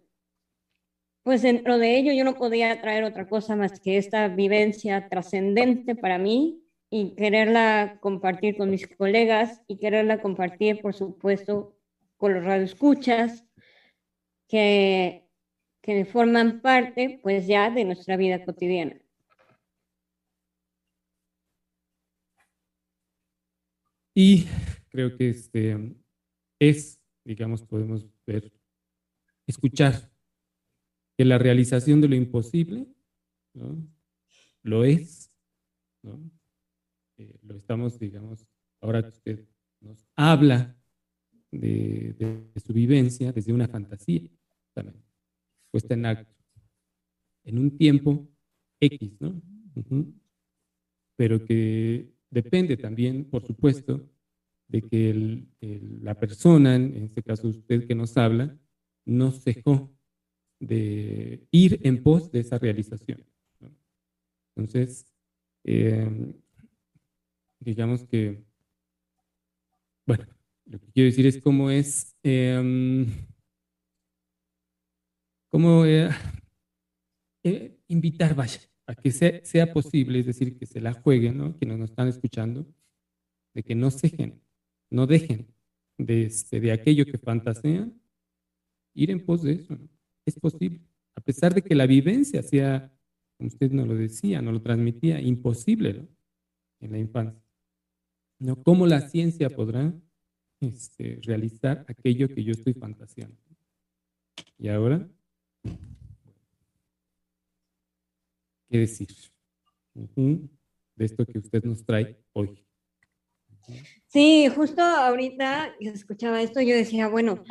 pues 1.23 1.43
dentro 1.43 1.77
de 1.77 1.97
ello 1.97 2.11
yo 2.13 2.23
no 2.23 2.33
podía 2.33 2.81
traer 2.81 3.03
otra 3.03 3.29
cosa 3.29 3.55
más 3.55 3.79
que 3.79 3.97
esta 3.97 4.27
vivencia 4.27 5.07
trascendente 5.07 5.95
para 5.95 6.17
mí 6.17 6.63
y 6.89 7.13
quererla 7.15 7.99
compartir 8.01 8.57
con 8.57 8.71
mis 8.71 8.87
colegas 8.87 9.61
y 9.67 9.77
quererla 9.77 10.19
compartir, 10.19 10.81
por 10.81 10.95
supuesto, 10.95 11.77
con 12.17 12.33
los 12.33 12.43
radioescuchas 12.43 13.45
que, 14.47 15.27
que 15.81 16.05
forman 16.05 16.61
parte, 16.61 17.19
pues 17.21 17.45
ya, 17.45 17.69
de 17.69 17.85
nuestra 17.85 18.17
vida 18.17 18.43
cotidiana. 18.43 18.99
Y 24.15 24.47
creo 24.89 25.15
que 25.15 25.29
este 25.29 25.95
es, 26.59 26.99
digamos, 27.23 27.63
podemos 27.63 28.07
ver, 28.25 28.51
escuchar 29.45 30.11
que 31.17 31.25
la 31.25 31.37
realización 31.37 32.01
de 32.01 32.07
lo 32.07 32.15
imposible 32.15 32.87
lo 34.63 34.83
es, 34.83 35.31
¿no? 36.03 36.19
Eh, 37.17 37.39
lo 37.41 37.55
estamos, 37.55 37.97
digamos, 37.97 38.45
ahora 38.81 39.01
que 39.01 39.09
usted 39.09 39.47
nos 39.81 40.05
habla 40.15 40.75
de, 41.51 42.45
su 42.63 42.73
vivencia 42.73 43.31
desde 43.31 43.53
una 43.53 43.67
fantasía 43.67 44.29
también, 44.73 45.03
puesta 45.71 45.93
en 45.93 46.05
acto, 46.05 46.35
en 47.45 47.57
un 47.57 47.77
tiempo 47.77 48.27
X, 48.79 49.19
¿no? 49.19 49.41
Pero 51.15 51.43
que 51.43 52.13
depende 52.29 52.77
también, 52.77 53.25
por 53.25 53.45
supuesto, 53.45 54.07
de 54.67 54.81
que 54.81 55.45
la 56.01 56.15
persona, 56.19 56.75
en 56.75 57.03
este 57.03 57.23
caso 57.23 57.47
usted 57.47 57.87
que 57.87 57.95
nos 57.95 58.17
habla, 58.17 58.57
no 59.05 59.31
dejó 59.31 59.93
de 60.59 61.47
ir 61.51 61.79
en 61.83 62.03
pos 62.03 62.31
de 62.31 62.39
esa 62.41 62.57
realización. 62.57 63.25
Entonces, 64.55 65.05
eh, 65.63 66.33
digamos 67.59 68.03
que, 68.05 68.43
bueno, 70.05 70.25
lo 70.65 70.79
que 70.79 70.91
quiero 70.91 71.09
decir 71.09 71.27
es 71.27 71.39
cómo 71.41 71.69
es, 71.69 72.15
em, 72.23 73.05
cómo 75.49 75.85
eh, 75.85 76.09
eh, 77.43 77.77
invitar, 77.87 78.35
vaya, 78.35 78.59
a 78.87 78.95
que 78.95 79.11
sea, 79.11 79.73
posible, 79.73 80.19
es 80.19 80.25
decir, 80.25 80.57
que 80.57 80.65
se 80.65 80.81
la 80.81 80.93
jueguen, 80.93 81.37
¿no? 81.37 81.57
Quienes 81.57 81.77
nos 81.77 81.89
están 81.89 82.07
escuchando, 82.07 82.65
de 83.53 83.63
que 83.63 83.75
no 83.75 83.89
dejen, 83.89 84.41
no 84.89 85.07
dejen 85.07 85.47
de, 85.97 86.25
este, 86.25 86.71
aquello 86.71 87.05
que 87.05 87.17
fantasean, 87.17 87.99
ir 88.93 89.11
en 89.11 89.25
pos 89.25 89.43
de 89.43 89.53
eso, 89.53 89.77
Es 90.25 90.39
posible, 90.39 90.81
a 91.15 91.21
pesar 91.21 91.53
de 91.53 91.61
que 91.61 91.75
la 91.75 91.85
vivencia 91.85 92.43
sea, 92.43 92.91
como 93.37 93.47
usted 93.47 93.71
nos 93.71 93.87
lo 93.87 93.95
decía, 93.95 94.41
nos 94.41 94.53
lo 94.53 94.61
transmitía, 94.61 95.21
imposible, 95.21 96.07
En 96.79 96.91
la 96.91 96.99
infancia. 96.99 97.41
¿no? 98.39 98.61
¿Cómo 98.63 98.85
la 98.85 99.01
ciencia 99.09 99.49
podrá 99.49 99.91
este, 100.59 101.19
realizar 101.23 101.85
aquello 101.87 102.27
que 102.27 102.43
yo 102.43 102.51
estoy 102.51 102.73
fantaseando? 102.73 103.35
Y 104.59 104.67
ahora, 104.69 105.07
¿qué 108.69 108.77
decir 108.77 109.07
de 109.95 111.05
esto 111.05 111.25
que 111.25 111.39
usted 111.39 111.63
nos 111.63 111.83
trae 111.83 112.17
hoy? 112.33 112.66
Sí, 114.07 114.47
justo 114.49 114.81
ahorita 114.81 115.75
que 115.79 115.89
escuchaba 115.89 116.41
esto, 116.41 116.61
yo 116.61 116.75
decía, 116.75 117.07
bueno, 117.07 117.43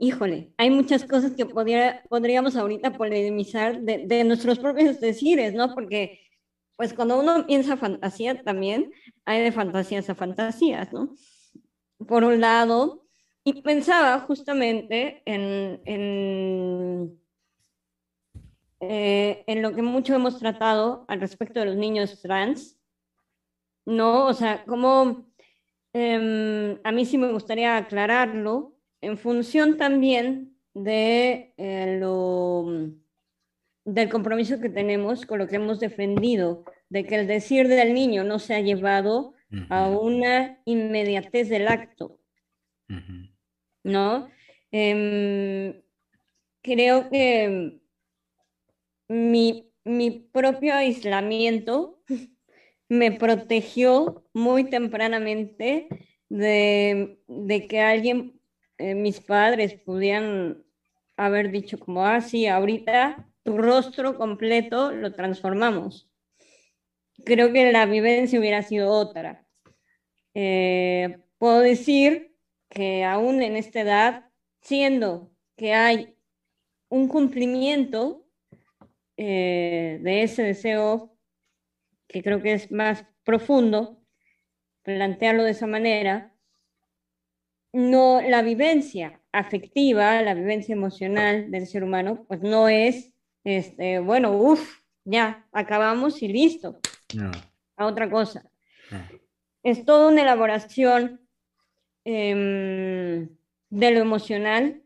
híjole, 0.00 0.52
hay 0.56 0.70
muchas 0.70 1.04
cosas 1.04 1.32
que 1.32 1.46
podríamos 1.46 2.56
ahorita 2.56 2.92
polemizar 2.96 3.80
de, 3.80 4.24
nuestros 4.24 4.58
propios 4.58 5.00
decires, 5.00 5.54
¿no? 5.54 5.74
Porque 5.74 6.20
pues 6.76 6.92
cuando 6.92 7.18
uno 7.20 7.46
piensa 7.46 7.76
fantasía 7.76 8.42
también 8.42 8.90
hay 9.24 9.42
de 9.42 9.52
fantasías 9.52 10.10
a 10.10 10.14
fantasías, 10.14 10.92
¿no? 10.92 11.14
Por 12.06 12.24
un 12.24 12.40
lado, 12.40 13.06
y 13.44 13.62
pensaba 13.62 14.20
justamente 14.20 15.22
en, 15.24 15.80
en, 15.84 17.20
eh, 18.80 19.44
en 19.46 19.62
lo 19.62 19.74
que 19.74 19.82
mucho 19.82 20.14
hemos 20.14 20.38
tratado 20.38 21.04
al 21.08 21.20
respecto 21.20 21.60
de 21.60 21.66
los 21.66 21.76
niños 21.76 22.20
trans, 22.22 22.78
¿no? 23.86 24.26
O 24.26 24.34
sea, 24.34 24.64
como 24.64 25.26
em, 25.94 26.78
a 26.84 26.92
mí 26.92 27.06
sí 27.06 27.16
me 27.16 27.32
gustaría 27.32 27.76
aclararlo. 27.76 28.76
En 29.00 29.16
función 29.16 29.76
también 29.76 30.58
de 30.74 31.54
eh, 31.56 31.98
lo 32.00 32.66
del 33.84 34.08
compromiso 34.08 34.60
que 34.60 34.68
tenemos 34.68 35.26
con 35.26 35.38
lo 35.38 35.46
que 35.46 35.56
hemos 35.56 35.78
defendido, 35.80 36.64
de 36.88 37.04
que 37.04 37.16
el 37.16 37.26
decir 37.26 37.68
del 37.68 37.94
niño 37.94 38.24
no 38.24 38.38
se 38.38 38.54
ha 38.54 38.60
llevado 38.60 39.34
a 39.68 39.88
una 39.88 40.60
inmediatez 40.64 41.48
del 41.48 41.68
acto, 41.68 42.18
¿no? 43.84 44.28
Em, 44.72 45.80
creo 46.60 47.08
que 47.08 47.80
mi, 49.08 49.70
mi 49.84 50.10
propio 50.10 50.74
aislamiento 50.74 52.02
me 52.94 53.12
protegió 53.12 54.24
muy 54.32 54.64
tempranamente 54.64 55.88
de, 56.28 57.18
de 57.26 57.66
que 57.66 57.80
alguien, 57.80 58.40
eh, 58.78 58.94
mis 58.94 59.20
padres, 59.20 59.74
pudieran 59.74 60.64
haber 61.16 61.50
dicho 61.50 61.78
como, 61.78 62.04
ah, 62.04 62.20
sí, 62.20 62.46
ahorita 62.46 63.28
tu 63.42 63.58
rostro 63.58 64.16
completo 64.16 64.90
lo 64.90 65.12
transformamos. 65.12 66.08
Creo 67.24 67.52
que 67.52 67.70
la 67.70 67.86
vivencia 67.86 68.38
hubiera 68.40 68.62
sido 68.62 68.90
otra. 68.90 69.46
Eh, 70.34 71.18
puedo 71.38 71.60
decir 71.60 72.34
que 72.68 73.04
aún 73.04 73.42
en 73.42 73.56
esta 73.56 73.80
edad, 73.80 74.30
siendo 74.60 75.30
que 75.56 75.72
hay 75.74 76.16
un 76.88 77.08
cumplimiento 77.08 78.26
eh, 79.16 79.98
de 80.02 80.22
ese 80.22 80.42
deseo, 80.42 81.13
que 82.08 82.22
creo 82.22 82.42
que 82.42 82.52
es 82.52 82.70
más 82.70 83.06
profundo, 83.24 84.00
plantearlo 84.82 85.44
de 85.44 85.52
esa 85.52 85.66
manera, 85.66 86.34
no 87.72 88.20
la 88.20 88.42
vivencia 88.42 89.20
afectiva, 89.32 90.22
la 90.22 90.34
vivencia 90.34 90.74
emocional 90.74 91.50
del 91.50 91.66
ser 91.66 91.82
humano, 91.82 92.24
pues 92.28 92.40
no 92.40 92.68
es 92.68 93.14
este, 93.44 93.98
bueno, 93.98 94.32
uff, 94.32 94.80
ya, 95.04 95.46
acabamos 95.52 96.22
y 96.22 96.28
listo. 96.28 96.80
A 97.76 97.86
otra 97.86 98.10
cosa. 98.10 98.50
Es 99.62 99.84
toda 99.84 100.08
una 100.08 100.22
elaboración 100.22 101.20
em, 102.04 103.28
de 103.70 103.90
lo 103.90 104.00
emocional, 104.00 104.82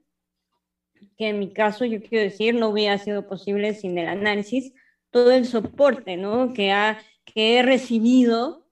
que 1.16 1.28
en 1.28 1.38
mi 1.38 1.52
caso, 1.52 1.85
yo 1.85 2.02
quiero 2.02 2.24
decir, 2.24 2.54
no 2.54 2.68
hubiera 2.68 2.98
sido 2.98 3.28
posible 3.28 3.74
sin 3.74 3.96
el 3.96 4.09
análisis, 4.09 4.72
todo 5.11 5.33
el 5.33 5.47
soporte 5.47 6.16
¿no? 6.16 6.53
que, 6.53 6.73
ha, 6.73 7.01
que 7.25 7.59
he 7.59 7.62
recibido 7.62 8.66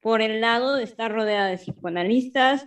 por 0.00 0.20
el 0.20 0.40
lado 0.40 0.74
de 0.74 0.84
estar 0.84 1.12
rodeada 1.12 1.48
de 1.48 1.58
psicoanalistas, 1.58 2.66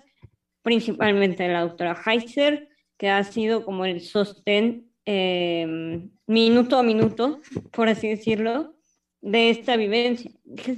principalmente 0.62 1.48
la 1.48 1.62
doctora 1.62 2.02
Heiser, 2.06 2.70
que 2.98 3.10
ha 3.10 3.24
sido 3.24 3.66
como 3.66 3.86
el 3.86 4.00
sostén 4.02 4.90
em, 5.04 6.12
minuto 6.28 6.78
a 6.78 6.84
minuto, 6.84 7.42
por 7.72 7.90
así 7.90 8.08
decirlo, 8.08 8.78
de 9.22 9.50
esta 9.50 9.76
vivencia. 9.76 10.32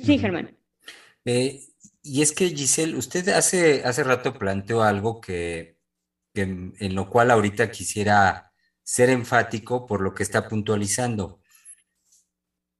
Sí, 0.03 0.17
Germán. 0.17 0.57
Eh, 1.25 1.61
y 2.01 2.21
es 2.21 2.31
que, 2.31 2.49
Giselle, 2.49 2.97
usted 2.97 3.27
hace, 3.29 3.83
hace 3.83 4.03
rato 4.03 4.33
planteó 4.33 4.81
algo 4.81 5.21
que, 5.21 5.77
en 6.33 6.95
lo 6.95 7.09
cual 7.09 7.31
ahorita 7.31 7.69
quisiera 7.69 8.51
ser 8.83 9.09
enfático 9.09 9.85
por 9.85 10.01
lo 10.01 10.13
que 10.13 10.23
está 10.23 10.47
puntualizando. 10.47 11.41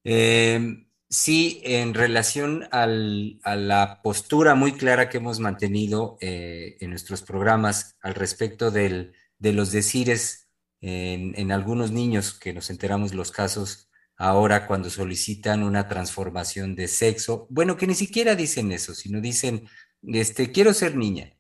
Eh, 0.10 0.88
Sí, 1.10 1.62
en 1.64 1.94
relación 1.94 2.68
a 2.72 2.86
la 2.86 4.02
postura 4.04 4.56
muy 4.56 4.74
clara 4.74 5.08
que 5.08 5.18
hemos 5.18 5.40
mantenido 5.40 6.18
eh, 6.20 6.76
en 6.82 6.90
nuestros 6.90 7.22
programas 7.22 7.96
al 8.02 8.14
respecto 8.14 8.72
de 8.72 9.14
los 9.40 9.72
decires 9.72 10.50
en, 10.82 11.52
algunos 11.54 11.92
niños, 11.92 12.38
que 12.38 12.54
nos 12.54 12.70
enteramos 12.70 13.14
los 13.14 13.32
casos 13.32 13.90
ahora 14.18 14.68
cuando 14.68 14.90
solicitan 14.90 15.64
una 15.64 15.88
transformación 15.88 16.76
de 16.76 16.90
sexo, 16.90 17.48
bueno, 17.50 17.78
que 17.78 17.88
ni 17.88 17.96
siquiera 17.96 18.36
dicen 18.36 18.74
eso, 18.74 18.94
sino 18.94 19.22
dicen, 19.22 19.70
este, 20.04 20.52
quiero 20.52 20.74
ser 20.74 20.98
niña, 20.98 21.38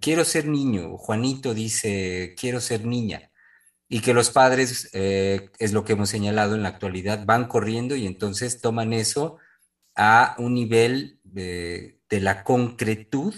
quiero 0.00 0.26
ser 0.26 0.46
niño, 0.46 0.98
Juanito 0.98 1.54
dice, 1.54 2.34
quiero 2.38 2.60
ser 2.60 2.84
niña 2.84 3.29
y 3.92 4.00
que 4.00 4.14
los 4.14 4.30
padres, 4.30 4.88
eh, 4.92 5.50
es 5.58 5.72
lo 5.72 5.84
que 5.84 5.94
hemos 5.94 6.08
señalado 6.08 6.54
en 6.54 6.62
la 6.62 6.68
actualidad, 6.68 7.26
van 7.26 7.48
corriendo 7.48 7.96
y 7.96 8.06
entonces 8.06 8.60
toman 8.60 8.92
eso 8.92 9.38
a 9.96 10.36
un 10.38 10.54
nivel 10.54 11.18
de, 11.24 11.98
la 12.08 12.44
concretud 12.44 13.34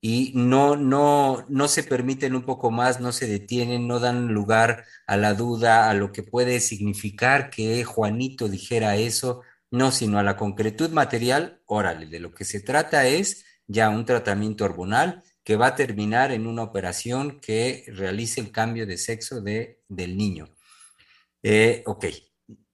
y 0.00 0.32
no, 0.34 0.76
no, 0.76 1.46
no 1.48 1.68
se 1.68 1.84
permiten 1.84 2.34
un 2.34 2.42
poco 2.42 2.70
más, 2.70 3.00
no 3.00 3.12
se 3.12 3.26
detienen, 3.26 3.88
no 3.88 3.98
dan 3.98 4.28
lugar 4.28 4.84
a 5.06 5.16
la 5.16 5.32
duda, 5.32 5.88
a 5.88 5.94
lo 5.94 6.12
que 6.12 6.22
puede 6.22 6.60
significar 6.60 7.48
que 7.48 7.84
Juanito 7.84 8.48
dijera 8.48 8.96
eso, 8.96 9.40
no, 9.70 9.90
sino 9.90 10.18
a 10.18 10.22
la 10.22 10.36
concretud 10.36 10.90
material, 10.90 11.62
órale, 11.64 12.06
de 12.06 12.20
lo 12.20 12.34
que 12.34 12.44
se 12.44 12.60
trata 12.60 13.06
es 13.06 13.46
ya 13.66 13.88
un 13.88 14.04
tratamiento 14.04 14.64
hormonal 14.66 15.22
que 15.44 15.56
va 15.56 15.68
a 15.68 15.76
terminar 15.76 16.32
en 16.32 16.46
una 16.46 16.62
operación 16.62 17.40
que 17.40 17.84
realice 17.88 18.40
el 18.40 18.52
cambio 18.52 18.86
de 18.86 18.98
sexo 18.98 19.40
de, 19.40 19.82
del 19.88 20.16
niño. 20.16 20.48
Eh, 21.42 21.82
ok, 21.86 22.06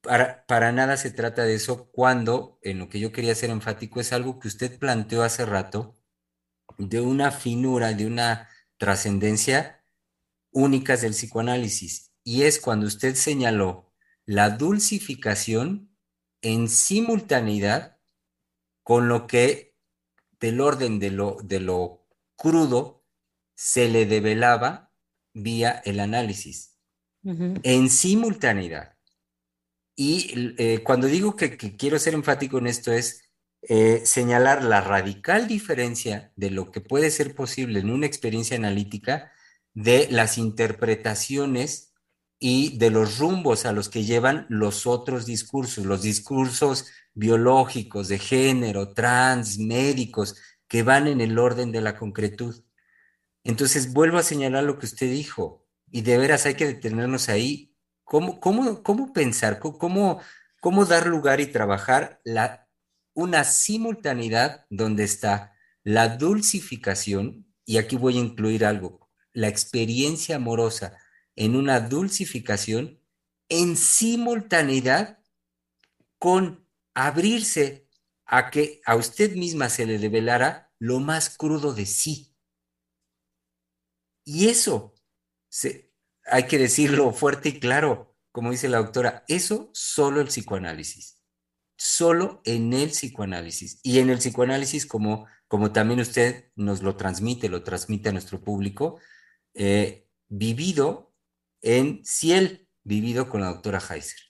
para, 0.01 0.45
para, 0.45 0.71
nada 0.71 0.97
se 0.97 1.11
trata 1.11 1.43
de 1.43 1.55
eso 1.55 1.89
cuando 1.91 2.59
en 2.61 2.79
lo 2.79 2.89
que 2.89 2.99
yo 2.99 3.11
quería 3.11 3.35
ser 3.35 3.49
enfático 3.49 3.99
es 3.99 4.13
algo 4.13 4.39
que 4.39 4.47
usted 4.47 4.77
planteó 4.77 5.23
hace 5.23 5.45
rato, 5.45 5.95
de 6.77 7.01
una 7.01 7.31
finura, 7.31 7.93
de 7.93 8.05
una 8.05 8.49
trascendencia 8.77 9.83
únicas 10.51 11.01
del 11.01 11.11
psicoanálisis. 11.11 12.11
Y 12.23 12.43
es 12.43 12.59
cuando 12.59 12.87
usted 12.87 13.15
señaló 13.15 13.91
la 14.25 14.51
dulcificación 14.51 15.89
en 16.41 16.69
simultaneidad 16.69 17.97
con 18.83 19.09
lo 19.09 19.27
que 19.27 19.75
del 20.39 20.61
orden 20.61 20.99
de 20.99 21.11
lo, 21.11 21.37
de 21.43 21.59
lo 21.59 21.98
crudo 22.39 23.03
se 23.53 23.89
le 23.89 24.05
develaba 24.05 24.91
vía 25.33 25.81
el 25.85 25.99
análisis 25.99 26.77
en 27.21 27.89
simultaneidad. 27.89 28.95
Y 29.95 30.55
eh, 30.57 30.81
cuando 30.81 31.07
digo 31.07 31.35
que, 31.35 31.57
quiero 31.57 31.99
ser 31.99 32.13
enfático 32.13 32.57
en 32.57 32.67
esto 32.67 32.93
es 32.93 33.29
eh, 33.61 34.01
señalar 34.05 34.63
la 34.63 34.79
radical 34.79 35.49
diferencia 35.49 36.31
de 36.37 36.51
lo 36.51 36.71
que 36.71 36.79
puede 36.79 37.11
ser 37.11 37.35
posible 37.35 37.81
en 37.81 37.91
una 37.91 38.05
experiencia 38.05 38.55
analítica 38.55 39.33
de 39.73 40.07
las 40.09 40.37
interpretaciones 40.37 41.93
y 42.39 42.77
de 42.77 42.89
los 42.89 43.17
rumbos 43.17 43.65
a 43.65 43.73
los 43.73 43.89
que 43.89 44.05
llevan 44.05 44.45
los 44.47 44.87
otros 44.87 45.25
discursos, 45.25 45.85
los 45.85 46.01
discursos 46.01 46.85
biológicos, 47.13 48.07
de 48.07 48.19
género, 48.19 48.93
trans, 48.93 49.57
médicos, 49.57 50.37
que 50.69 50.83
van 50.83 51.07
en 51.07 51.19
el 51.19 51.37
orden 51.37 51.73
de 51.73 51.81
la 51.81 51.97
concretud. 51.97 52.63
Entonces, 53.43 53.91
vuelvo 53.91 54.17
a 54.17 54.23
señalar 54.23 54.63
lo 54.63 54.79
que 54.79 54.85
usted 54.85 55.11
dijo, 55.11 55.67
y 55.91 56.03
de 56.03 56.17
veras 56.17 56.45
hay 56.45 56.53
que 56.53 56.67
detenernos 56.67 57.27
ahí. 57.27 57.75
¿Cómo, 58.05 58.39
cómo, 58.39 58.81
cómo 58.83 59.11
pensar, 59.11 59.59
cómo, 59.59 60.21
cómo 60.61 60.85
dar 60.85 61.07
lugar 61.07 61.41
y 61.41 61.47
trabajar 61.47 62.21
la, 62.23 62.69
una 63.13 63.43
simultaneidad 63.43 64.65
donde 64.69 65.03
está 65.03 65.53
la 65.83 66.17
dulcificación, 66.17 67.45
y 67.65 67.77
aquí 67.77 67.97
voy 67.97 68.17
a 68.17 68.21
incluir 68.21 68.65
algo, 68.65 69.09
la 69.33 69.47
experiencia 69.47 70.37
amorosa 70.37 70.97
en 71.35 71.55
una 71.55 71.79
dulcificación 71.79 72.99
en 73.47 73.75
simultaneidad 73.75 75.19
con 76.19 76.67
abrirse 76.93 77.88
a 78.29 78.51
que 78.51 78.79
a 78.85 78.95
usted 78.95 79.35
misma 79.35 79.69
se 79.69 79.87
le 79.87 79.97
revelara 79.97 80.71
lo 80.77 80.99
más 80.99 81.35
crudo 81.35 81.73
de 81.73 81.87
sí. 81.87 82.35
Y 84.23 84.47
eso, 84.49 84.93
hay 86.25 86.43
que 86.45 86.59
decirlo 86.59 87.11
fuerte 87.11 87.49
y 87.49 87.59
claro, 87.59 88.15
como 88.31 88.51
dice 88.51 88.69
la 88.69 88.77
doctora, 88.77 89.25
eso 89.27 89.71
solo 89.73 90.21
el 90.21 90.27
psicoanálisis, 90.27 91.23
solo 91.75 92.41
en 92.45 92.71
el 92.73 92.89
psicoanálisis. 92.89 93.79
Y 93.81 93.97
en 93.97 94.11
el 94.11 94.19
psicoanálisis, 94.19 94.85
como, 94.85 95.27
como 95.47 95.71
también 95.71 95.99
usted 95.99 96.51
nos 96.55 96.83
lo 96.83 96.95
transmite, 96.95 97.49
lo 97.49 97.63
transmite 97.63 98.09
a 98.09 98.11
nuestro 98.11 98.41
público, 98.41 98.99
eh, 99.55 100.07
vivido 100.27 101.15
en 101.63 102.05
Ciel, 102.05 102.69
vivido 102.83 103.27
con 103.27 103.41
la 103.41 103.47
doctora 103.47 103.79
Heiser. 103.79 104.28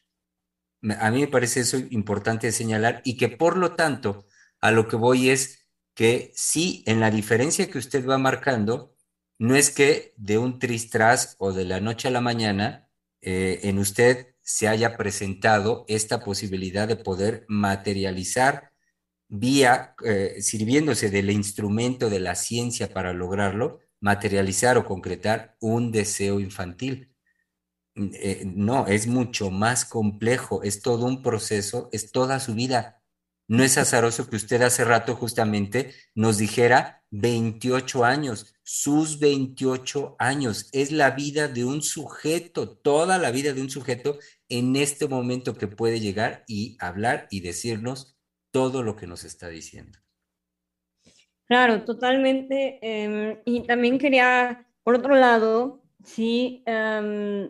A 1.00 1.12
mí 1.12 1.22
me 1.22 1.28
parece 1.28 1.62
eso 1.62 1.78
importante 1.90 2.52
señalar 2.52 3.02
y 3.04 3.18
que 3.18 3.30
por 3.30 3.58
lo 3.58 3.76
tanto 3.76 4.26
a 4.62 4.72
lo 4.72 4.88
que 4.88 4.96
voy 4.96 5.30
es 5.30 5.68
que 5.94 6.32
sí, 6.36 6.84
en 6.86 7.00
la 7.00 7.12
diferencia 7.12 7.70
que 7.70 7.78
usted 7.78 8.08
va 8.08 8.18
marcando, 8.18 8.96
no 9.38 9.56
es 9.56 9.72
que 9.72 10.14
de 10.18 10.38
un 10.38 10.60
tristras 10.60 11.36
o 11.40 11.54
de 11.54 11.66
la 11.66 11.80
noche 11.80 12.08
a 12.08 12.12
la 12.12 12.22
mañana 12.22 12.90
eh, 13.22 13.60
en 13.64 13.80
usted 13.80 14.28
se 14.42 14.68
haya 14.68 14.98
presentado 14.98 15.86
esta 15.88 16.24
posibilidad 16.24 16.88
de 16.88 16.96
poder 16.96 17.46
materializar 17.48 18.72
vía, 19.28 19.96
eh, 20.04 20.38
sirviéndose 20.42 21.10
del 21.10 21.30
instrumento 21.30 22.10
de 22.10 22.20
la 22.20 22.36
ciencia 22.36 22.92
para 22.94 23.14
lograrlo, 23.14 23.80
materializar 24.00 24.78
o 24.78 24.86
concretar 24.86 25.56
un 25.60 25.92
deseo 25.92 26.40
infantil. 26.40 27.09
Eh, 28.14 28.44
no, 28.46 28.88
es 28.88 29.08
mucho 29.08 29.52
más 29.52 29.86
complejo, 29.86 30.64
es 30.64 30.82
todo 30.82 31.06
un 31.06 31.22
proceso, 31.22 31.90
es 31.92 32.12
toda 32.12 32.40
su 32.40 32.54
vida. 32.54 33.02
No 33.48 33.64
es 33.64 33.78
azaroso 33.78 34.30
que 34.30 34.36
usted 34.36 34.62
hace 34.62 34.86
rato 34.86 35.16
justamente 35.16 35.94
nos 36.14 36.38
dijera 36.38 37.04
28 37.12 38.06
años, 38.06 38.54
sus 38.64 39.20
28 39.20 40.16
años, 40.20 40.70
es 40.72 40.92
la 40.92 41.12
vida 41.12 41.48
de 41.48 41.66
un 41.66 41.82
sujeto, 41.82 42.70
toda 42.78 43.18
la 43.18 43.32
vida 43.32 43.54
de 43.54 43.62
un 43.62 43.70
sujeto 43.70 44.20
en 44.48 44.76
este 44.76 45.08
momento 45.08 45.56
que 45.56 45.68
puede 45.68 46.00
llegar 46.00 46.44
y 46.48 46.78
hablar 46.80 47.28
y 47.32 47.42
decirnos 47.42 48.16
todo 48.52 48.84
lo 48.84 48.96
que 48.96 49.08
nos 49.08 49.24
está 49.24 49.50
diciendo. 49.50 49.98
Claro, 51.46 51.84
totalmente. 51.84 52.78
Em, 52.84 53.40
y 53.46 53.62
también 53.62 53.98
quería, 53.98 54.68
por 54.84 54.94
otro 54.94 55.16
lado, 55.16 55.84
sí, 56.04 56.62
em, 56.68 57.50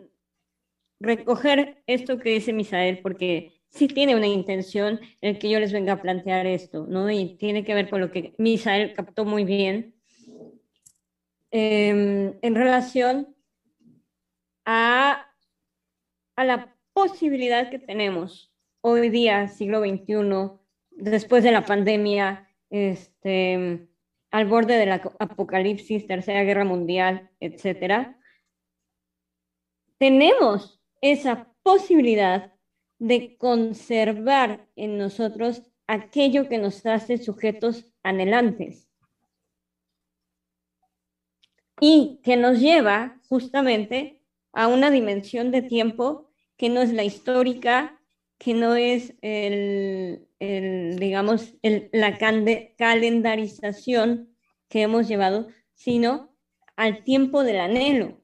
recoger 1.00 1.82
esto 1.86 2.18
que 2.18 2.30
dice 2.30 2.52
Misael, 2.52 3.00
porque 3.00 3.60
sí 3.68 3.88
tiene 3.88 4.14
una 4.14 4.26
intención 4.26 5.00
el 5.20 5.38
que 5.38 5.48
yo 5.48 5.58
les 5.58 5.72
venga 5.72 5.94
a 5.94 6.02
plantear 6.02 6.46
esto, 6.46 6.86
¿no? 6.86 7.10
Y 7.10 7.36
tiene 7.36 7.64
que 7.64 7.74
ver 7.74 7.88
con 7.88 8.00
lo 8.00 8.10
que 8.10 8.34
Misael 8.38 8.92
captó 8.94 9.24
muy 9.24 9.44
bien 9.44 9.94
em, 11.50 12.34
en 12.42 12.54
relación 12.54 13.34
a, 14.66 15.26
a 16.36 16.44
la 16.44 16.76
posibilidad 16.92 17.70
que 17.70 17.78
tenemos 17.78 18.52
hoy 18.82 19.08
día, 19.08 19.48
siglo 19.48 19.80
XXI, 19.80 20.60
después 20.90 21.42
de 21.44 21.52
la 21.52 21.64
pandemia, 21.64 22.48
este, 22.68 23.88
al 24.30 24.46
borde 24.46 24.76
del 24.76 24.92
apocalipsis, 24.92 26.06
tercera 26.06 26.42
guerra 26.44 26.64
mundial, 26.64 27.30
etcétera, 27.40 28.18
tenemos 29.98 30.79
esa 31.00 31.52
posibilidad 31.62 32.52
de 32.98 33.36
conservar 33.38 34.68
en 34.76 34.98
nosotros 34.98 35.62
aquello 35.86 36.48
que 36.48 36.58
nos 36.58 36.84
hace 36.86 37.18
sujetos 37.18 37.86
anhelantes. 38.02 38.88
Y 41.80 42.20
que 42.22 42.36
nos 42.36 42.60
lleva 42.60 43.20
justamente 43.28 44.22
a 44.52 44.68
una 44.68 44.90
dimensión 44.90 45.50
de 45.50 45.62
tiempo 45.62 46.30
que 46.56 46.68
no 46.68 46.82
es 46.82 46.92
la 46.92 47.04
histórica, 47.04 47.98
que 48.36 48.52
no 48.54 48.74
es 48.74 49.14
el, 49.22 50.28
digamos, 50.38 51.54
la 51.62 52.18
calendarización 52.18 54.36
que 54.68 54.82
hemos 54.82 55.08
llevado, 55.08 55.48
sino 55.74 56.36
al 56.76 57.02
tiempo 57.02 57.44
del 57.44 57.60
anhelo, 57.60 58.19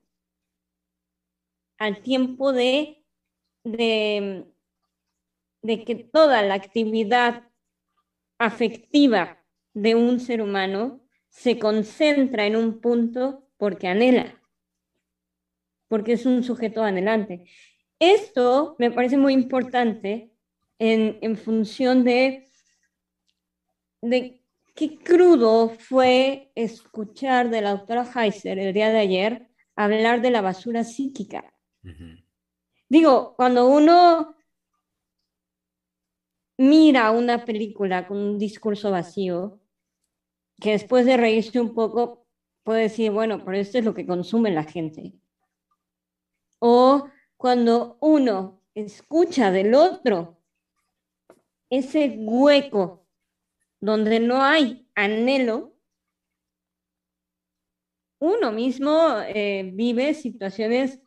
al 1.79 2.01
tiempo 2.01 2.53
de, 2.53 3.03
que 3.65 4.45
toda 6.13 6.43
la 6.43 6.55
actividad 6.55 7.45
afectiva 8.39 9.43
de 9.75 9.95
un 9.95 10.21
ser 10.21 10.43
humano 10.43 11.03
se 11.29 11.59
concentra 11.59 12.47
en 12.47 12.57
un 12.57 12.81
punto 12.81 13.49
porque 13.59 13.89
anhela, 13.89 14.41
porque 15.89 16.13
es 16.13 16.27
un 16.27 16.43
sujeto 16.43 16.83
anhelante. 16.83 17.45
Esto 17.99 18.77
me 18.79 18.91
parece 18.91 19.17
muy 19.17 19.33
importante 19.33 20.31
en, 20.79 21.37
función 21.37 22.05
de, 22.05 22.47
de 24.03 24.43
qué 24.75 24.99
crudo 24.99 25.71
fue 25.71 26.53
escuchar 26.55 27.49
de 27.51 27.63
la 27.63 27.71
doctora 27.71 28.07
Heiser 28.15 28.59
el 28.59 28.75
día 28.75 28.91
de 28.91 28.99
ayer 28.99 29.49
hablar 29.75 30.21
de 30.21 30.31
la 30.31 30.43
basura 30.43 30.85
psíquica. 30.85 31.56
Digo, 32.89 33.35
cuando 33.37 33.69
uno 33.69 34.37
mira 36.59 37.11
una 37.11 37.45
película 37.45 38.07
con 38.07 38.19
un 38.19 38.39
discurso 38.39 38.91
vacío, 38.91 39.61
que 40.61 40.73
después 40.73 41.05
de 41.05 41.17
reírse 41.17 41.61
un 41.61 41.75
poco 41.75 42.27
puede 42.63 42.83
decir, 42.83 43.11
bueno, 43.11 43.45
pero 43.45 43.57
esto 43.57 43.79
es 43.79 43.85
lo 43.85 43.95
que 43.95 44.07
consume 44.07 44.51
la 44.51 44.65
gente. 44.65 45.13
O 46.59 47.09
cuando 47.37 47.99
uno 48.01 48.63
escucha 48.75 49.51
del 49.51 49.75
otro 49.75 50.41
ese 51.71 52.17
hueco 52.19 53.07
donde 53.81 54.21
no 54.21 54.43
hay 54.43 54.89
anhelo, 54.95 55.77
uno 58.19 58.51
mismo 58.53 59.19
eh, 59.27 59.71
vive 59.75 60.15
situaciones 60.15 61.01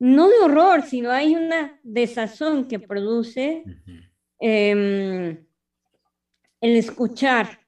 no 0.00 0.28
de 0.28 0.38
horror, 0.38 0.82
sino 0.82 1.10
hay 1.12 1.36
una 1.36 1.78
desazón 1.82 2.66
que 2.66 2.78
produce 2.80 3.64
em, 4.40 5.46
el 6.60 6.76
escuchar 6.76 7.60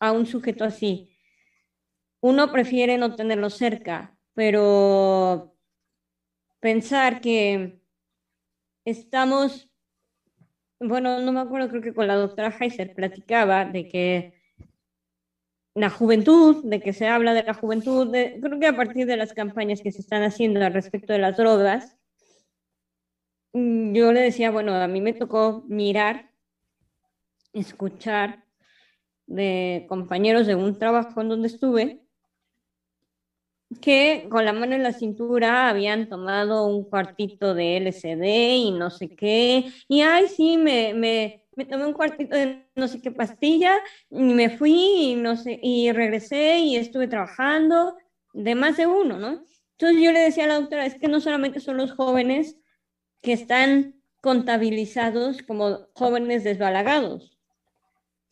a 0.00 0.10
un 0.10 0.26
sujeto 0.26 0.64
así. 0.64 1.16
Uno 2.20 2.50
prefiere 2.50 2.98
no 2.98 3.14
tenerlo 3.14 3.50
cerca, 3.50 4.18
pero 4.34 5.54
pensar 6.58 7.20
que 7.20 7.80
estamos, 8.84 9.70
bueno, 10.80 11.20
no 11.20 11.30
me 11.30 11.40
acuerdo, 11.40 11.68
creo 11.68 11.82
que 11.82 11.94
con 11.94 12.08
la 12.08 12.16
doctora 12.16 12.54
Heiser 12.58 12.94
platicaba 12.94 13.64
de 13.64 13.88
que 13.88 14.35
la 15.76 15.90
juventud, 15.90 16.64
de 16.64 16.80
que 16.80 16.94
se 16.94 17.06
habla 17.06 17.34
de 17.34 17.42
la 17.42 17.52
juventud, 17.52 18.10
creo 18.10 18.58
que 18.58 18.66
a 18.66 18.76
partir 18.76 19.06
de 19.06 19.18
las 19.18 19.34
campañas 19.34 19.82
que 19.82 19.92
se 19.92 20.00
están 20.00 20.22
haciendo 20.22 20.64
al 20.64 20.72
respecto 20.72 21.12
de 21.12 21.18
las 21.18 21.36
drogas, 21.36 21.98
mm, 23.52 23.92
yo 23.92 24.10
le 24.12 24.22
decía, 24.22 24.50
bueno, 24.50 24.74
a 24.74 24.88
mí 24.88 25.02
me 25.02 25.12
tocó 25.12 25.64
mirar, 25.68 26.30
escuchar 27.52 28.44
de 29.26 29.84
compañeros 29.88 30.46
de 30.46 30.54
un 30.54 30.78
trabajo 30.78 31.20
en 31.20 31.28
donde 31.28 31.48
estuve, 31.48 32.00
que 33.82 34.28
con 34.30 34.46
la 34.46 34.54
mano 34.54 34.76
en 34.76 34.82
la 34.82 34.92
cintura 34.92 35.68
habían 35.68 36.08
tomado 36.08 36.66
un 36.66 36.84
cuartito 36.84 37.52
de 37.52 37.76
LCD 37.76 38.56
y 38.56 38.70
no 38.70 38.90
sé 38.90 39.10
qué, 39.10 39.66
y 39.88 40.00
ay, 40.00 40.28
sí, 40.28 40.56
me, 40.56 40.94
me, 40.94 41.45
me 41.56 41.64
tomé 41.64 41.86
un 41.86 41.94
cuartito 41.94 42.36
de 42.36 42.66
no 42.74 42.86
sé 42.86 43.00
qué 43.00 43.10
pastilla, 43.10 43.74
y 44.10 44.22
me 44.22 44.50
fui 44.50 44.74
y, 44.74 45.14
no 45.16 45.36
sé, 45.36 45.58
y 45.62 45.90
regresé 45.90 46.58
y 46.58 46.76
estuve 46.76 47.08
trabajando, 47.08 47.96
de 48.32 48.54
más 48.54 48.76
de 48.76 48.86
uno, 48.86 49.18
¿no? 49.18 49.42
Entonces 49.72 50.02
yo 50.02 50.12
le 50.12 50.20
decía 50.20 50.44
a 50.44 50.48
la 50.48 50.60
doctora, 50.60 50.86
es 50.86 50.94
que 50.94 51.08
no 51.08 51.20
solamente 51.20 51.60
son 51.60 51.78
los 51.78 51.92
jóvenes 51.92 52.56
que 53.22 53.32
están 53.32 53.94
contabilizados 54.20 55.42
como 55.42 55.88
jóvenes 55.94 56.44
desbalagados, 56.44 57.38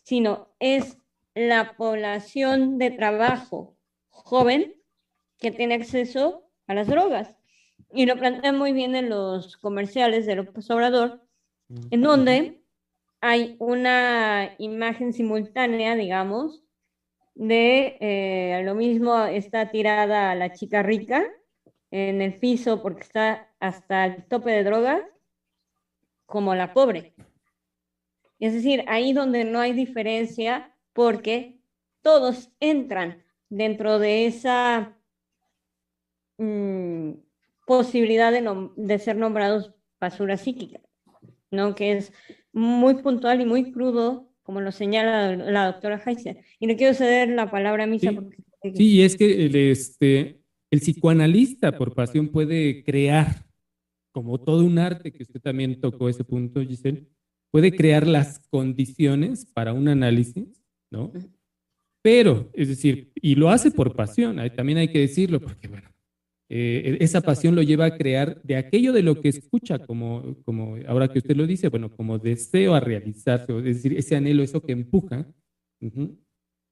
sino 0.02 0.54
es 0.58 0.98
la 1.34 1.76
población 1.76 2.78
de 2.78 2.90
trabajo 2.90 3.76
joven 4.10 4.74
que 5.38 5.50
tiene 5.50 5.74
acceso 5.74 6.48
a 6.66 6.74
las 6.74 6.86
drogas. 6.86 7.34
Y 7.92 8.06
lo 8.06 8.16
plantea 8.16 8.52
muy 8.52 8.72
bien 8.72 8.94
en 8.94 9.08
los 9.08 9.56
comerciales 9.56 10.26
de 10.26 10.36
López 10.36 10.70
Obrador, 10.70 11.22
en 11.90 12.02
donde 12.02 12.63
hay 13.26 13.56
una 13.58 14.54
imagen 14.58 15.14
simultánea, 15.14 15.94
digamos, 15.94 16.62
de 17.34 17.96
eh, 17.98 18.62
lo 18.64 18.74
mismo 18.74 19.18
está 19.24 19.70
tirada 19.70 20.34
la 20.34 20.52
chica 20.52 20.82
rica 20.82 21.24
en 21.90 22.20
el 22.20 22.38
piso 22.38 22.82
porque 22.82 23.00
está 23.00 23.50
hasta 23.60 24.04
el 24.04 24.26
tope 24.26 24.50
de 24.50 24.62
drogas, 24.62 25.00
como 26.26 26.54
la 26.54 26.74
pobre. 26.74 27.14
Es 28.40 28.52
decir, 28.52 28.84
ahí 28.88 29.14
donde 29.14 29.44
no 29.44 29.58
hay 29.58 29.72
diferencia 29.72 30.76
porque 30.92 31.62
todos 32.02 32.52
entran 32.60 33.24
dentro 33.48 33.98
de 33.98 34.26
esa 34.26 34.98
mm, 36.36 37.12
posibilidad 37.66 38.32
de, 38.76 38.98
ser 38.98 39.16
nombrados 39.16 39.72
basura 39.98 40.36
psíquica, 40.36 40.78
¿no? 41.50 41.74
que 41.74 41.92
es 41.92 42.12
muy 42.54 42.94
puntual 43.02 43.40
y 43.40 43.44
muy 43.44 43.72
crudo, 43.72 44.30
como 44.42 44.60
lo 44.60 44.72
señala 44.72 45.36
la 45.36 45.66
doctora 45.66 46.00
Heiser. 46.04 46.38
Y 46.58 46.66
le 46.66 46.76
quiero 46.76 46.94
ceder 46.94 47.28
la 47.28 47.50
palabra 47.50 47.84
a 47.84 47.86
Misa. 47.86 48.12
Sí, 48.62 48.72
sí 48.74 49.02
es 49.02 49.16
que 49.16 49.46
el, 49.46 49.56
este, 49.56 50.40
el 50.70 50.80
psicoanalista 50.80 51.76
por 51.76 51.94
pasión 51.94 52.28
puede 52.28 52.84
crear, 52.84 53.44
como 54.12 54.40
todo 54.40 54.64
un 54.64 54.78
arte, 54.78 55.12
que 55.12 55.24
usted 55.24 55.40
también 55.40 55.80
tocó 55.80 56.08
ese 56.08 56.24
punto, 56.24 56.62
Giselle, 56.62 57.06
puede 57.50 57.74
crear 57.74 58.06
las 58.06 58.38
condiciones 58.48 59.46
para 59.46 59.72
un 59.72 59.88
análisis, 59.88 60.62
¿no? 60.90 61.12
Pero, 62.02 62.50
es 62.52 62.68
decir, 62.68 63.12
y 63.14 63.34
lo 63.34 63.50
hace 63.50 63.70
por 63.70 63.96
pasión, 63.96 64.38
también 64.54 64.78
hay 64.78 64.88
que 64.88 65.00
decirlo, 65.00 65.40
porque 65.40 65.68
bueno, 65.68 65.93
eh, 66.48 66.98
esa 67.00 67.22
pasión 67.22 67.54
lo 67.54 67.62
lleva 67.62 67.86
a 67.86 67.96
crear 67.96 68.40
de 68.42 68.56
aquello 68.56 68.92
de 68.92 69.02
lo 69.02 69.20
que 69.20 69.28
escucha, 69.28 69.78
como, 69.78 70.36
como 70.44 70.76
ahora 70.86 71.08
que 71.08 71.18
usted 71.18 71.36
lo 71.36 71.46
dice, 71.46 71.68
bueno, 71.68 71.94
como 71.96 72.18
deseo 72.18 72.74
a 72.74 72.80
realizarse, 72.80 73.56
es 73.58 73.64
decir, 73.64 73.96
ese 73.96 74.16
anhelo, 74.16 74.42
eso 74.42 74.60
que 74.60 74.72
empuja, 74.72 75.26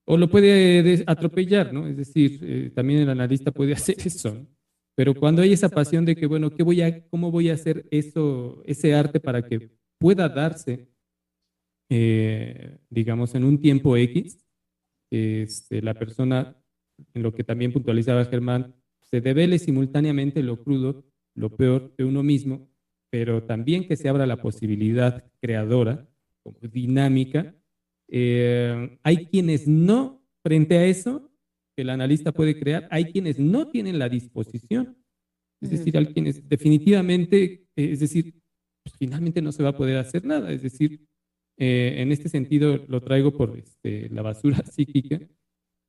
o 0.05 0.17
lo 0.17 0.29
puede 0.29 1.05
atropellar, 1.07 1.73
¿no? 1.73 1.87
Es 1.87 1.97
decir, 1.97 2.39
eh, 2.43 2.71
también 2.75 3.01
el 3.01 3.09
analista 3.09 3.51
puede 3.51 3.73
hacer 3.75 3.97
eso, 4.05 4.47
pero 4.95 5.15
cuando 5.15 5.43
hay 5.43 5.53
esa 5.53 5.69
pasión 5.69 6.05
de 6.05 6.17
que, 6.17 6.27
bueno, 6.27 6.51
¿qué 6.51 6.63
voy 6.63 6.83
a, 6.83 7.07
¿cómo 7.09 7.31
voy 7.31 7.49
a 7.49 7.55
hacer 7.55 7.87
eso, 7.91 8.63
ese 8.67 8.95
arte 8.95 9.21
para 9.21 9.43
que 9.43 9.71
pueda 9.99 10.29
darse, 10.29 10.89
eh, 11.91 12.79
digamos, 12.91 13.35
en 13.35 13.45
un 13.45 13.61
tiempo 13.61 13.97
X, 13.97 14.45
este, 15.11 15.81
la 15.81 15.95
persona, 15.95 16.57
en 17.15 17.23
lo 17.23 17.33
que 17.33 17.45
también 17.45 17.73
puntualizaba 17.73 18.25
Germán, 18.27 18.75
se 19.13 19.21
devele 19.21 19.59
simultáneamente 19.59 20.43
lo 20.43 20.63
crudo, 20.63 21.05
lo 21.35 21.55
peor 21.55 21.95
de 21.99 22.05
uno 22.05 22.23
mismo, 22.23 22.71
pero 23.11 23.43
también 23.43 23.87
que 23.87 23.97
se 23.97 24.09
abra 24.09 24.27
la 24.27 24.41
posibilidad 24.41 25.31
creadora, 25.41 26.09
como 26.43 26.57
dinámica. 26.63 27.55
Eh, 28.09 28.99
hay 29.03 29.27
quienes 29.27 29.69
no, 29.69 30.25
frente 30.43 30.79
a 30.79 30.87
eso, 30.87 31.31
que 31.77 31.83
el 31.83 31.91
analista 31.91 32.33
puede 32.33 32.59
crear, 32.59 32.89
hay 32.91 33.13
quienes 33.13 33.39
no 33.39 33.69
tienen 33.69 33.99
la 33.99 34.09
disposición. 34.09 34.97
Es 35.61 35.71
decir, 35.71 35.97
hay 35.97 36.07
quienes 36.07 36.49
definitivamente, 36.49 37.67
es 37.77 38.01
decir, 38.01 38.35
pues, 38.83 38.97
finalmente 38.99 39.43
no 39.43 39.53
se 39.53 39.63
va 39.63 39.71
a 39.71 39.77
poder 39.77 39.99
hacer 39.99 40.25
nada. 40.25 40.51
Es 40.51 40.63
decir, 40.63 41.07
eh, 41.59 41.97
en 41.99 42.13
este 42.13 42.31
sentido 42.31 42.83
lo 42.89 43.03
traigo 43.03 43.37
por 43.37 43.59
este, 43.59 44.09
la 44.09 44.23
basura 44.23 44.57
psíquica, 44.65 45.21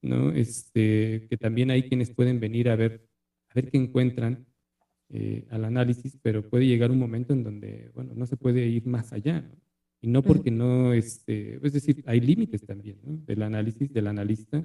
¿no? 0.01 0.31
Este, 0.31 1.25
que 1.29 1.37
también 1.37 1.71
hay 1.71 1.83
quienes 1.83 2.11
pueden 2.11 2.41
venir 2.41 2.69
a 2.69 2.75
ver, 2.75 3.07
a 3.53 3.61
ver 3.61 3.69
qué 3.69 3.77
encuentran 3.77 4.45
eh, 5.09 5.45
al 5.51 5.65
análisis, 5.65 6.17
pero 6.21 6.49
puede 6.49 6.65
llegar 6.65 6.89
un 6.91 6.99
momento 6.99 7.33
en 7.33 7.43
donde, 7.43 7.91
bueno, 7.93 8.13
no 8.15 8.25
se 8.25 8.37
puede 8.37 8.65
ir 8.67 8.87
más 8.87 9.13
allá, 9.13 9.47
Y 10.01 10.07
no 10.07 10.21
porque 10.21 10.51
no, 10.51 10.91
este, 10.91 11.59
es 11.63 11.71
decir, 11.71 12.03
hay 12.05 12.19
límites 12.19 12.65
también, 12.65 12.97
¿no? 13.03 13.17
Del 13.25 13.41
análisis, 13.41 13.93
del 13.93 14.07
analista, 14.07 14.57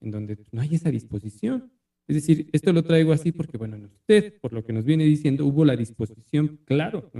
en 0.00 0.10
donde 0.10 0.38
no 0.50 0.60
hay 0.60 0.74
esa 0.74 0.90
disposición. 0.90 1.70
Es 2.08 2.16
decir, 2.16 2.48
esto 2.52 2.72
lo 2.72 2.82
traigo 2.82 3.12
así 3.12 3.30
porque, 3.30 3.58
bueno, 3.58 3.76
usted, 3.84 4.40
por 4.40 4.52
lo 4.52 4.64
que 4.64 4.72
nos 4.72 4.84
viene 4.84 5.04
diciendo, 5.04 5.46
hubo 5.46 5.64
la 5.64 5.76
disposición, 5.76 6.58
claro, 6.64 7.12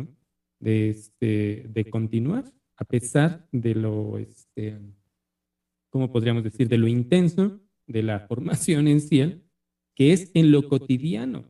de, 0.59 0.91
este, 0.91 1.67
de 1.69 1.85
continuar 1.85 2.53
a 2.77 2.85
pesar 2.85 3.47
de 3.53 3.75
lo, 3.75 4.19
este, 4.19 4.81
¿cómo 5.89 6.11
podríamos 6.11 6.43
decir?, 6.43 6.69
de 6.69 6.79
lo 6.79 6.89
intenso 6.89 7.61
de 7.87 8.03
la 8.03 8.21
formación 8.21 8.89
en 8.89 9.01
sí, 9.01 9.21
que 9.95 10.13
es 10.13 10.31
en 10.35 10.51
lo 10.51 10.69
cotidiano, 10.69 11.45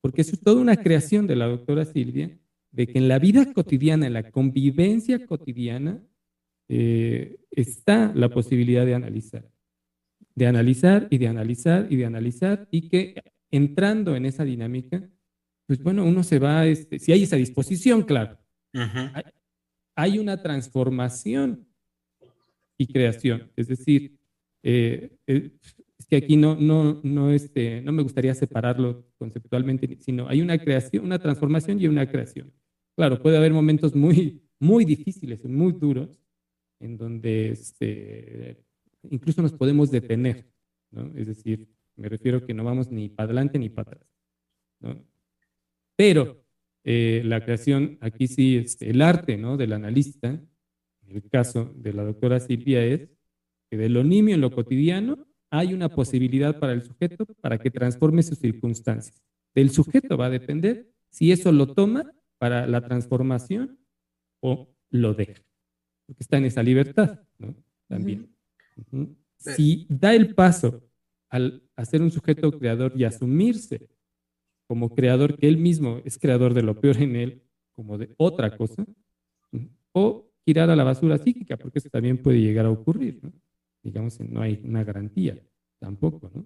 porque 0.00 0.22
es 0.22 0.40
toda 0.40 0.60
una 0.60 0.76
creación 0.76 1.26
de 1.26 1.36
la 1.36 1.46
doctora 1.46 1.84
Silvia, 1.84 2.38
de 2.70 2.86
que 2.86 2.98
en 2.98 3.08
la 3.08 3.18
vida 3.18 3.52
cotidiana, 3.52 4.06
en 4.06 4.12
la 4.12 4.30
convivencia 4.30 5.24
cotidiana, 5.26 6.02
eh, 6.68 7.38
está 7.50 8.12
la 8.14 8.28
posibilidad 8.28 8.84
de 8.84 8.94
analizar, 8.94 9.50
de 10.34 10.46
analizar 10.46 11.08
y 11.10 11.18
de 11.18 11.28
analizar 11.28 11.86
y 11.90 11.96
de 11.96 12.04
analizar, 12.04 12.68
y 12.70 12.88
que 12.88 13.22
entrando 13.50 14.14
en 14.14 14.26
esa 14.26 14.44
dinámica, 14.44 15.08
pues 15.66 15.82
bueno, 15.82 16.04
uno 16.04 16.22
se 16.22 16.38
va, 16.38 16.66
este, 16.66 16.98
si 16.98 17.12
hay 17.12 17.22
esa 17.22 17.36
disposición, 17.36 18.02
claro, 18.02 18.38
hay 19.96 20.18
una 20.18 20.42
transformación 20.42 21.66
y 22.78 22.86
creación. 22.86 23.50
Es 23.56 23.68
decir, 23.68 24.18
eh, 24.62 25.16
eh, 25.26 25.50
es 25.98 26.06
que 26.06 26.16
aquí 26.16 26.36
no, 26.36 26.56
no, 26.56 27.00
no, 27.02 27.30
este, 27.30 27.80
no 27.82 27.92
me 27.92 28.02
gustaría 28.02 28.34
separarlo 28.34 29.06
conceptualmente, 29.18 29.98
sino 30.00 30.28
hay 30.28 30.42
una 30.42 30.58
creación, 30.58 31.04
una 31.04 31.18
transformación 31.18 31.80
y 31.80 31.88
una 31.88 32.06
creación. 32.06 32.52
Claro, 32.94 33.20
puede 33.20 33.36
haber 33.36 33.52
momentos 33.52 33.94
muy, 33.94 34.42
muy 34.58 34.84
difíciles, 34.84 35.44
muy 35.44 35.72
duros, 35.72 36.20
en 36.80 36.96
donde 36.98 37.50
este, 37.50 38.62
incluso 39.10 39.42
nos 39.42 39.52
podemos 39.52 39.90
detener, 39.90 40.46
¿no? 40.90 41.10
Es 41.16 41.26
decir, 41.26 41.68
me 41.96 42.08
refiero 42.08 42.44
que 42.44 42.54
no 42.54 42.64
vamos 42.64 42.90
ni 42.90 43.08
para 43.08 43.24
adelante 43.24 43.58
ni 43.58 43.70
para 43.70 43.92
atrás, 43.92 44.10
¿no? 44.80 45.02
Pero 45.96 46.44
eh, 46.84 47.22
la 47.24 47.42
creación, 47.42 47.98
aquí 48.00 48.28
sí, 48.28 48.58
es 48.58 48.80
el 48.80 49.02
arte 49.02 49.36
¿no? 49.36 49.56
del 49.56 49.72
analista, 49.72 50.28
en 50.28 51.16
el 51.16 51.28
caso 51.28 51.72
de 51.74 51.92
la 51.92 52.04
doctora 52.04 52.38
Silvia, 52.38 52.84
es 52.84 53.08
que 53.68 53.76
de 53.76 53.88
lo 53.88 54.04
nimio 54.04 54.36
en 54.36 54.40
lo 54.40 54.52
cotidiano 54.52 55.26
hay 55.56 55.74
una 55.74 55.88
posibilidad 55.88 56.58
para 56.58 56.72
el 56.72 56.82
sujeto 56.82 57.24
para 57.40 57.58
que 57.58 57.70
transforme 57.70 58.22
sus 58.22 58.38
circunstancias. 58.38 59.22
Del 59.54 59.70
sujeto 59.70 60.16
va 60.16 60.26
a 60.26 60.30
depender 60.30 60.90
si 61.10 61.32
eso 61.32 61.50
lo 61.50 61.72
toma 61.72 62.12
para 62.38 62.66
la 62.66 62.82
transformación 62.82 63.78
o 64.40 64.68
lo 64.90 65.14
deja, 65.14 65.42
porque 66.06 66.22
está 66.22 66.36
en 66.36 66.44
esa 66.44 66.62
libertad 66.62 67.20
¿no? 67.38 67.54
también. 67.88 68.28
Si 69.38 69.86
da 69.88 70.14
el 70.14 70.34
paso 70.34 70.82
al 71.30 71.62
hacer 71.74 72.02
un 72.02 72.10
sujeto 72.10 72.58
creador 72.58 72.92
y 72.94 73.04
asumirse 73.04 73.88
como 74.66 74.94
creador, 74.94 75.38
que 75.38 75.48
él 75.48 75.56
mismo 75.56 76.00
es 76.04 76.18
creador 76.18 76.52
de 76.52 76.62
lo 76.62 76.78
peor 76.80 76.98
en 76.98 77.16
él, 77.16 77.42
como 77.74 77.98
de 77.98 78.14
otra 78.18 78.56
cosa, 78.56 78.84
o 79.92 80.30
girar 80.44 80.70
a 80.70 80.76
la 80.76 80.84
basura 80.84 81.18
psíquica, 81.18 81.56
porque 81.56 81.78
eso 81.78 81.88
también 81.88 82.18
puede 82.18 82.40
llegar 82.40 82.66
a 82.66 82.70
ocurrir, 82.70 83.20
¿no? 83.22 83.32
Digamos, 83.86 84.18
no 84.18 84.42
hay 84.42 84.60
una 84.64 84.82
garantía 84.82 85.38
tampoco, 85.78 86.28
¿no? 86.34 86.44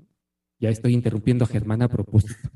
Ya 0.59 0.69
estoy 0.69 0.93
interrumpiendo 0.93 1.47
a 1.47 1.49
Germán 1.49 1.81
a 1.81 1.89
propósito. 1.89 2.51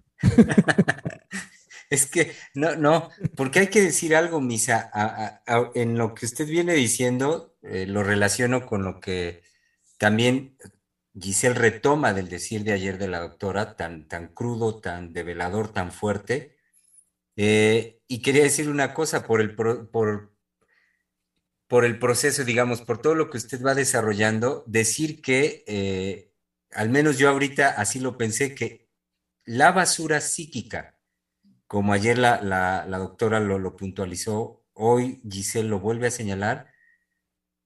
es 1.90 2.04
que, 2.04 2.32
no, 2.54 2.76
no, 2.76 3.08
porque 3.34 3.60
hay 3.60 3.68
que 3.68 3.80
decir 3.80 4.14
algo, 4.14 4.42
Misa, 4.42 4.90
en 5.74 5.96
lo 5.96 6.14
que 6.14 6.26
usted 6.26 6.46
viene 6.46 6.74
diciendo, 6.74 7.56
eh, 7.62 7.86
lo 7.86 8.02
relaciono 8.02 8.66
con 8.66 8.84
lo 8.84 9.00
que 9.00 9.42
también 9.96 10.58
Giselle 11.18 11.54
retoma 11.54 12.12
del 12.12 12.28
decir 12.28 12.62
de 12.62 12.74
ayer 12.74 12.98
de 12.98 13.08
la 13.08 13.20
doctora, 13.20 13.74
tan, 13.74 14.06
tan 14.06 14.28
crudo, 14.28 14.80
tan 14.80 15.14
develador, 15.14 15.72
tan 15.72 15.90
fuerte. 15.90 16.58
Eh, 17.36 18.02
y 18.06 18.20
quería 18.20 18.42
decir 18.42 18.68
una 18.68 18.92
cosa 18.92 19.26
por 19.26 19.40
el, 19.40 19.56
por, 19.56 20.33
por 21.74 21.84
el 21.84 21.98
proceso, 21.98 22.44
digamos, 22.44 22.82
por 22.82 22.98
todo 22.98 23.16
lo 23.16 23.30
que 23.30 23.36
usted 23.36 23.60
va 23.60 23.74
desarrollando, 23.74 24.62
decir 24.68 25.20
que, 25.20 25.64
eh, 25.66 26.30
al 26.70 26.88
menos 26.88 27.18
yo 27.18 27.28
ahorita 27.28 27.68
así 27.68 27.98
lo 27.98 28.16
pensé, 28.16 28.54
que 28.54 28.86
la 29.44 29.72
basura 29.72 30.20
psíquica, 30.20 31.00
como 31.66 31.92
ayer 31.92 32.16
la, 32.16 32.40
la, 32.42 32.98
doctora 32.98 33.40
lo, 33.40 33.58
lo 33.58 33.74
puntualizó, 33.74 34.62
hoy 34.72 35.20
Giselle 35.28 35.68
lo 35.68 35.80
vuelve 35.80 36.06
a 36.06 36.12
señalar, 36.12 36.70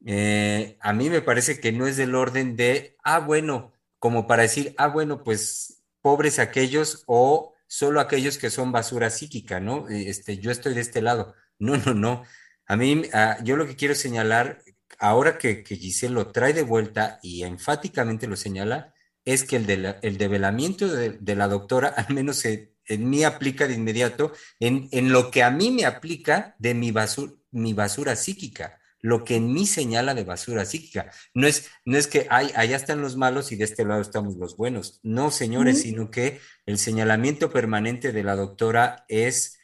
eh, 0.07 0.79
a 0.81 0.95
mí 0.95 1.11
me 1.11 1.21
parece 1.21 1.61
que 1.61 1.73
no 1.73 1.87
es 1.87 1.99
del 1.99 2.15
orden 2.15 2.57
de, 2.57 2.97
ah, 3.05 3.19
bueno, 3.19 3.75
como 3.99 4.27
para 4.27 4.45
decir, 4.45 4.75
ah, 4.79 4.89
bueno, 4.89 5.23
pues 5.23 5.83
pobres 6.01 6.39
aquellos 6.39 7.05
o 7.09 7.53
solo 7.67 8.01
aquellos 8.01 8.39
que 8.39 8.49
son 8.49 8.73
basura 8.73 9.11
psíquica, 9.11 9.61
¿no? 9.61 9.87
Este, 9.91 10.39
yo 10.39 10.51
estoy 10.51 10.73
de 10.73 10.81
este 10.81 11.03
lado. 11.03 11.35
No, 11.59 11.77
no, 11.77 11.93
no. 11.93 12.25
A 12.69 12.77
mí, 12.77 13.03
ah, 13.13 13.39
yo 13.43 13.57
lo 13.57 13.67
que 13.67 13.77
quiero 13.77 13.95
señalar, 13.95 14.63
ahora 14.99 15.39
que, 15.39 15.63
que 15.65 15.77
Giselle 15.77 16.15
lo 16.15 16.31
trae 16.31 16.53
de 16.53 16.63
vuelta 16.63 17.19
y 17.23 17.43
enfáticamente 17.43 18.27
lo 18.27 18.37
señala, 18.37 18.95
es 19.25 19.45
que 19.45 19.57
el, 19.57 19.67
de 19.67 19.97
el 20.03 20.19
develamiento 20.19 20.89
de, 20.89 21.35
la 21.35 21.49
doctora, 21.49 21.89
al 21.97 22.15
menos 22.15 22.45
en, 22.45 22.71
mí 23.11 23.25
aplica 23.25 23.67
de 23.67 23.75
inmediato, 23.75 24.33
en, 24.61 24.89
en, 24.93 25.13
lo 25.13 25.31
que 25.31 25.43
a 25.43 25.51
mí 25.51 25.71
me 25.71 25.85
aplica 25.85 26.55
de 26.59 26.75
mi 26.75 26.93
basura, 26.93 27.33
mi 27.51 27.73
basura 27.73 28.15
psíquica 28.17 28.79
lo 29.01 29.25
que 29.25 29.37
en 29.37 29.53
mí 29.53 29.67
señala 29.67 30.15
de 30.15 30.25
basura 30.25 30.65
psíquica. 30.65 31.11
No 31.35 31.47
es, 31.47 31.71
no 31.85 31.97
es 31.97 32.07
que 32.07 32.27
hay, 32.31 32.51
allá 32.55 32.77
están 32.77 33.01
los 33.01 33.17
malos 33.17 33.53
y 33.53 33.57
de 33.57 33.65
este 33.65 33.85
lado 33.85 34.01
estamos 34.01 34.37
los 34.37 34.57
buenos. 34.57 35.01
No, 35.03 35.31
señores, 35.31 35.83
sino 35.83 36.11
que 36.11 36.41
el 36.67 36.79
señalamiento 36.79 37.51
permanente 37.51 38.13
de 38.13 38.25
la 38.25 38.37
doctora 38.37 39.05
es, 39.09 39.58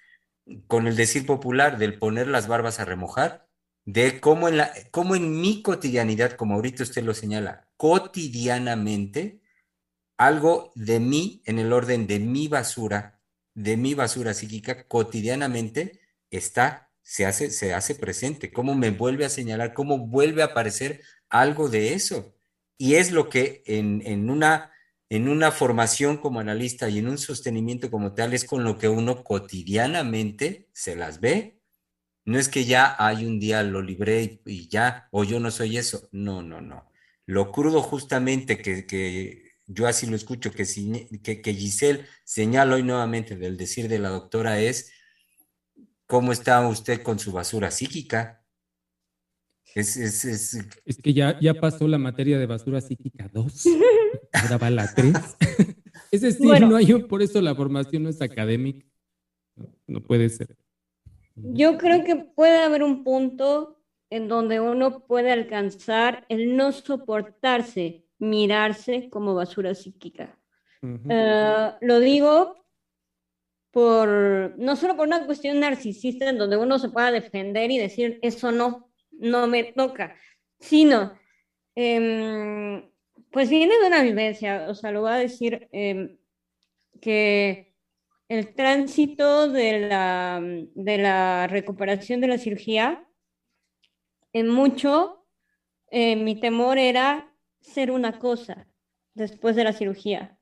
con 0.66 0.86
el 0.86 0.96
decir 0.96 1.26
popular, 1.26 1.78
del 1.78 1.98
poner 1.98 2.28
las 2.28 2.48
barbas 2.48 2.80
a 2.80 2.84
remojar, 2.84 3.48
de 3.84 4.20
cómo 4.20 4.48
en, 4.48 4.58
la, 4.58 4.72
cómo 4.90 5.16
en 5.16 5.40
mi 5.40 5.62
cotidianidad, 5.62 6.32
como 6.32 6.54
ahorita 6.54 6.82
usted 6.82 7.02
lo 7.02 7.14
señala, 7.14 7.68
cotidianamente, 7.76 9.42
algo 10.16 10.72
de 10.74 11.00
mí, 11.00 11.42
en 11.44 11.58
el 11.58 11.72
orden 11.72 12.06
de 12.06 12.20
mi 12.20 12.48
basura, 12.48 13.20
de 13.54 13.76
mi 13.76 13.94
basura 13.94 14.34
psíquica, 14.34 14.86
cotidianamente 14.86 16.00
está 16.30 16.84
se 17.04 17.26
hace, 17.26 17.50
se 17.50 17.74
hace 17.74 17.94
presente, 17.94 18.50
cómo 18.50 18.74
me 18.74 18.90
vuelve 18.90 19.26
a 19.26 19.28
señalar, 19.28 19.74
cómo 19.74 19.98
vuelve 19.98 20.42
a 20.42 20.46
aparecer 20.46 21.02
algo 21.28 21.68
de 21.68 21.92
eso. 21.92 22.34
Y 22.78 22.94
es 22.94 23.12
lo 23.12 23.28
que 23.28 23.62
en, 23.66 24.30
una, 24.30 24.72
en 25.16 25.28
una 25.28 25.52
formación 25.52 26.16
como 26.16 26.40
analista 26.40 26.88
y 26.88 26.98
en 26.98 27.08
un 27.08 27.18
sostenimiento 27.18 27.90
como 27.90 28.14
tal 28.14 28.34
es 28.34 28.44
con 28.44 28.64
lo 28.64 28.78
que 28.78 28.88
uno 28.88 29.22
cotidianamente 29.22 30.68
se 30.72 30.96
las 30.96 31.20
ve. 31.20 31.60
No 32.24 32.38
es 32.38 32.48
que 32.48 32.64
ya 32.64 32.96
hay 32.98 33.26
un 33.26 33.38
día 33.38 33.62
lo 33.62 33.82
libré 33.82 34.40
y, 34.46 34.68
ya, 34.68 35.08
o 35.12 35.24
yo 35.24 35.40
no 35.40 35.50
soy 35.50 35.76
eso. 35.78 36.08
No, 36.12 36.42
no, 36.42 36.60
no. 36.60 36.90
Lo 37.26 37.52
crudo 37.52 37.82
justamente 37.82 38.58
que, 38.58 39.52
yo 39.66 39.86
así 39.86 40.06
lo 40.06 40.16
escucho, 40.16 40.50
que, 40.52 40.66
que, 41.22 41.42
que 41.42 41.54
Giselle 41.54 42.06
señala 42.24 42.76
hoy 42.76 42.82
nuevamente 42.82 43.36
del 43.36 43.56
decir 43.56 43.88
de 43.88 43.98
la 43.98 44.08
doctora 44.08 44.60
es 44.60 44.90
¿Cómo 46.06 46.32
está 46.32 46.66
usted 46.68 47.02
con 47.02 47.18
su 47.18 47.32
basura 47.32 47.70
psíquica? 47.70 48.43
Es, 49.74 49.96
es, 49.96 50.24
es... 50.24 50.58
es 50.84 50.98
que 50.98 51.12
ya, 51.12 51.38
ya 51.40 51.54
pasó 51.54 51.88
la 51.88 51.98
materia 51.98 52.38
de 52.38 52.46
basura 52.46 52.80
psíquica 52.80 53.28
2, 53.32 53.66
ahora 54.32 54.58
va 54.58 54.70
la 54.70 54.94
3. 54.94 55.12
es 56.12 56.20
decir, 56.20 56.60
no 56.60 56.76
hay, 56.76 56.86
por 57.02 57.22
eso 57.22 57.40
la 57.40 57.56
formación 57.56 58.04
no 58.04 58.08
es 58.08 58.22
académica, 58.22 58.86
no, 59.86 60.00
puede 60.00 60.28
ser. 60.28 60.56
Yo 61.34 61.76
creo 61.76 62.04
que 62.04 62.14
puede 62.14 62.62
haber 62.62 62.84
un 62.84 63.02
punto 63.02 63.80
en 64.10 64.28
donde 64.28 64.60
uno 64.60 65.04
puede 65.06 65.32
alcanzar 65.32 66.24
el 66.28 66.56
no 66.56 66.70
soportarse, 66.70 68.06
mirarse 68.18 69.08
como 69.10 69.34
basura 69.34 69.74
psíquica. 69.74 70.38
Eh, 71.08 71.72
lo 71.80 71.98
digo 71.98 72.64
por, 73.72 74.54
no 74.56 74.76
solo 74.76 74.96
por 74.96 75.06
una 75.08 75.26
cuestión 75.26 75.58
narcisista 75.58 76.30
en 76.30 76.38
donde 76.38 76.56
uno 76.56 76.78
se 76.78 76.90
pueda 76.90 77.10
defender 77.10 77.72
y 77.72 77.78
decir, 77.78 78.20
eso 78.22 78.52
no, 78.52 78.93
no 79.18 79.46
me 79.46 79.64
toca, 79.64 80.16
sino, 80.58 81.18
em, 81.74 82.90
pues 83.30 83.50
viene 83.50 83.78
de 83.78 83.86
una 83.86 84.02
vivencia, 84.02 84.66
o 84.68 84.74
sea, 84.74 84.92
lo 84.92 85.02
voy 85.02 85.12
a 85.12 85.16
decir 85.16 85.68
em, 85.72 86.16
que 87.00 87.74
el 88.28 88.54
tránsito 88.54 89.48
de 89.50 89.88
la, 89.88 90.40
de 90.42 90.98
la 90.98 91.46
recuperación 91.48 92.20
de 92.20 92.28
la 92.28 92.38
cirugía, 92.38 93.06
en 94.32 94.48
mucho, 94.48 95.26
eh, 95.90 96.16
mi 96.16 96.40
temor 96.40 96.78
era 96.78 97.32
ser 97.60 97.90
una 97.90 98.18
cosa 98.18 98.68
después 99.14 99.56
de 99.56 99.64
la 99.64 99.72
cirugía. 99.72 100.38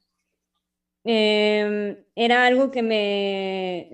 Em, 1.04 1.96
era 2.14 2.46
algo 2.46 2.70
que 2.70 2.82
me, 2.82 3.88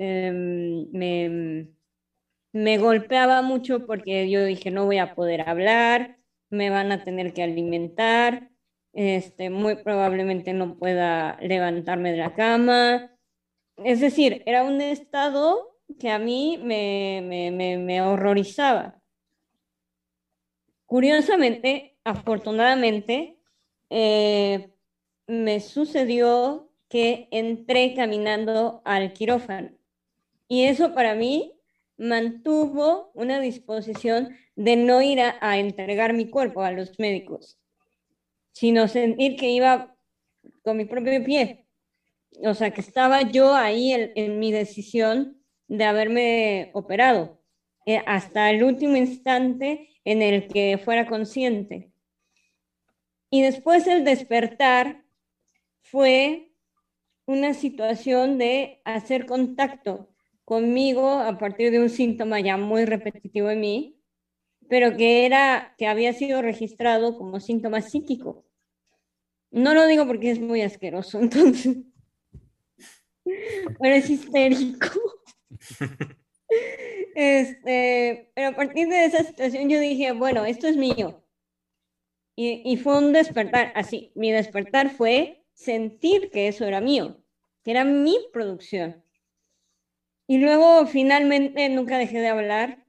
me, 2.63 2.79
golpeaba 2.79 3.43
mucho 3.43 3.87
porque 3.87 4.31
yo 4.31 4.45
dije, 4.45 4.71
no 4.71 4.87
voy 4.87 4.99
a 4.99 5.15
poder 5.15 5.49
hablar, 5.49 6.19
me 6.51 6.71
van 6.71 6.93
a 6.93 7.05
tener 7.05 7.33
que 7.33 7.43
alimentar, 7.43 8.51
este, 8.93 9.51
muy 9.51 9.77
probablemente 9.77 10.53
no 10.53 10.79
pueda 10.79 11.39
levantarme 11.41 12.13
de 12.13 12.19
la 12.19 12.35
cama. 12.35 13.13
Es 13.85 14.01
decir, 14.01 14.43
era 14.47 14.65
un 14.65 14.81
estado 14.81 15.77
que 15.99 16.11
a 16.11 16.19
mí 16.19 16.59
me, 16.63 17.21
me, 17.23 18.03
horrorizaba. 18.03 19.01
Curiosamente, 20.87 21.99
afortunadamente, 22.05 23.39
eh, 23.91 24.73
me 25.27 25.61
sucedió 25.61 26.73
que 26.89 27.29
entré 27.31 27.95
caminando 27.95 28.81
al 28.85 29.13
quirófano. 29.13 29.71
Y 30.49 30.65
eso 30.65 30.95
para 30.95 31.15
mí 31.15 31.58
mantuvo 31.99 33.11
una 33.15 33.41
disposición 33.41 34.37
de 34.55 34.77
no 34.77 35.03
ir 35.03 35.21
a, 35.21 35.59
entregar 35.59 36.15
mi 36.15 36.31
cuerpo 36.31 36.63
a 36.63 36.71
los 36.71 36.99
médicos, 36.99 37.59
sino 38.53 38.89
sentir 38.89 39.37
que 39.37 39.51
iba 39.51 39.95
con 40.63 40.77
mi 40.77 40.85
propio 40.85 41.23
pie. 41.25 41.67
O 42.45 42.55
sea, 42.55 42.71
que 42.71 42.81
estaba 42.81 43.23
yo 43.23 43.55
ahí 43.55 43.93
en, 43.93 44.39
mi 44.39 44.53
decisión 44.53 45.43
de 45.67 45.85
haberme 45.85 46.71
operado, 46.73 47.41
eh, 47.85 48.03
hasta 48.07 48.51
el 48.51 48.63
último 48.63 48.97
instante 48.97 49.91
en 50.05 50.23
el 50.23 50.49
que 50.49 50.79
fuera 50.79 51.07
consciente. 51.07 51.91
Y 53.31 53.43
después 53.43 53.87
el 53.87 54.05
despertar 54.05 55.05
fue 55.83 56.53
una 57.27 57.55
situación 57.55 58.39
de 58.39 58.81
hacer 58.85 59.27
contacto 59.27 60.08
conmigo 60.49 61.11
a 61.11 61.37
partir 61.37 61.71
de 61.71 61.79
un 61.79 61.91
síntoma 61.91 62.41
ya 62.41 62.57
muy 62.57 62.87
repetitivo 62.87 63.51
en 63.51 63.61
mí, 63.61 64.01
pero 64.67 64.97
que 64.97 65.27
era 65.27 65.75
que 65.77 65.87
había 65.87 66.15
sido 66.15 66.41
registrado 66.41 67.19
como 67.19 67.39
síntoma 67.39 67.83
psíquico. 67.83 68.47
No 69.51 69.75
lo 69.75 69.87
digo 69.87 70.07
porque 70.07 70.31
es 70.31 70.41
muy 70.41 70.63
asqueroso, 70.63 71.19
entonces. 71.23 71.77
Pero 73.25 73.95
es 73.95 74.09
histérico. 74.09 74.89
Este, 77.15 78.31
pero 78.35 78.51
a 78.51 78.57
partir 78.57 78.89
de 78.89 79.05
esa 79.05 79.25
situación 79.25 79.69
yo 79.69 79.81
dije, 79.81 80.13
bueno, 80.13 80.45
esto 80.45 80.69
es 80.69 80.77
mío. 80.77 81.25
Y, 82.37 82.63
y 82.65 82.77
fue 82.77 82.97
un 82.97 83.13
despertar, 83.13 83.73
así, 83.75 84.13
mi 84.15 84.31
despertar 84.31 84.91
fue 84.91 85.45
sentir 85.53 86.31
que 86.31 86.47
eso 86.47 86.65
era 86.65 86.81
mío, 86.81 87.21
que 87.65 87.73
era 87.73 87.85
mi 87.85 88.17
producción. 88.33 89.03
Y 90.31 90.37
luego 90.37 90.87
finalmente 90.87 91.71
nunca 91.71 91.97
dejé 91.97 92.21
de 92.21 92.29
hablar, 92.29 92.85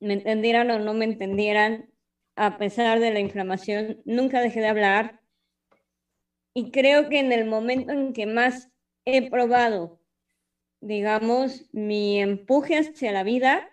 me 0.00 0.14
entendieran 0.14 0.72
o 0.72 0.80
no 0.80 0.92
me 0.92 1.04
entendieran, 1.04 1.88
a 2.34 2.58
pesar 2.58 2.98
de 2.98 3.12
la 3.12 3.20
inflamación, 3.20 4.02
nunca 4.04 4.40
dejé 4.40 4.58
de 4.58 4.66
hablar. 4.66 5.20
Y 6.52 6.72
creo 6.72 7.08
que 7.08 7.20
en 7.20 7.30
el 7.30 7.44
momento 7.44 7.92
en 7.92 8.12
que 8.12 8.26
más 8.26 8.70
he 9.04 9.30
probado, 9.30 10.00
digamos, 10.80 11.72
mi 11.72 12.20
empuje 12.20 12.76
hacia 12.76 13.12
la 13.12 13.22
vida, 13.22 13.70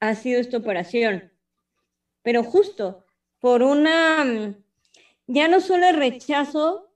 ha 0.00 0.16
sido 0.16 0.40
esta 0.40 0.56
operación. 0.56 1.32
Pero 2.22 2.42
justo 2.42 3.06
por 3.38 3.62
una, 3.62 4.56
ya 5.28 5.46
no 5.46 5.60
solo 5.60 5.86
el 5.86 5.96
rechazo 5.96 6.92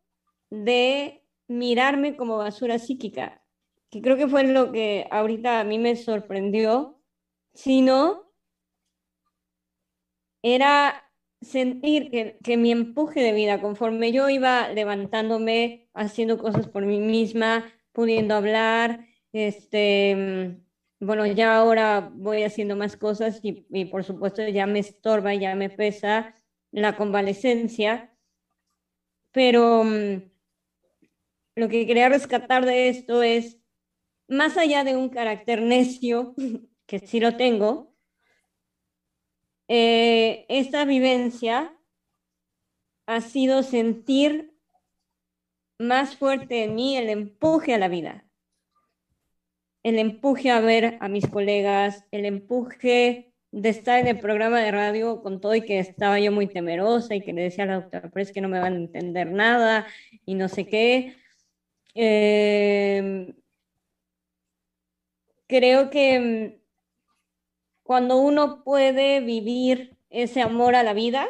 de 0.50 1.22
mirarme 1.46 2.16
como 2.16 2.38
basura 2.38 2.80
psíquica, 2.80 3.45
que 3.96 4.02
creo 4.02 4.16
que 4.16 4.28
fue 4.28 4.44
lo 4.44 4.72
que 4.72 5.06
ahorita 5.10 5.60
a 5.60 5.64
mí 5.64 5.78
me 5.78 5.96
sorprendió, 5.96 7.00
sino 7.54 8.30
era 10.42 11.10
sentir 11.40 12.10
que, 12.10 12.38
que, 12.42 12.56
mi 12.56 12.72
empuje 12.72 13.20
de 13.20 13.32
vida, 13.32 13.60
conforme 13.60 14.12
yo 14.12 14.28
iba 14.28 14.68
levantándome, 14.68 15.88
haciendo 15.94 16.38
cosas 16.38 16.68
por 16.68 16.84
mí 16.84 17.00
misma, 17.00 17.72
pudiendo 17.92 18.34
hablar, 18.34 19.06
este, 19.32 20.58
bueno, 21.00 21.26
ya 21.26 21.56
ahora 21.56 22.10
voy 22.14 22.42
haciendo 22.42 22.76
más 22.76 22.96
cosas 22.96 23.40
y, 23.42 23.66
y 23.70 23.86
por 23.86 24.04
supuesto 24.04 24.46
ya 24.46 24.66
me 24.66 24.80
estorba, 24.80 25.34
ya 25.34 25.54
me 25.54 25.70
pesa 25.70 26.34
la 26.70 26.96
convalecencia, 26.96 28.14
pero 29.32 29.84
mm, 29.84 30.22
lo 31.56 31.68
que 31.68 31.86
quería 31.86 32.08
rescatar 32.10 32.66
de 32.66 32.88
esto 32.90 33.22
es 33.22 33.55
más 34.28 34.56
allá 34.56 34.84
de 34.84 34.96
un 34.96 35.08
carácter 35.08 35.62
necio, 35.62 36.34
que 36.86 36.98
sí 37.00 37.20
lo 37.20 37.36
tengo, 37.36 37.94
eh, 39.68 40.46
esta 40.48 40.84
vivencia 40.84 41.76
ha 43.06 43.20
sido 43.20 43.62
sentir 43.62 44.54
más 45.78 46.16
fuerte 46.16 46.64
en 46.64 46.74
mí 46.74 46.96
el 46.96 47.08
empuje 47.08 47.74
a 47.74 47.78
la 47.78 47.88
vida, 47.88 48.24
el 49.82 49.98
empuje 49.98 50.50
a 50.50 50.60
ver 50.60 50.96
a 51.00 51.08
mis 51.08 51.28
colegas, 51.28 52.04
el 52.10 52.24
empuje 52.24 53.32
de 53.52 53.68
estar 53.68 54.00
en 54.00 54.08
el 54.08 54.18
programa 54.18 54.60
de 54.60 54.70
radio 54.70 55.22
con 55.22 55.40
todo 55.40 55.54
y 55.54 55.62
que 55.62 55.78
estaba 55.78 56.18
yo 56.20 56.32
muy 56.32 56.46
temerosa 56.46 57.14
y 57.14 57.20
que 57.20 57.32
le 57.32 57.42
decía 57.42 57.64
a 57.64 57.68
la 57.68 57.80
doctora, 57.80 58.10
pero 58.12 58.22
es 58.22 58.32
que 58.32 58.40
no 58.40 58.48
me 58.48 58.58
van 58.58 58.74
a 58.74 58.76
entender 58.76 59.30
nada 59.30 59.86
y 60.24 60.34
no 60.34 60.48
sé 60.48 60.66
qué. 60.66 61.16
Eh, 61.94 63.32
creo 65.46 65.90
que 65.90 66.20
mm, 66.20 66.62
cuando 67.82 68.18
uno 68.18 68.64
puede 68.64 69.20
vivir 69.20 69.96
ese 70.10 70.42
amor 70.42 70.74
a 70.74 70.82
la 70.82 70.92
vida, 70.92 71.28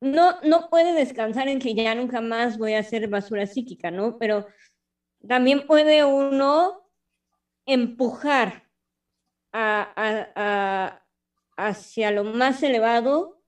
no, 0.00 0.40
no 0.42 0.68
puede 0.68 0.92
descansar 0.92 1.48
en 1.48 1.58
que 1.58 1.74
ya 1.74 1.94
nunca 1.94 2.20
más 2.20 2.58
voy 2.58 2.74
a 2.74 2.80
hacer 2.80 3.08
basura 3.08 3.46
psíquica, 3.46 3.90
¿no? 3.90 4.18
Pero 4.18 4.46
también 5.26 5.66
puede 5.66 6.04
uno 6.04 6.88
empujar 7.66 8.68
hacia 11.56 12.10
lo 12.10 12.24
más 12.24 12.62
elevado 12.62 13.40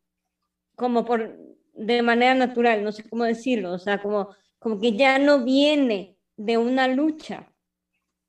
como 0.75 1.05
por 1.05 1.37
de 1.75 2.03
manera 2.03 2.35
natural, 2.35 2.83
no 2.83 2.93
sé 2.93 3.09
cómo 3.09 3.25
decirlo, 3.25 3.73
o 3.73 3.79
sea, 3.79 4.03
como, 4.03 4.35
como 4.59 4.81
que 4.81 4.97
ya 4.97 5.19
no 5.19 5.45
viene 5.45 6.17
de 6.37 6.59
una 6.59 6.89
lucha, 6.89 7.53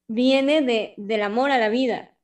viene 0.09 0.61
de, 0.61 0.95
del 0.97 1.21
amor 1.21 1.51
a 1.51 1.57
la 1.57 1.69
vida. 1.69 2.17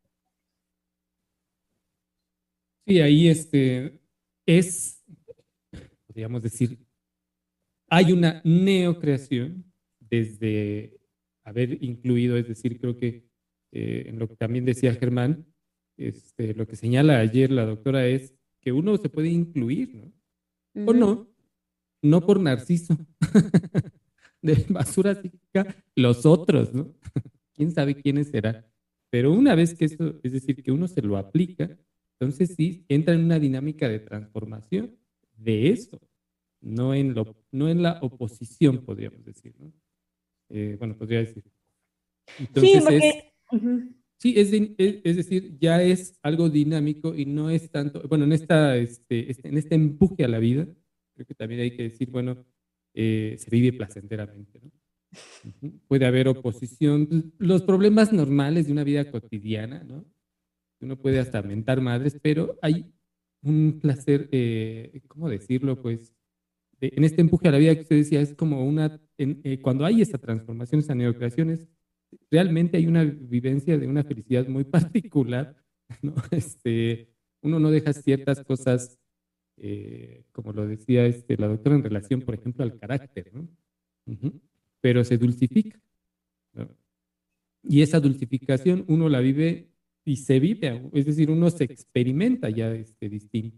Sí, 2.85 2.99
ahí 2.99 3.29
este, 3.29 3.99
es, 4.45 5.03
podríamos 6.05 6.41
decir, 6.41 6.77
hay 7.87 8.11
una 8.11 8.41
neocreación 8.43 9.71
desde 9.99 10.99
haber 11.43 11.81
incluido, 11.83 12.37
es 12.37 12.47
decir, 12.47 12.79
creo 12.79 12.97
que 12.97 13.27
eh, 13.71 14.05
en 14.07 14.19
lo 14.19 14.27
que 14.27 14.35
también 14.35 14.65
decía 14.65 14.93
Germán, 14.93 15.45
este, 15.97 16.53
lo 16.53 16.67
que 16.67 16.75
señala 16.75 17.19
ayer 17.19 17.51
la 17.51 17.65
doctora 17.65 18.07
es 18.07 18.33
que 18.61 18.71
uno 18.71 18.97
se 18.97 19.09
puede 19.09 19.29
incluir, 19.29 19.95
¿no? 19.95 20.11
O 20.87 20.93
no, 20.93 21.29
no 22.01 22.25
por 22.25 22.39
narciso, 22.39 22.97
de 24.41 24.65
basura 24.69 25.15
psíquica, 25.15 25.75
los 25.95 26.25
otros, 26.25 26.73
¿no? 26.73 26.93
Quién 27.55 27.71
sabe 27.71 27.95
quiénes 27.95 28.29
serán. 28.29 28.65
Pero 29.09 29.31
una 29.31 29.55
vez 29.55 29.73
que 29.73 29.85
eso, 29.85 30.19
es 30.23 30.33
decir, 30.33 30.61
que 30.61 30.71
uno 30.71 30.87
se 30.87 31.01
lo 31.01 31.17
aplica, 31.17 31.77
entonces 32.19 32.53
sí 32.55 32.85
entra 32.89 33.13
en 33.13 33.23
una 33.23 33.39
dinámica 33.39 33.87
de 33.87 33.99
transformación 33.99 34.95
de 35.37 35.69
eso, 35.69 35.99
no 36.61 36.93
en, 36.93 37.13
lo, 37.13 37.35
no 37.51 37.69
en 37.69 37.83
la 37.83 37.99
oposición, 38.01 38.83
podríamos 38.83 39.23
decir. 39.23 39.55
¿no? 39.59 39.71
Eh, 40.49 40.75
bueno, 40.79 40.97
podría 40.97 41.19
decir. 41.19 41.43
sí, 42.55 42.73
porque... 42.81 43.31
Sí, 44.17 44.33
es, 44.37 44.51
es, 44.77 45.17
decir, 45.17 45.57
ya 45.59 45.83
es 45.83 46.17
algo 46.23 46.49
dinámico 46.49 47.13
y 47.13 47.25
no 47.25 47.49
es 47.49 47.69
tanto, 47.69 48.01
bueno, 48.07 48.23
en, 48.23 48.31
esta, 48.31 48.77
este, 48.77 49.29
este 49.29 49.49
en 49.49 49.57
este 49.57 49.75
empuje 49.75 50.23
a 50.23 50.29
la 50.29 50.39
vida, 50.39 50.67
creo 51.13 51.27
que 51.27 51.35
también 51.35 51.61
hay 51.61 51.75
que 51.75 51.83
decir, 51.83 52.09
bueno, 52.09 52.45
eh, 52.93 53.35
se 53.37 53.49
vive 53.49 53.73
placenteramente, 53.73 54.61
¿no? 54.63 54.71
Puede 55.87 56.05
haber 56.05 56.27
oposición, 56.27 57.33
los 57.37 57.63
problemas 57.63 58.11
normales 58.11 58.67
de 58.67 58.71
una 58.71 58.83
vida 58.83 59.09
cotidiana, 59.09 59.83
¿no? 59.83 60.05
Uno 60.81 60.97
puede 60.97 61.19
hasta 61.19 61.41
mentar 61.41 61.81
madres, 61.81 62.17
pero 62.21 62.57
hay 62.61 62.91
un 63.41 63.79
placer, 63.81 64.27
eh, 64.31 65.01
¿cómo 65.07 65.29
decirlo? 65.29 65.81
Pues 65.81 66.13
en 66.81 67.03
este 67.03 67.21
empuje 67.21 67.47
a 67.47 67.51
la 67.51 67.57
vida 67.57 67.75
que 67.75 67.81
usted 67.81 67.95
decía, 67.97 68.21
es 68.21 68.33
como 68.33 68.65
una, 68.65 68.99
eh, 69.17 69.59
cuando 69.61 69.85
hay 69.85 70.01
esta 70.01 70.17
transformación, 70.17 70.79
esas 70.79 70.95
neocreaciones, 70.95 71.67
realmente 72.29 72.77
hay 72.77 72.87
una 72.87 73.03
vivencia 73.03 73.77
de 73.77 73.87
una 73.87 74.03
felicidad 74.03 74.47
muy 74.47 74.63
particular, 75.05 75.55
¿no? 76.01 76.15
Este, 76.31 77.09
uno 77.41 77.59
no 77.59 77.71
deja 77.71 77.93
ciertas 77.93 78.43
cosas, 78.43 78.99
eh, 79.57 80.25
como 80.31 80.51
lo 80.51 80.67
decía 80.67 81.05
este, 81.05 81.37
la 81.37 81.47
doctora, 81.47 81.75
en 81.75 81.83
relación, 81.83 82.21
por 82.21 82.35
ejemplo, 82.35 82.63
al 82.63 82.77
carácter, 82.77 83.31
¿no? 83.33 83.47
Pero 84.85 85.03
se 85.03 85.17
dulcifica. 85.17 85.79
Y 87.63 87.81
esa 87.81 87.99
dulcificación 87.99 88.85
uno 88.87 89.09
la 89.09 89.19
vive 89.19 89.71
y 90.03 90.17
se 90.17 90.39
vive, 90.39 90.91
es 90.93 91.07
decir, 91.07 91.31
uno 91.31 91.49
se 91.49 91.63
experimenta 91.63 92.51
ya 92.51 92.71
este, 92.71 93.09
distinto. 93.09 93.57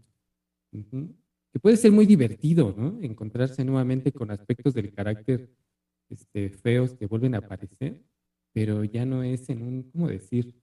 que 0.72 1.58
puede 1.60 1.76
ser 1.76 1.92
muy 1.92 2.06
divertido, 2.06 2.74
¿no? 2.74 2.98
Encontrarse 3.02 3.62
nuevamente 3.62 4.10
con 4.10 4.30
aspectos 4.30 4.72
del 4.72 4.90
carácter 4.90 5.50
este, 6.08 6.48
feos 6.48 6.94
que 6.94 7.04
vuelven 7.04 7.34
a 7.34 7.44
aparecer, 7.44 8.02
pero 8.54 8.82
ya 8.84 9.04
no 9.04 9.22
es 9.22 9.50
en 9.50 9.60
un, 9.60 9.82
¿cómo 9.82 10.08
decir? 10.08 10.54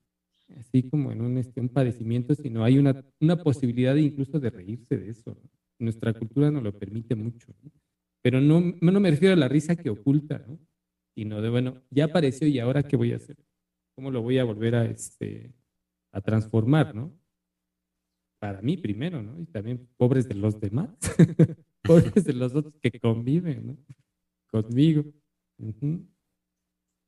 Así 0.58 0.82
como 0.82 1.12
en 1.12 1.20
un, 1.20 1.38
este, 1.38 1.60
un 1.60 1.68
padecimiento, 1.68 2.34
sino 2.34 2.64
hay 2.64 2.80
una, 2.80 3.04
una 3.20 3.40
posibilidad 3.40 3.94
incluso 3.94 4.40
de 4.40 4.50
reírse 4.50 4.96
de 4.98 5.10
eso. 5.10 5.40
Nuestra 5.78 6.12
cultura 6.12 6.50
nos 6.50 6.64
lo 6.64 6.76
permite 6.76 7.14
mucho, 7.14 7.54
pero 8.26 8.40
no, 8.40 8.74
no 8.80 8.98
me 8.98 9.12
refiero 9.12 9.34
a 9.34 9.36
la 9.36 9.46
risa 9.46 9.76
que 9.76 9.88
oculta, 9.88 10.38
¿no? 10.48 10.58
sino 11.14 11.40
de, 11.40 11.48
bueno, 11.48 11.84
ya 11.90 12.06
apareció 12.06 12.48
y 12.48 12.58
ahora 12.58 12.82
qué 12.82 12.96
voy 12.96 13.12
a 13.12 13.18
hacer, 13.18 13.36
cómo 13.94 14.10
lo 14.10 14.20
voy 14.20 14.38
a 14.38 14.42
volver 14.42 14.74
a, 14.74 14.84
este, 14.84 15.54
a 16.10 16.20
transformar, 16.20 16.92
¿no? 16.92 17.16
Para 18.40 18.62
mí 18.62 18.78
primero, 18.78 19.22
¿no? 19.22 19.40
Y 19.40 19.46
también 19.46 19.88
pobres 19.96 20.28
de 20.28 20.34
los 20.34 20.58
demás, 20.58 20.90
pobres 21.84 22.24
de 22.24 22.32
los 22.32 22.52
otros 22.52 22.74
que 22.82 22.98
conviven, 22.98 23.64
¿no? 23.64 23.76
Conmigo. 24.50 25.04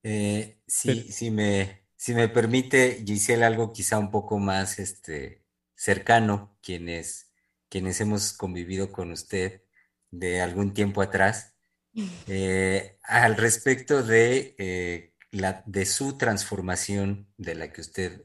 Eh, 0.05 0.63
sí, 0.69 1.01
si, 1.11 1.33
me, 1.33 1.83
si 1.97 2.15
me 2.15 2.29
permite, 2.29 3.03
Giselle, 3.05 3.45
algo 3.45 3.73
quizá 3.73 3.99
un 3.99 4.13
poco 4.13 4.39
más 4.39 4.79
este, 4.79 5.43
cercano, 5.75 6.57
quienes, 6.63 7.35
quienes 7.69 8.01
hemos 8.01 8.33
convivido 8.35 8.93
con 8.93 9.11
usted 9.11 9.63
de 10.11 10.41
algún 10.41 10.75
tiempo 10.75 11.03
atrás, 11.03 11.55
eh, 12.27 12.99
al 13.03 13.37
respecto 13.37 14.03
de, 14.03 14.55
eh, 14.59 15.15
la, 15.31 15.63
de 15.67 15.87
su 15.87 16.17
transformación 16.17 17.33
de 17.37 17.55
la 17.55 17.73
que 17.73 17.81
usted 17.81 18.25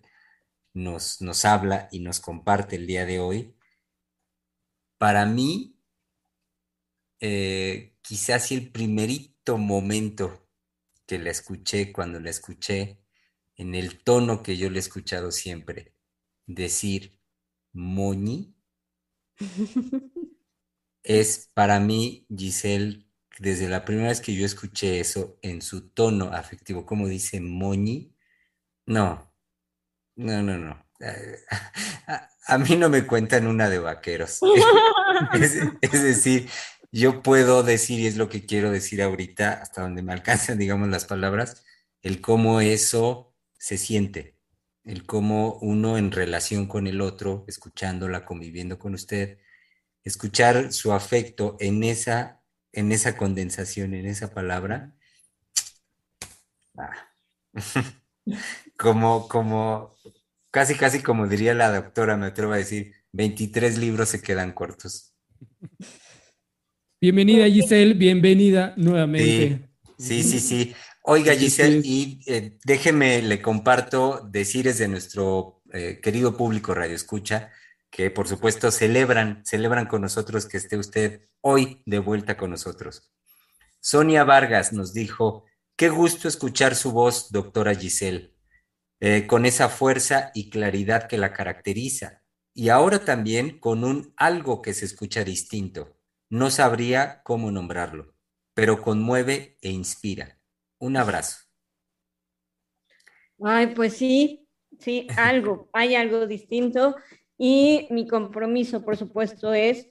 nos, 0.73 1.21
nos 1.21 1.45
habla 1.45 1.88
y 1.91 1.99
nos 1.99 2.19
comparte 2.19 2.75
el 2.75 2.88
día 2.88 3.05
de 3.05 3.19
hoy, 3.19 3.55
para 4.97 5.25
mí, 5.25 5.77
quizás 8.01 8.51
el 8.51 8.69
primerito 8.71 9.57
momento 9.57 10.49
que 11.05 11.19
la 11.19 11.31
escuché, 11.31 11.91
cuando 11.91 12.19
la 12.19 12.29
escuché, 12.29 13.03
en 13.55 13.75
el 13.75 14.03
tono 14.03 14.43
que 14.43 14.57
yo 14.57 14.69
le 14.69 14.77
he 14.77 14.79
escuchado 14.79 15.31
siempre, 15.31 15.93
decir 16.45 17.19
moñi, 17.71 18.55
es 21.04 21.49
para 21.54 21.80
mí, 21.80 22.26
Giselle, 22.36 23.06
desde 23.39 23.68
la 23.68 23.86
primera 23.86 24.10
vez 24.10 24.22
que 24.22 24.36
yo 24.36 24.45
escuché 24.45 24.99
eso 24.99 25.38
en 25.41 25.62
su 25.62 25.89
tono 25.89 26.26
afectivo, 26.34 26.86
como 26.86 27.08
dice 27.08 27.41
moñi, 27.41 28.16
no, 28.86 29.34
no, 30.16 30.43
no, 30.43 30.58
no. 30.58 30.86
A, 32.45 32.58
mí 32.58 32.76
no 32.76 32.89
me 32.89 33.06
cuentan 33.06 33.47
una 33.47 33.70
de 33.70 33.80
vaqueros. 33.80 34.39
es 35.82 36.04
decir, 36.04 36.49
yo 36.93 37.24
puedo 37.24 37.64
decir, 37.64 37.99
y 37.99 38.08
es 38.08 38.18
lo 38.18 38.30
que 38.30 38.45
quiero 38.45 38.70
decir 38.70 39.01
ahorita, 39.01 39.54
hasta 39.54 39.82
donde 39.82 40.04
me 40.04 40.14
alcanzan, 40.14 40.58
digamos, 40.60 40.89
las 40.89 41.06
palabras, 41.06 41.66
el 42.01 42.22
cómo 42.22 42.62
eso 42.62 43.34
se 43.58 43.78
siente, 43.78 44.38
el 44.84 45.06
cómo 45.06 45.58
uno 45.62 45.97
en 45.97 46.12
relación 46.12 46.68
con 46.68 46.86
el 46.86 47.01
otro, 47.01 47.45
escuchándola, 47.47 48.26
conviviendo 48.26 48.78
con 48.78 48.93
usted, 48.93 49.39
escuchar 50.04 50.74
su 50.74 50.93
afecto 50.93 51.58
en 51.60 51.84
esa, 51.84 52.41
en 52.72 52.91
esa 52.91 53.16
condensación, 53.18 53.93
en 53.93 54.06
esa 54.06 54.34
palabra, 54.34 54.95
ah, 56.78 57.10
como, 58.78 59.28
como, 59.28 59.95
casi, 60.51 60.76
casi 60.76 61.01
como 61.01 61.28
diría 61.28 61.54
la 61.54 61.74
doctora, 61.74 62.18
me 62.18 62.28
atrevo 62.28 62.54
a 62.54 62.58
decir, 62.58 62.93
23 63.14 63.78
libros 63.78 64.10
se 64.10 64.22
quedan 64.22 64.51
cortos. 64.51 65.14
Bienvenida 66.99 67.45
Giselle, 67.47 67.93
bienvenida 67.93 68.74
nuevamente. 68.78 69.70
Sí, 69.97 70.24
sí, 70.24 70.39
sí. 70.39 70.76
Oiga 71.04 71.36
Giselle, 71.36 71.82
y 71.84 72.22
eh, 72.28 72.58
déjeme, 72.64 73.22
le 73.22 73.41
comparto 73.41 74.26
decires 74.32 74.78
de 74.78 74.88
nuestro 74.88 75.62
eh, 75.74 75.99
querido 76.01 76.38
público 76.38 76.74
Radio 76.74 76.95
Escucha, 76.95 77.51
que 77.94 78.10
por 78.10 78.28
supuesto 78.28 78.72
celebran, 78.72 79.46
celebran 79.46 79.86
con 79.86 80.02
nosotros 80.02 80.48
que 80.48 80.58
esté 80.58 80.78
usted 80.78 81.30
hoy 81.41 81.84
de 81.86 82.00
vuelta 82.00 82.36
con 82.36 82.50
nosotros. 82.50 83.14
Sonia 83.80 84.24
Vargas 84.24 84.74
nos 84.74 84.94
dijo, 84.94 85.46
qué 85.76 85.89
gusto 85.89 86.28
escuchar 86.28 86.74
su 86.74 86.91
voz, 86.91 87.32
doctora 87.32 87.76
Giselle, 87.76 88.34
eh, 89.00 89.28
con 89.28 89.46
esa 89.46 89.70
fuerza 89.70 90.32
y 90.34 90.50
claridad 90.50 91.08
que 91.08 91.20
la 91.20 91.34
caracteriza, 91.34 92.24
y 92.56 92.70
ahora 92.70 93.06
también 93.06 93.60
con 93.60 93.84
un 93.84 94.12
algo 94.18 94.64
que 94.64 94.74
se 94.74 94.86
escucha 94.86 95.24
distinto 95.24 95.96
no 96.30 96.50
sabría 96.50 97.22
cómo 97.22 97.52
nombrarlo, 97.52 98.16
pero 98.56 98.82
conmueve 98.82 99.60
e 99.62 99.70
inspira. 99.70 100.39
Un 100.80 100.98
abrazo. 100.98 101.46
Ay, 103.44 103.68
pues 103.76 103.98
sí, 103.98 104.48
sí, 104.80 105.06
algo, 105.16 105.70
hay 105.74 105.94
algo 105.94 106.26
distinto 106.26 106.96
y 107.38 107.88
mi 107.89 108.07
compromiso, 108.07 108.84
por 108.84 108.97
supuesto, 108.97 109.53
es 109.53 109.89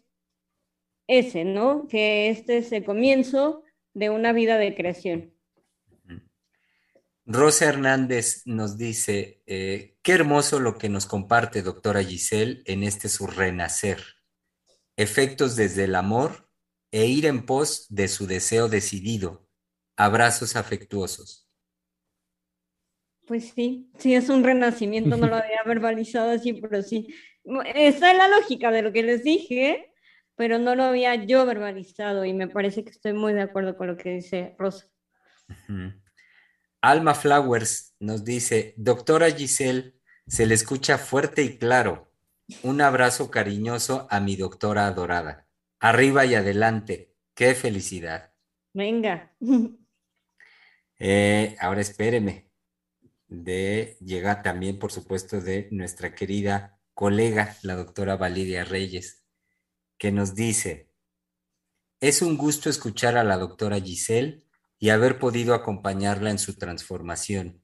ese, 1.06 1.44
¿no? 1.44 1.86
Que 1.88 2.28
este 2.28 2.58
es 2.58 2.72
el 2.72 2.84
comienzo 2.84 3.64
de 3.94 4.10
una 4.10 4.32
vida 4.32 4.56
de 4.58 4.74
creación. 4.74 5.34
Rosa 7.24 7.66
Hernández 7.66 8.42
nos 8.46 8.78
dice, 8.78 9.42
eh, 9.46 9.96
qué 10.02 10.12
hermoso 10.12 10.58
lo 10.58 10.76
que 10.76 10.88
nos 10.88 11.06
comparte 11.06 11.62
doctora 11.62 12.02
Giselle 12.02 12.62
en 12.66 12.82
este 12.82 13.08
su 13.08 13.26
renacer 13.26 14.02
efectos 14.96 15.56
desde 15.56 15.84
el 15.84 15.94
amor 15.94 16.48
e 16.90 17.06
ir 17.06 17.26
en 17.26 17.46
pos 17.46 17.86
de 17.88 18.08
su 18.08 18.26
deseo 18.26 18.68
decidido. 18.68 19.48
Abrazos 19.96 20.56
afectuosos. 20.56 21.48
Pues 23.26 23.50
sí, 23.54 23.90
sí, 23.98 24.14
es 24.14 24.28
un 24.28 24.42
renacimiento, 24.42 25.16
no 25.16 25.26
lo 25.26 25.36
había 25.36 25.62
verbalizado 25.64 26.30
así, 26.30 26.54
pero 26.54 26.82
sí. 26.82 27.08
Está 27.44 28.10
en 28.10 28.18
la 28.18 28.28
lógica 28.28 28.70
de 28.70 28.82
lo 28.82 28.92
que 28.92 29.02
les 29.02 29.24
dije, 29.24 29.92
pero 30.36 30.58
no 30.58 30.74
lo 30.74 30.84
había 30.84 31.14
yo 31.14 31.44
verbalizado 31.44 32.24
y 32.24 32.32
me 32.32 32.48
parece 32.48 32.84
que 32.84 32.90
estoy 32.90 33.12
muy 33.12 33.32
de 33.32 33.42
acuerdo 33.42 33.76
con 33.76 33.88
lo 33.88 33.96
que 33.96 34.10
dice 34.10 34.54
Rosa. 34.58 34.86
Alma 36.80 37.14
Flowers 37.14 37.94
nos 38.00 38.24
dice, 38.24 38.74
doctora 38.76 39.30
Giselle, 39.30 39.94
se 40.26 40.46
le 40.46 40.54
escucha 40.54 40.98
fuerte 40.98 41.42
y 41.42 41.58
claro. 41.58 42.10
Un 42.62 42.80
abrazo 42.80 43.30
cariñoso 43.30 44.06
a 44.10 44.20
mi 44.20 44.36
doctora 44.36 44.86
adorada. 44.86 45.46
Arriba 45.80 46.26
y 46.26 46.34
adelante. 46.34 47.14
Qué 47.34 47.54
felicidad. 47.54 48.32
Venga. 48.72 49.32
Eh, 51.04 51.56
ahora 51.58 51.80
espéreme. 51.80 52.48
De 53.26 53.96
llega 53.98 54.40
también, 54.40 54.78
por 54.78 54.92
supuesto, 54.92 55.40
de 55.40 55.66
nuestra 55.72 56.14
querida 56.14 56.78
colega, 57.02 57.56
la 57.62 57.74
doctora 57.74 58.16
Valeria 58.16 58.62
Reyes, 58.62 59.24
que 59.98 60.12
nos 60.12 60.36
dice, 60.36 60.88
es 61.98 62.22
un 62.22 62.36
gusto 62.36 62.70
escuchar 62.70 63.16
a 63.16 63.24
la 63.24 63.38
doctora 63.38 63.80
Giselle 63.80 64.44
y 64.78 64.90
haber 64.90 65.18
podido 65.18 65.54
acompañarla 65.54 66.30
en 66.30 66.38
su 66.38 66.54
transformación. 66.54 67.60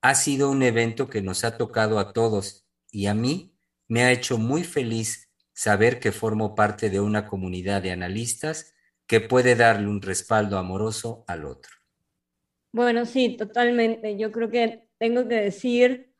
Ha 0.00 0.16
sido 0.16 0.50
un 0.50 0.64
evento 0.64 1.08
que 1.08 1.22
nos 1.22 1.44
ha 1.44 1.56
tocado 1.56 2.00
a 2.00 2.12
todos 2.12 2.66
y 2.90 3.06
a 3.06 3.14
mí 3.14 3.56
me 3.86 4.02
ha 4.02 4.10
hecho 4.10 4.36
muy 4.36 4.64
feliz 4.64 5.30
saber 5.52 6.00
que 6.00 6.10
formo 6.10 6.56
parte 6.56 6.90
de 6.90 6.98
una 6.98 7.28
comunidad 7.28 7.82
de 7.82 7.92
analistas 7.92 8.74
que 9.06 9.20
puede 9.20 9.54
darle 9.54 9.86
un 9.86 10.02
respaldo 10.02 10.58
amoroso 10.58 11.24
al 11.28 11.44
otro. 11.44 11.70
Bueno, 12.72 13.06
sí, 13.06 13.36
totalmente. 13.36 14.18
Yo 14.18 14.32
creo 14.32 14.50
que 14.50 14.88
tengo 14.98 15.28
que 15.28 15.36
decir 15.36 16.15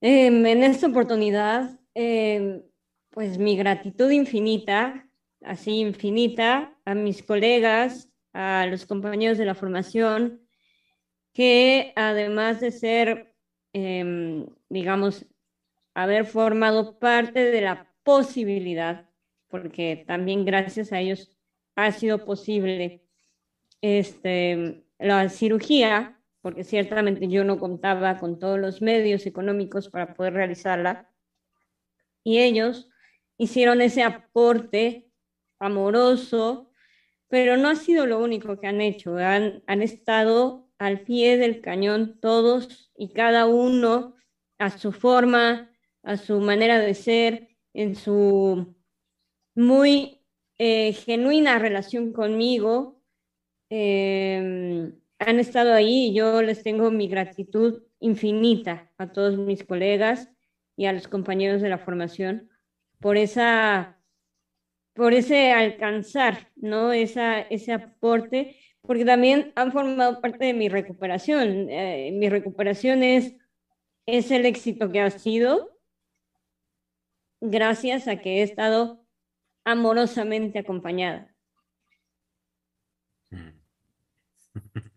em, 0.00 0.46
en 0.46 0.62
esta 0.64 0.86
oportunidad, 0.86 1.78
em, 1.94 2.62
pues 3.10 3.38
mi 3.38 3.56
gratitud 3.56 4.10
infinita, 4.10 5.08
así 5.42 5.80
infinita, 5.80 6.76
a 6.84 6.94
mis 6.94 7.22
colegas, 7.22 8.10
a 8.32 8.66
los 8.66 8.86
compañeros 8.86 9.38
de 9.38 9.44
la 9.44 9.54
formación, 9.54 10.40
que 11.32 11.92
además 11.96 12.60
de 12.60 12.70
ser, 12.70 13.34
em, 13.72 14.46
digamos, 14.68 15.26
haber 15.94 16.26
formado 16.26 16.98
parte 16.98 17.50
de 17.50 17.60
la 17.60 17.92
posibilidad, 18.04 19.08
porque 19.48 20.04
también 20.06 20.44
gracias 20.44 20.92
a 20.92 21.00
ellos 21.00 21.32
ha 21.74 21.92
sido 21.92 22.24
posible 22.24 23.02
este, 23.82 24.84
la 24.98 25.28
cirugía, 25.28 26.17
porque 26.48 26.64
ciertamente 26.64 27.28
yo 27.28 27.44
no 27.44 27.58
contaba 27.58 28.18
con 28.18 28.38
todos 28.38 28.58
los 28.58 28.80
medios 28.80 29.26
económicos 29.26 29.90
para 29.90 30.14
poder 30.14 30.32
realizarla, 30.32 31.12
y 32.24 32.38
ellos 32.38 32.88
hicieron 33.36 33.82
ese 33.82 34.02
aporte 34.02 35.10
amoroso, 35.58 36.72
pero 37.28 37.58
no 37.58 37.68
ha 37.68 37.76
sido 37.76 38.06
lo 38.06 38.18
único 38.18 38.58
que 38.58 38.66
han 38.66 38.80
hecho, 38.80 39.18
han, 39.18 39.62
han 39.66 39.82
estado 39.82 40.70
al 40.78 41.02
pie 41.02 41.36
del 41.36 41.60
cañón 41.60 42.18
todos 42.18 42.90
y 42.96 43.12
cada 43.12 43.44
uno 43.44 44.16
a 44.56 44.70
su 44.70 44.90
forma, 44.92 45.70
a 46.02 46.16
su 46.16 46.40
manera 46.40 46.78
de 46.78 46.94
ser, 46.94 47.48
en 47.74 47.94
su 47.94 48.74
muy 49.54 50.24
eh, 50.56 50.94
genuina 50.94 51.58
relación 51.58 52.14
conmigo. 52.14 53.02
Em, 53.68 54.98
han 55.18 55.40
estado 55.40 55.74
ahí 55.74 56.08
y 56.08 56.14
yo 56.14 56.42
les 56.42 56.62
tengo 56.62 56.90
mi 56.90 57.08
gratitud 57.08 57.82
infinita 58.00 58.90
a 58.98 59.12
todos 59.12 59.36
mis 59.36 59.64
colegas 59.64 60.30
y 60.76 60.86
a 60.86 60.92
los 60.92 61.08
compañeros 61.08 61.60
de 61.60 61.68
la 61.68 61.78
formación 61.78 62.50
por 63.00 63.16
esa 63.16 63.98
por 64.98 65.14
ese 65.14 65.52
alcanzar, 65.52 66.50
¿no? 66.56 66.92
Esa, 66.92 67.40
ese 67.40 67.72
aporte, 67.72 68.56
porque 68.82 69.04
también 69.04 69.52
han 69.54 69.70
formado 69.70 70.20
parte 70.20 70.46
de 70.46 70.54
mi 70.54 70.68
recuperación. 70.68 71.70
Eh, 71.70 72.10
mi 72.12 72.28
recuperación 72.28 73.04
es, 73.04 73.36
es 74.06 74.32
el 74.32 74.44
éxito 74.44 74.90
que 74.90 75.00
ha 75.00 75.10
sido 75.10 75.78
gracias 77.40 78.08
a 78.08 78.16
que 78.16 78.40
he 78.40 78.42
estado 78.42 79.06
amorosamente 79.64 80.58
acompañada. 80.58 81.32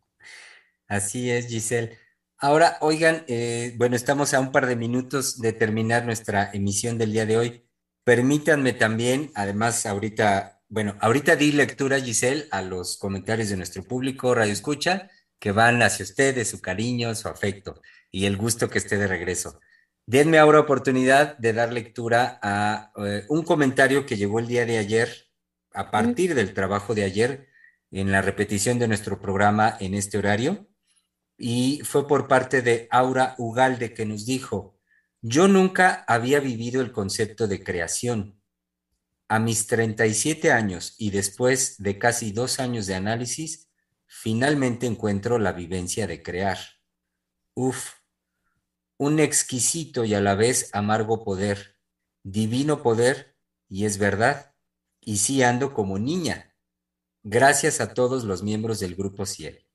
Así 0.91 1.31
es, 1.31 1.47
Giselle. 1.47 1.97
Ahora, 2.37 2.77
oigan, 2.81 3.23
eh, 3.29 3.73
bueno, 3.77 3.95
estamos 3.95 4.33
a 4.33 4.41
un 4.41 4.51
par 4.51 4.65
de 4.65 4.75
minutos 4.75 5.39
de 5.39 5.53
terminar 5.53 6.03
nuestra 6.03 6.51
emisión 6.51 6.97
del 6.97 7.13
día 7.13 7.25
de 7.25 7.37
hoy. 7.37 7.65
Permítanme 8.03 8.73
también, 8.73 9.31
además, 9.33 9.85
ahorita, 9.85 10.61
bueno, 10.67 10.97
ahorita 10.99 11.37
di 11.37 11.53
lectura, 11.53 12.01
Giselle, 12.01 12.45
a 12.51 12.61
los 12.61 12.97
comentarios 12.97 13.47
de 13.47 13.55
nuestro 13.55 13.83
público 13.83 14.35
Radio 14.35 14.51
Escucha, 14.51 15.09
que 15.39 15.53
van 15.53 15.81
hacia 15.81 16.03
ustedes, 16.03 16.49
su 16.49 16.59
cariño, 16.59 17.15
su 17.15 17.29
afecto 17.29 17.79
y 18.11 18.25
el 18.25 18.35
gusto 18.35 18.69
que 18.69 18.79
esté 18.79 18.97
de 18.97 19.07
regreso. 19.07 19.61
Denme 20.05 20.39
ahora 20.39 20.59
oportunidad 20.59 21.37
de 21.37 21.53
dar 21.53 21.71
lectura 21.71 22.37
a 22.43 22.91
eh, 22.97 23.23
un 23.29 23.43
comentario 23.43 24.05
que 24.05 24.17
llegó 24.17 24.39
el 24.39 24.47
día 24.47 24.65
de 24.65 24.77
ayer, 24.77 25.29
a 25.73 25.89
partir 25.89 26.35
del 26.35 26.53
trabajo 26.53 26.93
de 26.93 27.05
ayer, 27.05 27.47
en 27.91 28.11
la 28.11 28.21
repetición 28.21 28.77
de 28.77 28.89
nuestro 28.89 29.21
programa 29.21 29.77
en 29.79 29.93
este 29.93 30.17
horario, 30.17 30.67
y 31.43 31.81
fue 31.83 32.07
por 32.07 32.27
parte 32.27 32.61
de 32.61 32.87
Aura 32.91 33.33
Ugalde 33.39 33.95
que 33.95 34.05
nos 34.05 34.27
dijo, 34.27 34.77
yo 35.21 35.47
nunca 35.47 36.05
había 36.07 36.39
vivido 36.39 36.81
el 36.81 36.91
concepto 36.91 37.47
de 37.47 37.63
creación. 37.63 38.39
A 39.27 39.39
mis 39.39 39.65
37 39.65 40.51
años 40.51 40.93
y 40.99 41.09
después 41.09 41.81
de 41.81 41.97
casi 41.97 42.31
dos 42.31 42.59
años 42.59 42.85
de 42.85 42.93
análisis, 42.93 43.69
finalmente 44.05 44.85
encuentro 44.85 45.39
la 45.39 45.51
vivencia 45.51 46.05
de 46.05 46.21
crear. 46.21 46.59
Uf, 47.55 47.93
un 48.97 49.19
exquisito 49.19 50.05
y 50.05 50.13
a 50.13 50.21
la 50.21 50.35
vez 50.35 50.69
amargo 50.73 51.23
poder, 51.23 51.75
divino 52.21 52.83
poder, 52.83 53.35
y 53.67 53.85
es 53.85 53.97
verdad, 53.97 54.53
y 54.99 55.17
sí 55.17 55.41
ando 55.41 55.73
como 55.73 55.97
niña. 55.97 56.53
Gracias 57.23 57.81
a 57.81 57.95
todos 57.95 58.25
los 58.25 58.43
miembros 58.43 58.79
del 58.79 58.93
Grupo 58.93 59.25
Ciel. 59.25 59.65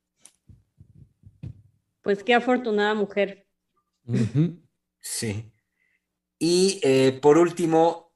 Pues 2.07 2.23
qué 2.23 2.35
afortunada 2.35 2.95
mujer. 2.95 3.49
Sí. 5.01 5.53
Y 6.39 6.79
eh, 6.85 7.19
por 7.21 7.37
último, 7.37 8.13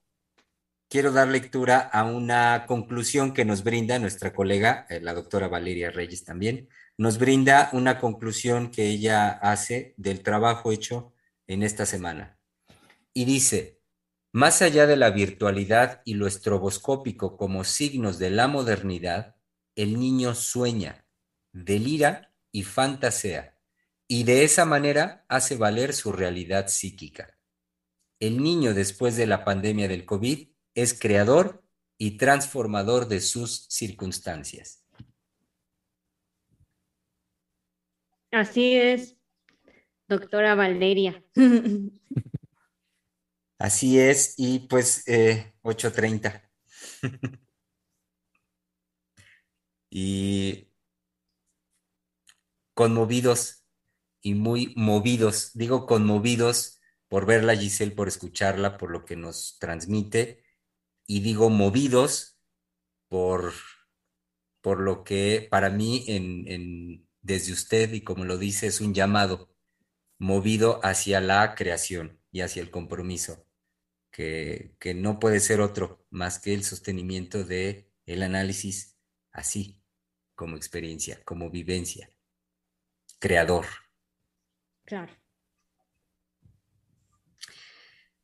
quiero 0.89 1.11
dar 1.11 1.27
lectura 1.27 1.81
a 1.81 2.05
una 2.05 2.67
conclusión 2.69 3.35
que 3.35 3.45
nos 3.45 3.65
brinda 3.65 3.99
nuestra 3.99 4.33
colega, 4.33 4.87
eh, 4.91 5.01
la 5.01 5.13
doctora 5.13 5.49
Valeria 5.49 5.91
Reyes 5.91 6.25
también, 6.25 6.69
nos 6.99 7.19
brinda 7.19 7.69
una 7.73 7.99
conclusión 7.99 8.71
que 8.71 8.87
ella 8.87 9.29
hace 9.29 9.95
del 9.97 10.23
trabajo 10.23 10.71
hecho 10.71 11.13
en 11.49 11.65
esta 11.65 11.85
semana. 11.85 12.39
Y 13.13 13.25
dice, 13.25 13.81
más 14.31 14.63
allá 14.63 14.87
de 14.87 14.99
la 14.99 15.11
virtualidad 15.11 16.01
y 16.05 16.15
lo 16.15 16.29
estroboscópico 16.29 17.37
como 17.37 17.65
signos 17.65 18.21
de 18.21 18.31
la 18.31 18.47
modernidad, 18.47 19.35
el 19.75 19.99
niño 19.99 20.37
sueña, 20.37 21.05
delira 21.53 22.33
y 22.53 22.63
fantasea, 22.63 23.57
y 24.13 24.25
de 24.25 24.43
esa 24.43 24.65
manera 24.65 25.25
hace 25.29 25.57
valer 25.57 25.93
su 25.93 26.11
realidad 26.11 26.67
psíquica. 26.67 27.39
El 28.19 28.43
niño 28.43 28.75
después 28.75 29.17
de 29.17 29.29
la 29.29 29.45
pandemia 29.45 29.87
del 29.87 30.05
COVID 30.05 30.49
es 30.75 30.99
creador 30.99 31.63
y 31.97 32.17
transformador 32.17 33.07
de 33.07 33.21
sus 33.21 33.67
circunstancias. 33.69 34.85
Así 38.33 38.75
es, 38.75 39.17
doctora 40.09 40.57
Valeria. 40.57 41.25
Así 43.61 44.01
es, 44.01 44.35
y 44.37 44.59
pues 44.59 45.07
8.30. 45.07 46.51
Eh, 47.03 47.11
y 49.89 50.69
conmovidos 52.75 53.60
y 54.23 54.35
muy 54.35 54.73
movidos, 54.77 55.51
digo 55.55 55.87
conmovidos 55.87 56.81
por 57.09 57.27
verla, 57.27 57.57
Giselle, 57.57 57.93
por 57.93 58.09
escucharla, 58.09 58.79
por 58.79 58.91
lo 58.91 59.05
que 59.05 59.17
nos 59.17 59.59
transmite, 59.59 60.45
y 61.07 61.21
digo 61.21 61.51
movidos 61.51 62.39
por, 63.09 63.53
por 64.61 64.81
lo 64.81 65.03
que 65.03 65.49
para 65.51 65.71
mí 65.71 66.05
en 66.07 67.09
desde 67.23 67.53
usted 67.53 67.93
y 67.93 68.03
como 68.03 68.25
lo 68.25 68.39
dice, 68.39 68.67
es 68.67 68.81
un 68.81 68.95
llamado 68.95 69.55
movido 70.19 70.81
hacia 70.83 71.21
la 71.21 71.55
creación 71.55 72.21
y 72.31 72.41
hacia 72.41 72.63
el 72.63 72.71
compromiso, 72.71 73.47
que, 74.11 74.75
que 74.79 74.95
no 74.95 75.19
puede 75.19 75.41
ser 75.41 75.61
otro 75.61 76.07
más 76.11 76.39
que 76.39 76.55
el 76.55 76.65
sostenimiento 76.65 77.45
de 77.45 77.91
análisis 78.07 78.97
así, 79.33 79.83
como 80.35 80.57
experiencia, 80.57 81.23
como 81.25 81.51
vivencia, 81.51 82.11
creador. 83.19 83.67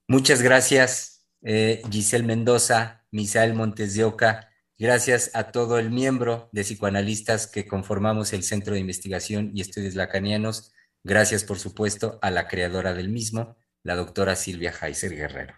Muchas 0.09 0.43
gracias, 0.43 1.27
eh, 1.43 1.83
Giselle 1.91 2.25
Mendoza, 2.25 3.05
Misael 3.11 3.55
Montes 3.55 3.95
de 3.95 4.05
Oca, 4.05 4.53
Gracias 4.79 5.31
a 5.33 5.53
todo 5.53 5.79
el 5.79 5.91
miembro 5.91 6.51
de 6.53 6.62
psicoanalistas 6.62 7.47
que 7.47 7.67
conformamos 7.67 8.35
el 8.35 8.43
Centro 8.43 8.75
de 8.75 8.81
Investigación 8.81 9.51
y 9.55 9.62
Estudios 9.62 9.95
Lacanianos. 9.95 10.75
Gracias, 11.03 11.45
por 11.45 11.59
supuesto, 11.59 12.19
a 12.21 12.31
la 12.31 12.47
creadora 12.47 12.93
del 12.93 13.09
mismo, 13.09 13.57
la 13.83 13.97
doctora 13.97 14.37
Silvia 14.37 14.75
Heiser 14.79 15.17
Guerrero. 15.17 15.55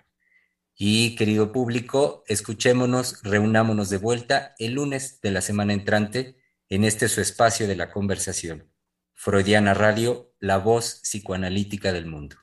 Y 0.76 1.16
querido 1.16 1.50
público, 1.50 2.22
escuchémonos, 2.28 3.20
reunámonos 3.24 3.90
de 3.90 3.96
vuelta 3.96 4.54
el 4.60 4.74
lunes 4.74 5.20
de 5.20 5.32
la 5.32 5.40
semana 5.40 5.72
entrante 5.72 6.36
en 6.68 6.84
este 6.84 7.08
su 7.08 7.20
espacio 7.20 7.66
de 7.66 7.74
la 7.74 7.90
conversación. 7.90 8.70
Freudiana 9.14 9.74
Radio, 9.74 10.27
la 10.40 10.58
voz 10.58 11.00
psicoanalítica 11.02 11.92
del 11.92 12.06
mundo. 12.06 12.36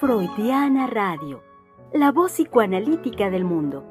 Freudiana 0.00 0.88
Radio, 0.88 1.44
la 1.92 2.10
voz 2.10 2.32
psicoanalítica 2.32 3.30
del 3.30 3.44
mundo. 3.44 3.86